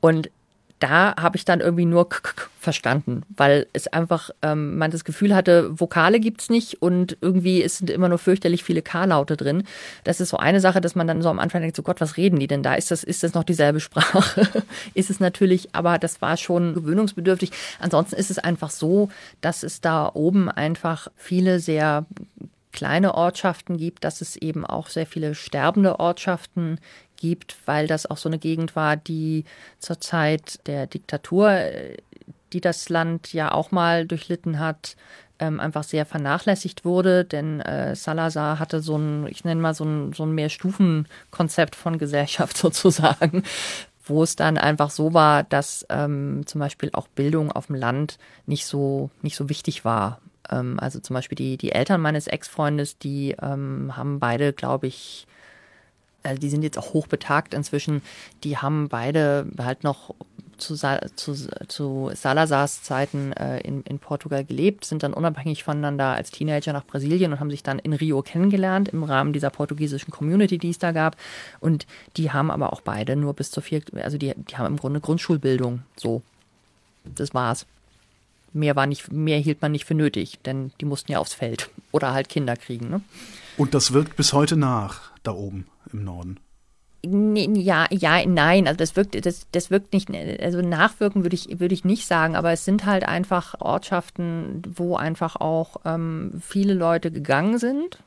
Und 0.00 0.30
da 0.78 1.14
habe 1.16 1.36
ich 1.36 1.44
dann 1.44 1.60
irgendwie 1.60 1.84
nur 1.86 2.08
k 2.08 2.18
-k 2.18 2.48
verstanden, 2.58 3.22
weil 3.36 3.66
es 3.72 3.86
einfach 3.86 4.30
ähm, 4.42 4.76
man 4.78 4.90
das 4.90 5.04
Gefühl 5.04 5.34
hatte, 5.34 5.78
Vokale 5.78 6.18
gibt's 6.18 6.50
nicht 6.50 6.82
und 6.82 7.16
irgendwie 7.20 7.66
sind 7.68 7.90
immer 7.90 8.08
nur 8.08 8.18
fürchterlich 8.18 8.64
viele 8.64 8.82
K-Laute 8.82 9.36
drin. 9.36 9.64
Das 10.02 10.20
ist 10.20 10.30
so 10.30 10.38
eine 10.38 10.60
Sache, 10.60 10.80
dass 10.80 10.94
man 10.94 11.06
dann 11.06 11.22
so 11.22 11.28
am 11.28 11.38
Anfang 11.38 11.60
denkt, 11.60 11.76
so 11.76 11.82
Gott, 11.82 12.00
was 12.00 12.16
reden 12.16 12.38
die 12.38 12.46
denn 12.46 12.62
da? 12.62 12.74
Ist 12.74 12.90
das, 12.90 13.04
ist 13.04 13.22
das 13.22 13.34
noch 13.34 13.44
dieselbe 13.44 13.80
Sprache? 13.80 14.48
ist 14.94 15.10
es 15.10 15.20
natürlich, 15.20 15.74
aber 15.74 15.98
das 15.98 16.22
war 16.22 16.36
schon 16.36 16.74
gewöhnungsbedürftig. 16.74 17.50
Ansonsten 17.80 18.16
ist 18.16 18.30
es 18.30 18.38
einfach 18.38 18.70
so, 18.70 19.10
dass 19.40 19.62
es 19.62 19.80
da 19.80 20.10
oben 20.12 20.50
einfach 20.50 21.08
viele 21.16 21.60
sehr 21.60 22.06
kleine 22.74 23.14
Ortschaften 23.14 23.78
gibt, 23.78 24.04
dass 24.04 24.20
es 24.20 24.36
eben 24.36 24.66
auch 24.66 24.88
sehr 24.88 25.06
viele 25.06 25.34
sterbende 25.34 26.00
Ortschaften 26.00 26.80
gibt, 27.16 27.56
weil 27.66 27.86
das 27.86 28.06
auch 28.06 28.16
so 28.16 28.28
eine 28.28 28.38
Gegend 28.38 28.76
war, 28.76 28.96
die 28.96 29.44
zur 29.78 30.00
Zeit 30.00 30.66
der 30.66 30.86
Diktatur, 30.86 31.58
die 32.52 32.60
das 32.60 32.88
Land 32.88 33.32
ja 33.32 33.52
auch 33.52 33.70
mal 33.70 34.06
durchlitten 34.06 34.58
hat, 34.58 34.96
ähm, 35.38 35.60
einfach 35.60 35.82
sehr 35.82 36.06
vernachlässigt 36.06 36.84
wurde, 36.84 37.24
denn 37.24 37.60
äh, 37.60 37.96
Salazar 37.96 38.58
hatte 38.58 38.80
so 38.80 38.96
ein, 38.96 39.26
ich 39.26 39.44
nenne 39.44 39.60
mal 39.60 39.74
so 39.74 39.84
ein, 39.84 40.12
so 40.12 40.24
ein 40.24 40.32
Mehrstufenkonzept 40.32 41.74
von 41.74 41.98
Gesellschaft 41.98 42.56
sozusagen, 42.56 43.42
wo 44.04 44.22
es 44.22 44.36
dann 44.36 44.58
einfach 44.58 44.90
so 44.90 45.14
war, 45.14 45.42
dass 45.42 45.86
ähm, 45.90 46.42
zum 46.46 46.60
Beispiel 46.60 46.90
auch 46.92 47.08
Bildung 47.08 47.50
auf 47.50 47.66
dem 47.66 47.76
Land 47.76 48.18
nicht 48.46 48.66
so, 48.66 49.10
nicht 49.22 49.36
so 49.36 49.48
wichtig 49.48 49.84
war. 49.84 50.20
Ähm, 50.50 50.78
also 50.78 51.00
zum 51.00 51.14
Beispiel 51.14 51.36
die, 51.36 51.56
die 51.56 51.72
Eltern 51.72 52.00
meines 52.00 52.26
Ex-Freundes, 52.26 52.98
die 52.98 53.34
ähm, 53.42 53.96
haben 53.96 54.20
beide, 54.20 54.52
glaube 54.52 54.86
ich, 54.86 55.26
also 56.24 56.40
die 56.40 56.50
sind 56.50 56.62
jetzt 56.62 56.78
auch 56.78 56.92
hochbetagt 56.92 57.54
inzwischen, 57.54 58.02
die 58.42 58.58
haben 58.58 58.88
beide 58.88 59.46
halt 59.58 59.84
noch 59.84 60.14
zu, 60.56 60.76
zu, 61.16 61.34
zu 61.68 62.10
Salazars 62.14 62.82
Zeiten 62.82 63.32
äh, 63.32 63.60
in, 63.60 63.82
in 63.82 63.98
Portugal 63.98 64.44
gelebt, 64.44 64.84
sind 64.84 65.02
dann 65.02 65.12
unabhängig 65.12 65.64
voneinander 65.64 66.14
als 66.14 66.30
Teenager 66.30 66.72
nach 66.72 66.84
Brasilien 66.86 67.32
und 67.32 67.40
haben 67.40 67.50
sich 67.50 67.62
dann 67.62 67.78
in 67.78 67.92
Rio 67.92 68.22
kennengelernt 68.22 68.88
im 68.88 69.02
Rahmen 69.02 69.32
dieser 69.32 69.50
portugiesischen 69.50 70.10
Community, 70.10 70.58
die 70.58 70.70
es 70.70 70.78
da 70.78 70.92
gab. 70.92 71.16
Und 71.60 71.86
die 72.16 72.32
haben 72.32 72.50
aber 72.50 72.72
auch 72.72 72.80
beide 72.80 73.16
nur 73.16 73.34
bis 73.34 73.50
zur 73.50 73.62
vierten, 73.62 73.98
also 73.98 74.18
die, 74.18 74.32
die 74.36 74.56
haben 74.56 74.66
im 74.66 74.76
Grunde 74.76 75.00
Grundschulbildung. 75.00 75.82
So. 75.96 76.22
Das 77.04 77.34
war's. 77.34 77.66
Mehr 78.52 78.76
war 78.76 78.86
nicht, 78.86 79.12
mehr 79.12 79.38
hielt 79.38 79.60
man 79.60 79.72
nicht 79.72 79.84
für 79.84 79.94
nötig, 79.94 80.38
denn 80.46 80.70
die 80.80 80.84
mussten 80.84 81.10
ja 81.12 81.18
aufs 81.18 81.34
Feld 81.34 81.70
oder 81.90 82.14
halt 82.14 82.28
Kinder 82.28 82.56
kriegen. 82.56 82.88
Ne? 82.88 83.00
Und 83.56 83.74
das 83.74 83.92
wirkt 83.92 84.16
bis 84.16 84.32
heute 84.32 84.56
nach, 84.56 85.10
da 85.24 85.32
oben 85.32 85.66
im 85.92 86.04
Norden. 86.04 86.40
Ja, 87.06 87.86
ja, 87.90 88.24
nein, 88.24 88.66
also 88.66 88.78
das 88.78 88.96
wirkt, 88.96 89.26
das, 89.26 89.46
das 89.52 89.70
wirkt 89.70 89.92
nicht, 89.92 90.08
also 90.40 90.62
nachwirken 90.62 91.22
würde 91.22 91.34
ich, 91.34 91.60
würde 91.60 91.74
ich 91.74 91.84
nicht 91.84 92.06
sagen, 92.06 92.34
aber 92.34 92.52
es 92.52 92.64
sind 92.64 92.86
halt 92.86 93.06
einfach 93.06 93.60
Ortschaften, 93.60 94.62
wo 94.74 94.96
einfach 94.96 95.36
auch 95.36 95.76
ähm, 95.84 96.32
viele 96.40 96.72
Leute 96.72 97.10
gegangen 97.10 97.58
sind, 97.58 97.98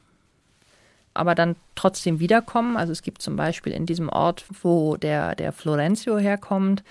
aber 1.13 1.35
dann 1.35 1.57
trotzdem 1.75 2.19
wiederkommen. 2.19 2.75
Also 2.75 2.91
es 2.91 3.03
gibt 3.03 3.21
zum 3.21 3.35
Beispiel 3.35 3.73
in 3.73 3.85
diesem 3.85 4.09
Ort, 4.09 4.45
wo 4.63 4.97
der, 4.97 5.35
der 5.35 5.51
Florencio 5.51 6.17
herkommt, 6.17 6.83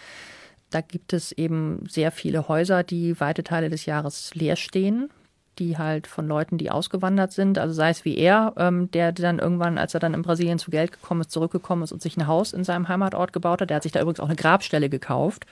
da 0.70 0.81
gibt 0.83 1.12
es 1.12 1.33
eben 1.33 1.85
sehr 1.89 2.12
viele 2.12 2.49
Häuser, 2.49 2.83
die 2.85 3.18
weite 3.20 3.43
Teile 3.43 3.68
des 3.68 3.87
Jahres 3.87 4.35
leer 4.35 4.57
stehen, 4.57 5.11
die 5.59 5.79
halt 5.79 6.07
von 6.07 6.27
Leuten, 6.27 6.59
die 6.59 6.71
ausgewandert 6.71 7.33
sind, 7.33 7.59
also 7.59 7.75
sei 7.75 7.91
es 7.91 8.05
wie 8.05 8.17
er, 8.17 8.53
ähm, 8.57 8.91
der 8.91 9.13
dann 9.13 9.39
irgendwann, 9.39 9.79
als 9.79 9.95
er 9.95 10.01
dann 10.01 10.15
in 10.15 10.23
Brasilien 10.23 10.59
zu 10.59 10.71
Geld 10.71 10.93
gekommen 10.93 11.23
ist, 11.23 11.31
zurückgekommen 11.31 11.83
ist 11.83 11.93
und 11.93 12.03
sich 12.03 12.17
ein 12.17 12.27
Haus 12.27 12.53
in 12.53 12.65
seinem 12.65 12.89
Heimatort 12.89 13.33
gebaut 13.33 13.61
hat. 13.61 13.71
Der 13.71 13.77
hat 13.77 13.83
sich 13.83 13.93
da 13.93 14.01
übrigens 14.01 14.21
auch 14.21 14.27
eine 14.27 14.37
Grabstelle 14.37 14.89
gekauft, 14.89 15.47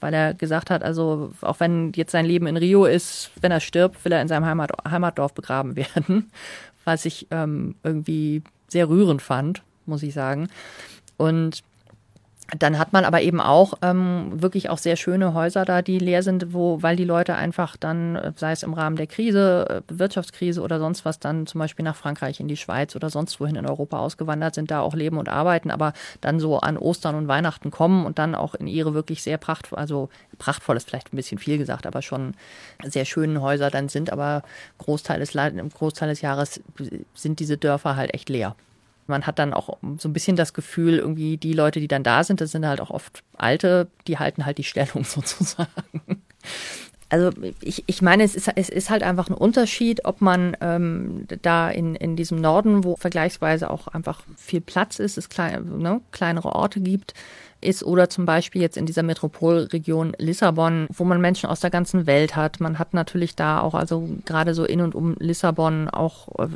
weil 0.00 0.12
er 0.14 0.34
gesagt 0.34 0.70
hat, 0.70 0.82
also 0.82 1.32
auch 1.40 1.60
wenn 1.60 1.92
jetzt 1.94 2.12
sein 2.12 2.26
Leben 2.26 2.46
in 2.46 2.56
Rio 2.56 2.84
ist, 2.84 3.30
wenn 3.40 3.52
er 3.52 3.60
stirbt, 3.60 4.04
will 4.04 4.12
er 4.12 4.22
in 4.22 4.28
seinem 4.28 4.46
Heimat, 4.46 4.72
Heimatdorf 4.88 5.34
begraben 5.34 5.76
werden, 5.76 6.30
was 6.84 7.04
ich 7.04 7.26
ähm, 7.30 7.76
irgendwie 7.82 8.42
sehr 8.68 8.88
rührend 8.88 9.22
fand, 9.22 9.62
muss 9.86 10.02
ich 10.02 10.14
sagen. 10.14 10.48
Und 11.16 11.62
dann 12.58 12.78
hat 12.78 12.92
man 12.92 13.04
aber 13.04 13.22
eben 13.22 13.40
auch 13.40 13.74
ähm, 13.82 14.30
wirklich 14.40 14.70
auch 14.70 14.78
sehr 14.78 14.96
schöne 14.96 15.34
Häuser 15.34 15.64
da, 15.64 15.82
die 15.82 15.98
leer 15.98 16.22
sind, 16.22 16.52
wo, 16.52 16.80
weil 16.80 16.94
die 16.94 17.04
Leute 17.04 17.34
einfach 17.34 17.76
dann, 17.76 18.14
äh, 18.14 18.32
sei 18.36 18.52
es 18.52 18.62
im 18.62 18.72
Rahmen 18.72 18.96
der 18.96 19.08
Krise, 19.08 19.82
äh, 19.88 19.98
Wirtschaftskrise 19.98 20.62
oder 20.62 20.78
sonst 20.78 21.04
was, 21.04 21.18
dann 21.18 21.46
zum 21.46 21.58
Beispiel 21.58 21.84
nach 21.84 21.96
Frankreich, 21.96 22.38
in 22.38 22.46
die 22.46 22.56
Schweiz 22.56 22.94
oder 22.94 23.10
sonst 23.10 23.40
wohin 23.40 23.56
in 23.56 23.66
Europa 23.66 23.98
ausgewandert 23.98 24.54
sind, 24.54 24.70
da 24.70 24.80
auch 24.80 24.94
leben 24.94 25.18
und 25.18 25.28
arbeiten, 25.28 25.72
aber 25.72 25.92
dann 26.20 26.38
so 26.38 26.58
an 26.58 26.76
Ostern 26.78 27.16
und 27.16 27.26
Weihnachten 27.26 27.72
kommen 27.72 28.06
und 28.06 28.18
dann 28.18 28.36
auch 28.36 28.54
in 28.54 28.68
ihre 28.68 28.94
wirklich 28.94 29.22
sehr 29.24 29.38
prachtvoll, 29.38 29.78
also 29.78 30.08
prachtvoll 30.38 30.76
ist 30.76 30.88
vielleicht 30.88 31.12
ein 31.12 31.16
bisschen 31.16 31.38
viel 31.38 31.58
gesagt, 31.58 31.84
aber 31.84 32.00
schon 32.00 32.34
sehr 32.84 33.06
schönen 33.06 33.40
Häuser 33.40 33.70
dann 33.70 33.88
sind, 33.88 34.12
aber 34.12 34.42
Großteil 34.78 35.18
des, 35.18 35.32
Großteil 35.74 36.08
des 36.08 36.20
Jahres 36.20 36.60
sind 37.14 37.40
diese 37.40 37.56
Dörfer 37.56 37.96
halt 37.96 38.14
echt 38.14 38.28
leer. 38.28 38.54
Man 39.06 39.26
hat 39.26 39.38
dann 39.38 39.52
auch 39.52 39.78
so 39.98 40.08
ein 40.08 40.12
bisschen 40.12 40.36
das 40.36 40.54
Gefühl, 40.54 40.98
irgendwie 40.98 41.36
die 41.36 41.52
Leute, 41.52 41.80
die 41.80 41.88
dann 41.88 42.02
da 42.02 42.24
sind, 42.24 42.40
das 42.40 42.50
sind 42.50 42.66
halt 42.66 42.80
auch 42.80 42.90
oft 42.90 43.22
Alte, 43.36 43.88
die 44.06 44.18
halten 44.18 44.46
halt 44.46 44.58
die 44.58 44.64
Stellung 44.64 45.04
sozusagen. 45.04 46.22
Also 47.08 47.30
ich, 47.60 47.84
ich 47.86 48.02
meine, 48.02 48.24
es 48.24 48.34
ist, 48.34 48.50
es 48.56 48.68
ist 48.68 48.90
halt 48.90 49.04
einfach 49.04 49.28
ein 49.28 49.34
Unterschied, 49.34 50.04
ob 50.04 50.20
man 50.20 50.56
ähm, 50.60 51.26
da 51.42 51.70
in, 51.70 51.94
in 51.94 52.16
diesem 52.16 52.40
Norden, 52.40 52.82
wo 52.82 52.96
vergleichsweise 52.96 53.70
auch 53.70 53.86
einfach 53.88 54.22
viel 54.36 54.60
Platz 54.60 54.98
ist, 54.98 55.16
es 55.16 55.28
klein, 55.28 55.78
ne, 55.78 56.00
kleinere 56.10 56.54
Orte 56.54 56.80
gibt, 56.80 57.14
ist 57.60 57.84
oder 57.84 58.10
zum 58.10 58.26
Beispiel 58.26 58.60
jetzt 58.60 58.76
in 58.76 58.86
dieser 58.86 59.02
Metropolregion 59.02 60.14
Lissabon, 60.18 60.88
wo 60.92 61.04
man 61.04 61.20
Menschen 61.20 61.48
aus 61.48 61.60
der 61.60 61.70
ganzen 61.70 62.06
Welt 62.06 62.36
hat. 62.36 62.60
Man 62.60 62.78
hat 62.78 62.92
natürlich 62.92 63.36
da 63.36 63.60
auch, 63.60 63.74
also 63.74 64.08
gerade 64.24 64.54
so 64.54 64.64
in 64.64 64.80
und 64.80 64.94
um 64.94 65.14
Lissabon 65.18 65.88
auch 65.88 66.28
äh, 66.38 66.48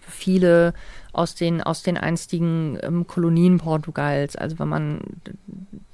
viele 0.00 0.72
aus 1.12 1.34
den, 1.34 1.62
aus 1.62 1.82
den 1.82 1.96
einstigen 1.96 2.78
ähm, 2.82 3.06
Kolonien 3.06 3.58
Portugals. 3.58 4.36
Also 4.36 4.58
wenn 4.58 4.68
man, 4.68 5.00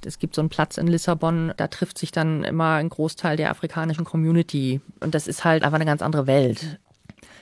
es 0.07 0.19
gibt 0.19 0.35
so 0.35 0.43
einen 0.43 0.49
Platz 0.49 0.77
in 0.79 0.87
Lissabon, 0.87 1.53
da 1.57 1.69
trifft 1.69 1.99
sich 1.99 2.13
dann 2.13 2.45
immer 2.45 2.75
ein 2.75 2.89
Großteil 2.89 3.37
der 3.37 3.51
afrikanischen 3.51 4.05
Community. 4.05 4.81
Und 5.01 5.15
das 5.15 5.27
ist 5.27 5.45
halt 5.45 5.63
einfach 5.63 5.77
eine 5.77 5.87
ganz 5.87 6.03
andere 6.03 6.27
Welt. 6.27 6.79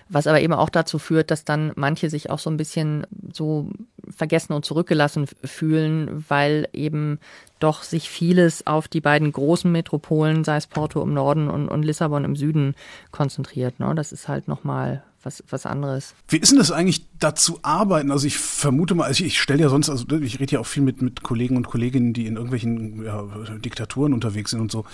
Was 0.08 0.26
aber 0.26 0.40
eben 0.40 0.52
auch 0.52 0.68
dazu 0.68 0.98
führt, 0.98 1.30
dass 1.30 1.44
dann 1.44 1.72
manche 1.76 2.10
sich 2.10 2.30
auch 2.30 2.38
so 2.38 2.50
ein 2.50 2.56
bisschen 2.56 3.06
so 3.32 3.70
vergessen 4.08 4.52
und 4.52 4.64
zurückgelassen 4.64 5.26
fühlen, 5.44 6.24
weil 6.28 6.68
eben 6.72 7.18
doch 7.58 7.82
sich 7.82 8.10
vieles 8.10 8.66
auf 8.66 8.88
die 8.88 9.00
beiden 9.00 9.32
großen 9.32 9.70
Metropolen, 9.70 10.44
sei 10.44 10.56
es 10.56 10.66
Porto 10.66 11.02
im 11.02 11.14
Norden 11.14 11.48
und, 11.48 11.68
und 11.68 11.82
Lissabon 11.82 12.24
im 12.24 12.36
Süden, 12.36 12.74
konzentriert. 13.10 13.78
Ne? 13.80 13.94
Das 13.94 14.12
ist 14.12 14.28
halt 14.28 14.48
nochmal 14.48 15.04
was, 15.22 15.44
was 15.48 15.66
anderes. 15.66 16.14
Wie 16.28 16.38
ist 16.38 16.50
denn 16.50 16.58
das 16.58 16.72
eigentlich, 16.72 17.06
da 17.18 17.34
zu 17.34 17.60
arbeiten? 17.62 18.10
Also 18.10 18.26
ich 18.26 18.36
vermute 18.38 18.94
mal, 18.94 19.04
also 19.04 19.22
ich, 19.22 19.34
ich 19.34 19.40
stelle 19.40 19.62
ja 19.62 19.68
sonst, 19.68 19.88
also 19.88 20.04
ich 20.20 20.40
rede 20.40 20.52
ja 20.52 20.60
auch 20.60 20.66
viel 20.66 20.82
mit, 20.82 21.00
mit 21.00 21.22
Kollegen 21.22 21.56
und 21.56 21.68
Kolleginnen, 21.68 22.12
die 22.12 22.26
in 22.26 22.34
irgendwelchen 22.34 23.04
ja, 23.04 23.22
Diktaturen 23.58 24.12
unterwegs 24.12 24.50
sind 24.50 24.60
und 24.60 24.72
so. 24.72 24.84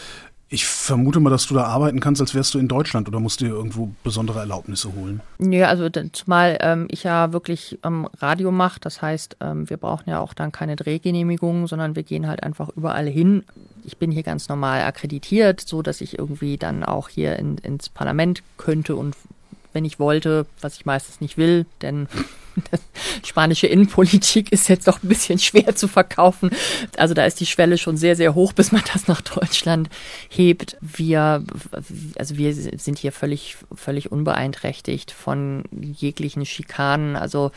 Ich 0.51 0.67
vermute 0.67 1.21
mal, 1.21 1.29
dass 1.29 1.47
du 1.47 1.55
da 1.55 1.65
arbeiten 1.65 2.01
kannst, 2.01 2.23
als 2.23 2.35
wärst 2.35 2.55
du 2.55 2.59
in 2.59 2.69
Deutschland 2.69 3.07
oder 3.07 3.21
musst 3.21 3.41
dir 3.41 3.49
irgendwo 3.49 3.91
besondere 4.03 4.39
Erlaubnisse 4.39 4.95
holen? 4.95 5.21
Ja, 5.39 5.69
also 5.69 5.91
zumal 6.13 6.57
ähm, 6.63 6.89
ich 6.91 7.05
ja 7.05 7.35
wirklich 7.35 7.79
ähm, 7.85 8.09
Radio 8.19 8.51
mache, 8.51 8.81
das 8.81 9.03
heißt, 9.03 9.37
ähm, 9.41 9.69
wir 9.69 9.77
brauchen 9.77 10.09
ja 10.09 10.21
auch 10.21 10.33
dann 10.33 10.51
keine 10.51 10.77
Drehgenehmigung, 10.77 11.67
sondern 11.67 11.97
wir 11.97 12.03
gehen 12.03 12.27
halt 12.27 12.43
einfach 12.43 12.71
überall 12.75 13.07
hin. 13.07 13.45
Ich 13.85 13.99
bin 13.99 14.11
hier 14.11 14.23
ganz 14.23 14.49
normal 14.49 14.83
akkreditiert, 14.83 15.61
so 15.61 15.83
dass 15.83 16.01
ich 16.01 16.19
irgendwie 16.19 16.57
dann 16.57 16.83
auch 16.83 17.11
hier 17.11 17.37
in, 17.39 17.59
ins 17.59 17.91
Parlament 17.91 18.43
könnte 18.57 18.97
und 18.97 19.17
wenn 19.79 19.85
ich 19.85 20.01
wollte, 20.01 20.45
was 20.61 20.75
ich 20.77 20.87
meistens 20.87 21.21
nicht 21.21 21.39
will, 21.39 21.65
denn 21.83 22.09
spanische 23.25 23.69
Innenpolitik 23.69 24.51
ist 24.51 24.69
jetzt 24.69 24.89
doch 24.89 25.05
ein 25.05 25.09
bisschen 25.09 25.39
schwer 25.39 25.77
zu 25.77 25.87
verkaufen. 25.87 26.51
Also 26.97 27.15
da 27.15 27.25
ist 27.25 27.39
die 27.39 27.47
Schwelle 27.47 27.79
schon 27.79 27.97
sehr, 27.97 28.17
sehr 28.17 28.35
hoch, 28.35 28.53
bis 28.53 28.73
man 28.73 28.83
das 28.93 29.07
nach 29.07 29.21
Deutschland 29.21 29.89
hebt. 30.29 30.77
Wir, 30.81 31.45
also 32.19 32.37
wir 32.37 32.53
sind 32.55 32.99
hier 32.99 33.13
völlig, 33.13 33.57
völlig 33.73 34.11
unbeeinträchtigt 34.11 35.13
von 35.13 35.63
jeglichen 35.71 36.45
Schikanen. 36.45 37.15
Also 37.15 37.53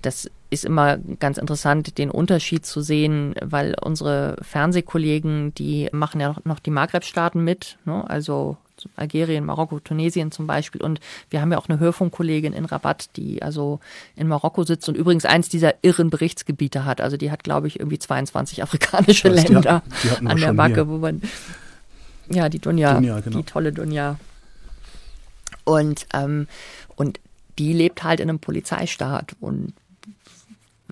das 0.00 0.30
ist 0.48 0.64
immer 0.64 0.96
ganz 0.96 1.36
interessant, 1.36 1.98
den 1.98 2.10
Unterschied 2.10 2.64
zu 2.64 2.80
sehen, 2.80 3.34
weil 3.42 3.74
unsere 3.82 4.38
Fernsehkollegen, 4.40 5.52
die 5.56 5.90
machen 5.92 6.22
ja 6.22 6.36
noch 6.44 6.58
die 6.58 6.70
Maghreb-Staaten 6.70 7.44
mit, 7.44 7.76
ne? 7.84 8.08
also 8.08 8.56
Algerien, 8.96 9.44
Marokko, 9.44 9.80
Tunesien 9.80 10.32
zum 10.32 10.46
Beispiel. 10.46 10.82
Und 10.82 11.00
wir 11.30 11.40
haben 11.40 11.52
ja 11.52 11.58
auch 11.58 11.68
eine 11.68 11.78
Hörfunkkollegin 11.78 12.52
in 12.52 12.64
Rabat, 12.64 13.16
die 13.16 13.42
also 13.42 13.80
in 14.16 14.28
Marokko 14.28 14.64
sitzt 14.64 14.88
und 14.88 14.96
übrigens 14.96 15.24
eins 15.24 15.48
dieser 15.48 15.74
irren 15.82 16.10
Berichtsgebiete 16.10 16.84
hat. 16.84 17.00
Also 17.00 17.16
die 17.16 17.30
hat, 17.30 17.44
glaube 17.44 17.66
ich, 17.66 17.78
irgendwie 17.78 17.98
22 17.98 18.62
afrikanische 18.62 19.30
weiß, 19.30 19.48
Länder 19.48 19.82
die, 20.02 20.08
die 20.08 20.26
an 20.26 20.36
der 20.38 20.52
Backe, 20.52 20.88
wo 20.88 20.98
man 20.98 21.22
ja 22.28 22.48
die 22.48 22.58
Dunja, 22.58 22.94
Dunja 22.94 23.20
genau. 23.20 23.38
die 23.38 23.44
tolle 23.44 23.72
Dunja. 23.72 24.18
Und 25.64 26.06
ähm, 26.14 26.46
und 26.96 27.20
die 27.58 27.72
lebt 27.72 28.02
halt 28.02 28.20
in 28.20 28.28
einem 28.28 28.38
Polizeistaat 28.38 29.36
und 29.40 29.74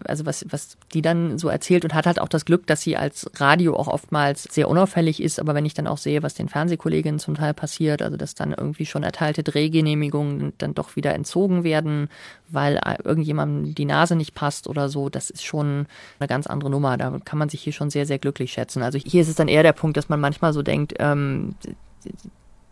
also 0.07 0.27
was, 0.27 0.45
was 0.51 0.77
die 0.93 1.03
dann 1.03 1.39
so 1.39 1.49
erzählt 1.49 1.85
und 1.85 1.95
hat 1.95 2.07
halt 2.07 2.21
auch 2.21 2.29
das 2.29 2.45
Glück, 2.45 2.67
dass 2.67 2.83
sie 2.83 2.97
als 2.97 3.31
Radio 3.37 3.77
auch 3.77 3.89
oftmals 3.89 4.45
sehr 4.45 4.69
unauffällig 4.69 5.23
ist. 5.23 5.41
Aber 5.41 5.55
wenn 5.55 5.67
ich 5.67 5.75
dann 5.75 5.87
auch 5.87 5.99
sehe, 5.99 6.23
was 6.23 6.35
den 6.35 6.49
Fernsehkolleginnen 6.49 7.19
zum 7.19 7.35
Teil 7.35 7.55
passiert, 7.55 8.03
also 8.03 8.17
dass 8.17 8.35
dann 8.35 8.53
irgendwie 8.53 8.87
schon 8.87 9.03
erteilte 9.03 9.43
Drehgenehmigungen 9.43 10.53
dann 10.59 10.75
doch 10.75 10.97
wieder 10.97 11.15
entzogen 11.15 11.65
werden, 11.65 12.09
weil 12.49 12.81
irgendjemandem 13.05 13.75
die 13.75 13.85
Nase 13.85 14.17
nicht 14.17 14.35
passt 14.35 14.69
oder 14.69 14.89
so, 14.89 15.09
das 15.09 15.31
ist 15.31 15.45
schon 15.45 15.87
eine 16.19 16.29
ganz 16.29 16.47
andere 16.47 16.71
Nummer. 16.71 16.97
Da 16.97 17.19
kann 17.25 17.39
man 17.39 17.49
sich 17.49 17.63
hier 17.63 17.73
schon 17.73 17.91
sehr, 17.91 18.07
sehr 18.07 18.19
glücklich 18.19 18.53
schätzen. 18.53 18.83
Also 18.83 18.99
hier 18.99 19.23
ist 19.23 19.29
es 19.29 19.37
dann 19.37 19.49
eher 19.49 19.63
der 19.63 19.73
Punkt, 19.73 19.97
dass 19.97 20.09
man 20.09 20.21
manchmal 20.21 20.53
so 20.53 20.63
denkt, 20.63 20.95
ähm, 20.99 21.55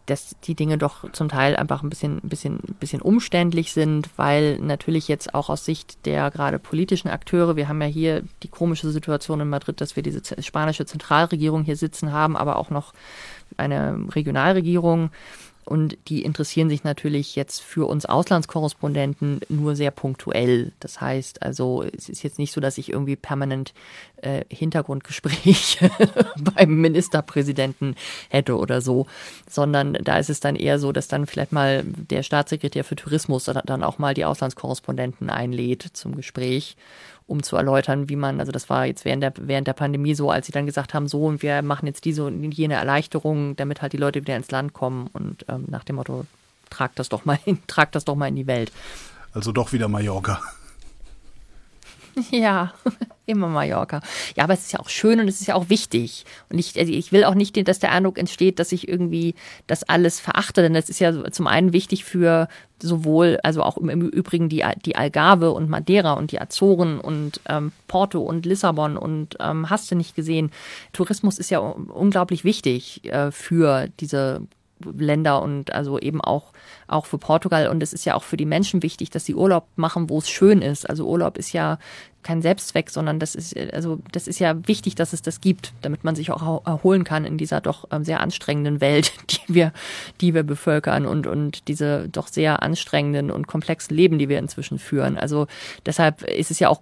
dass 0.07 0.37
die 0.45 0.55
Dinge 0.55 0.79
doch 0.79 1.11
zum 1.13 1.29
Teil 1.29 1.57
einfach 1.57 1.83
ein 1.83 1.91
bisschen, 1.91 2.19
ein 2.23 2.29
bisschen, 2.29 2.55
ein 2.57 2.77
bisschen 2.81 3.03
umständlich 3.03 3.73
sind, 3.73 4.09
weil 4.17 4.59
natürlich 4.61 5.09
jetzt 5.09 5.35
auch 5.35 5.51
aus 5.51 5.65
Sicht 5.65 6.07
der 6.07 6.31
gerade 6.31 6.59
politischen 6.59 7.09
Akteure, 7.09 7.57
wir 7.57 7.69
haben 7.69 7.83
ja 7.83 7.89
hier 7.89 8.23
die 8.43 8.49
komische 8.49 8.91
Situation 8.91 9.41
in 9.41 9.49
Madrid, 9.49 9.81
dass 9.81 9.97
wir 9.97 10.03
diese 10.03 10.23
spanische 10.43 10.87
Zentralregierung 10.87 11.65
hier 11.65 11.77
sitzen 11.77 12.13
haben, 12.13 12.37
aber 12.37 12.57
auch 12.57 12.71
noch 12.71 12.95
eine 13.57 13.99
Regionalregierung, 14.15 15.11
und 15.67 15.99
die 16.07 16.23
interessieren 16.23 16.69
sich 16.69 16.85
natürlich 16.85 17.35
jetzt 17.35 17.61
für 17.61 17.89
uns 17.89 18.07
Auslandskorrespondenten 18.07 19.41
nur 19.49 19.75
sehr 19.75 19.91
punktuell. 19.91 20.71
Das 20.79 21.01
heißt 21.01 21.43
also, 21.43 21.83
es 21.83 22.09
ist 22.09 22.23
jetzt 22.23 22.39
nicht 22.39 22.53
so, 22.53 22.61
dass 22.61 22.79
ich 22.79 22.93
irgendwie 22.93 23.17
permanent 23.17 23.75
äh, 24.23 24.45
Hintergrundgespräche 24.49 25.91
beim 26.55 26.81
Ministerpräsidenten 26.81 27.97
hätte 28.29 28.57
oder 28.57 28.81
so, 28.81 29.07
sondern 29.49 29.95
da 29.95 30.19
ist 30.19 30.31
es 30.31 30.41
dann 30.41 30.57
eher 30.57 30.79
so, 30.79 30.93
dass 30.93 31.09
dann 31.09 31.27
vielleicht 31.27 31.53
mal 31.53 31.85
der 31.85 32.23
Staatssekretär 32.23 32.85
für 32.85 32.97
Tourismus 32.97 33.45
dann 33.45 33.83
auch 33.83 33.99
mal 33.99 34.15
die 34.15 34.25
Auslandskorrespondenten 34.25 35.31
einlädt 35.31 35.83
zum 35.93 36.17
Gespräch 36.17 36.77
um 37.27 37.43
zu 37.43 37.57
erläutern, 37.57 38.09
wie 38.09 38.17
man, 38.17 38.39
also 38.39 38.53
das 38.53 38.71
war 38.71 38.87
jetzt 38.87 39.05
während 39.05 39.23
der, 39.23 39.33
während 39.37 39.67
der 39.67 39.73
Pandemie 39.73 40.15
so, 40.15 40.31
als 40.31 40.47
sie 40.47 40.53
dann 40.53 40.67
gesagt 40.67 40.95
haben, 40.95 41.09
so 41.09 41.25
und 41.25 41.43
wir 41.43 41.61
machen 41.63 41.87
jetzt 41.87 42.05
diese 42.05 42.25
und 42.25 42.53
jene 42.53 42.75
Erleichterung, 42.75 43.57
damit 43.57 43.83
halt 43.83 43.93
die 43.93 43.99
Leute 43.99 44.21
wieder 44.21 44.37
ins 44.37 44.51
Land 44.51 44.73
kommen 44.73 45.09
und 45.13 45.45
ähm, 45.49 45.65
nach 45.69 45.85
dem 45.85 45.97
Motto, 45.97 46.25
tragt 46.71 46.99
das 46.99 47.09
doch 47.09 47.25
mal 47.25 47.37
hin, 47.37 47.59
tragt 47.67 47.95
das 47.95 48.05
doch 48.05 48.15
mal 48.15 48.29
in 48.29 48.37
die 48.37 48.47
Welt. 48.47 48.73
Also 49.33 49.53
doch 49.53 49.73
wieder 49.73 49.89
Mallorca. 49.89 50.41
Ja, 52.31 52.73
immer 53.27 53.49
Mallorca. 53.49 54.01
Ja, 54.37 54.45
aber 54.45 54.55
es 54.55 54.63
ist 54.67 54.73
ja 54.73 54.81
auch 54.81 54.89
schön 54.89 55.21
und 55.21 55.29
es 55.29 55.41
ist 55.41 55.47
ja 55.47 55.55
auch 55.55 55.69
wichtig. 55.69 56.25
Und 56.49 56.59
ich, 56.59 56.79
also 56.79 56.93
ich 56.93 57.13
will 57.13 57.25
auch 57.25 57.35
nicht, 57.35 57.69
dass 57.69 57.79
der 57.79 57.93
Eindruck 57.93 58.19
entsteht, 58.19 58.59
dass 58.59 58.73
ich 58.73 58.89
irgendwie 58.89 59.35
das 59.67 59.83
alles 59.83 60.21
verachte, 60.21 60.63
denn 60.63 60.75
das 60.75 60.89
ist 60.89 61.01
ja 61.01 61.31
zum 61.31 61.47
einen 61.47 61.73
wichtig 61.73 62.05
für 62.05 62.49
sowohl, 62.83 63.39
also 63.43 63.63
auch 63.63 63.79
im, 63.79 64.03
Übrigen 64.03 64.49
die, 64.49 64.65
die 64.85 64.97
Algarve 64.97 65.51
und 65.53 65.69
Madeira 65.69 66.13
und 66.13 66.31
die 66.33 66.41
Azoren 66.41 67.01
und 67.01 67.41
ähm, 67.49 67.73
Porto 67.89 68.21
und 68.21 68.47
Lissabon 68.47 68.97
und 68.97 69.37
ähm, 69.41 69.71
hast 69.71 69.91
du 69.91 69.95
nicht 69.95 70.15
gesehen. 70.15 70.51
Tourismus 70.93 71.39
ist 71.39 71.51
ja 71.51 71.59
unglaublich 71.59 72.45
wichtig 72.45 73.05
äh, 73.05 73.31
für 73.31 73.89
diese 74.01 74.43
Länder 74.85 75.43
und 75.43 75.73
also 75.73 75.99
eben 75.99 76.21
auch, 76.21 76.53
auch 76.89 77.07
für 77.07 77.19
Portugal. 77.19 77.69
Und 77.69 77.83
es 77.83 77.93
ist 77.93 78.05
ja 78.05 78.15
auch 78.15 78.23
für 78.23 78.37
die 78.37 78.47
Menschen 78.47 78.83
wichtig, 78.83 79.11
dass 79.11 79.25
sie 79.25 79.35
Urlaub 79.35 79.67
machen, 79.77 80.09
wo 80.11 80.19
es 80.19 80.29
schön 80.29 80.63
ist. 80.63 80.89
Also 80.89 81.07
Urlaub 81.07 81.39
ist 81.39 81.53
ja 81.53 81.79
kein 82.23 82.43
Selbstzweck, 82.43 82.91
sondern 82.91 83.21
das 83.21 83.37
ist, 83.37 83.57
also 83.73 84.01
das 84.11 84.27
ist 84.27 84.41
ja 84.41 84.67
wichtig, 84.67 84.97
dass 84.97 85.13
es 85.13 85.23
das 85.23 85.41
gibt, 85.41 85.73
damit 85.83 86.03
man 86.03 86.17
sich 86.17 86.33
auch 86.33 86.67
erholen 86.67 87.05
kann 87.05 87.25
in 87.25 87.39
dieser 87.39 87.61
doch 87.61 87.85
ähm, 87.93 88.05
sehr 88.05 88.21
anstrengenden 88.21 88.81
Welt, 88.81 89.13
die 89.31 89.55
wir, 89.55 89.73
die 90.21 90.35
wir 90.35 90.43
bevölkern 90.43 91.07
und, 91.07 91.27
und 91.27 91.69
diese 91.69 92.09
doch 92.09 92.27
sehr 92.27 92.63
anstrengenden 92.63 93.31
und 93.31 93.47
komplexen 93.47 93.97
Leben, 93.97 94.19
die 94.19 94.29
wir 94.29 94.41
inzwischen 94.41 94.79
führen. 94.79 95.17
Also 95.17 95.47
deshalb 95.87 96.23
ist 96.23 96.51
es 96.51 96.59
ja 96.59 96.69
auch 96.69 96.81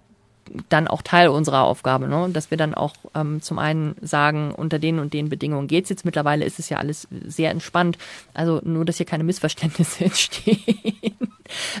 dann 0.69 0.87
auch 0.87 1.01
Teil 1.01 1.29
unserer 1.29 1.63
Aufgabe, 1.63 2.07
ne? 2.07 2.29
dass 2.31 2.51
wir 2.51 2.57
dann 2.57 2.73
auch 2.73 2.93
ähm, 3.13 3.41
zum 3.41 3.59
einen 3.59 3.95
sagen, 4.01 4.51
unter 4.51 4.79
den 4.79 4.99
und 4.99 5.13
den 5.13 5.29
Bedingungen 5.29 5.67
geht's 5.67 5.89
jetzt. 5.89 6.05
Mittlerweile 6.05 6.45
ist 6.45 6.59
es 6.59 6.69
ja 6.69 6.77
alles 6.77 7.07
sehr 7.25 7.51
entspannt. 7.51 7.97
Also 8.33 8.61
nur, 8.63 8.85
dass 8.85 8.97
hier 8.97 9.05
keine 9.05 9.23
Missverständnisse 9.23 10.05
entstehen. 10.05 11.17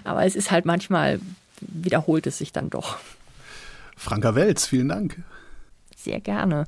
Aber 0.03 0.25
es 0.25 0.35
ist 0.35 0.51
halt 0.51 0.65
manchmal, 0.65 1.19
wiederholt 1.61 2.27
es 2.27 2.37
sich 2.37 2.51
dann 2.51 2.69
doch. 2.69 2.97
Franka 3.95 4.35
Welz, 4.35 4.67
vielen 4.67 4.89
Dank. 4.89 5.21
Sehr 5.95 6.19
gerne. 6.19 6.67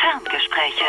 Ferngespräche. 0.00 0.84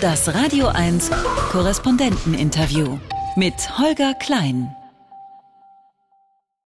Das 0.00 0.34
Radio 0.34 0.68
1 0.68 1.10
Korrespondenteninterview 1.50 2.98
mit 3.36 3.78
Holger 3.78 4.14
Klein. 4.14 4.74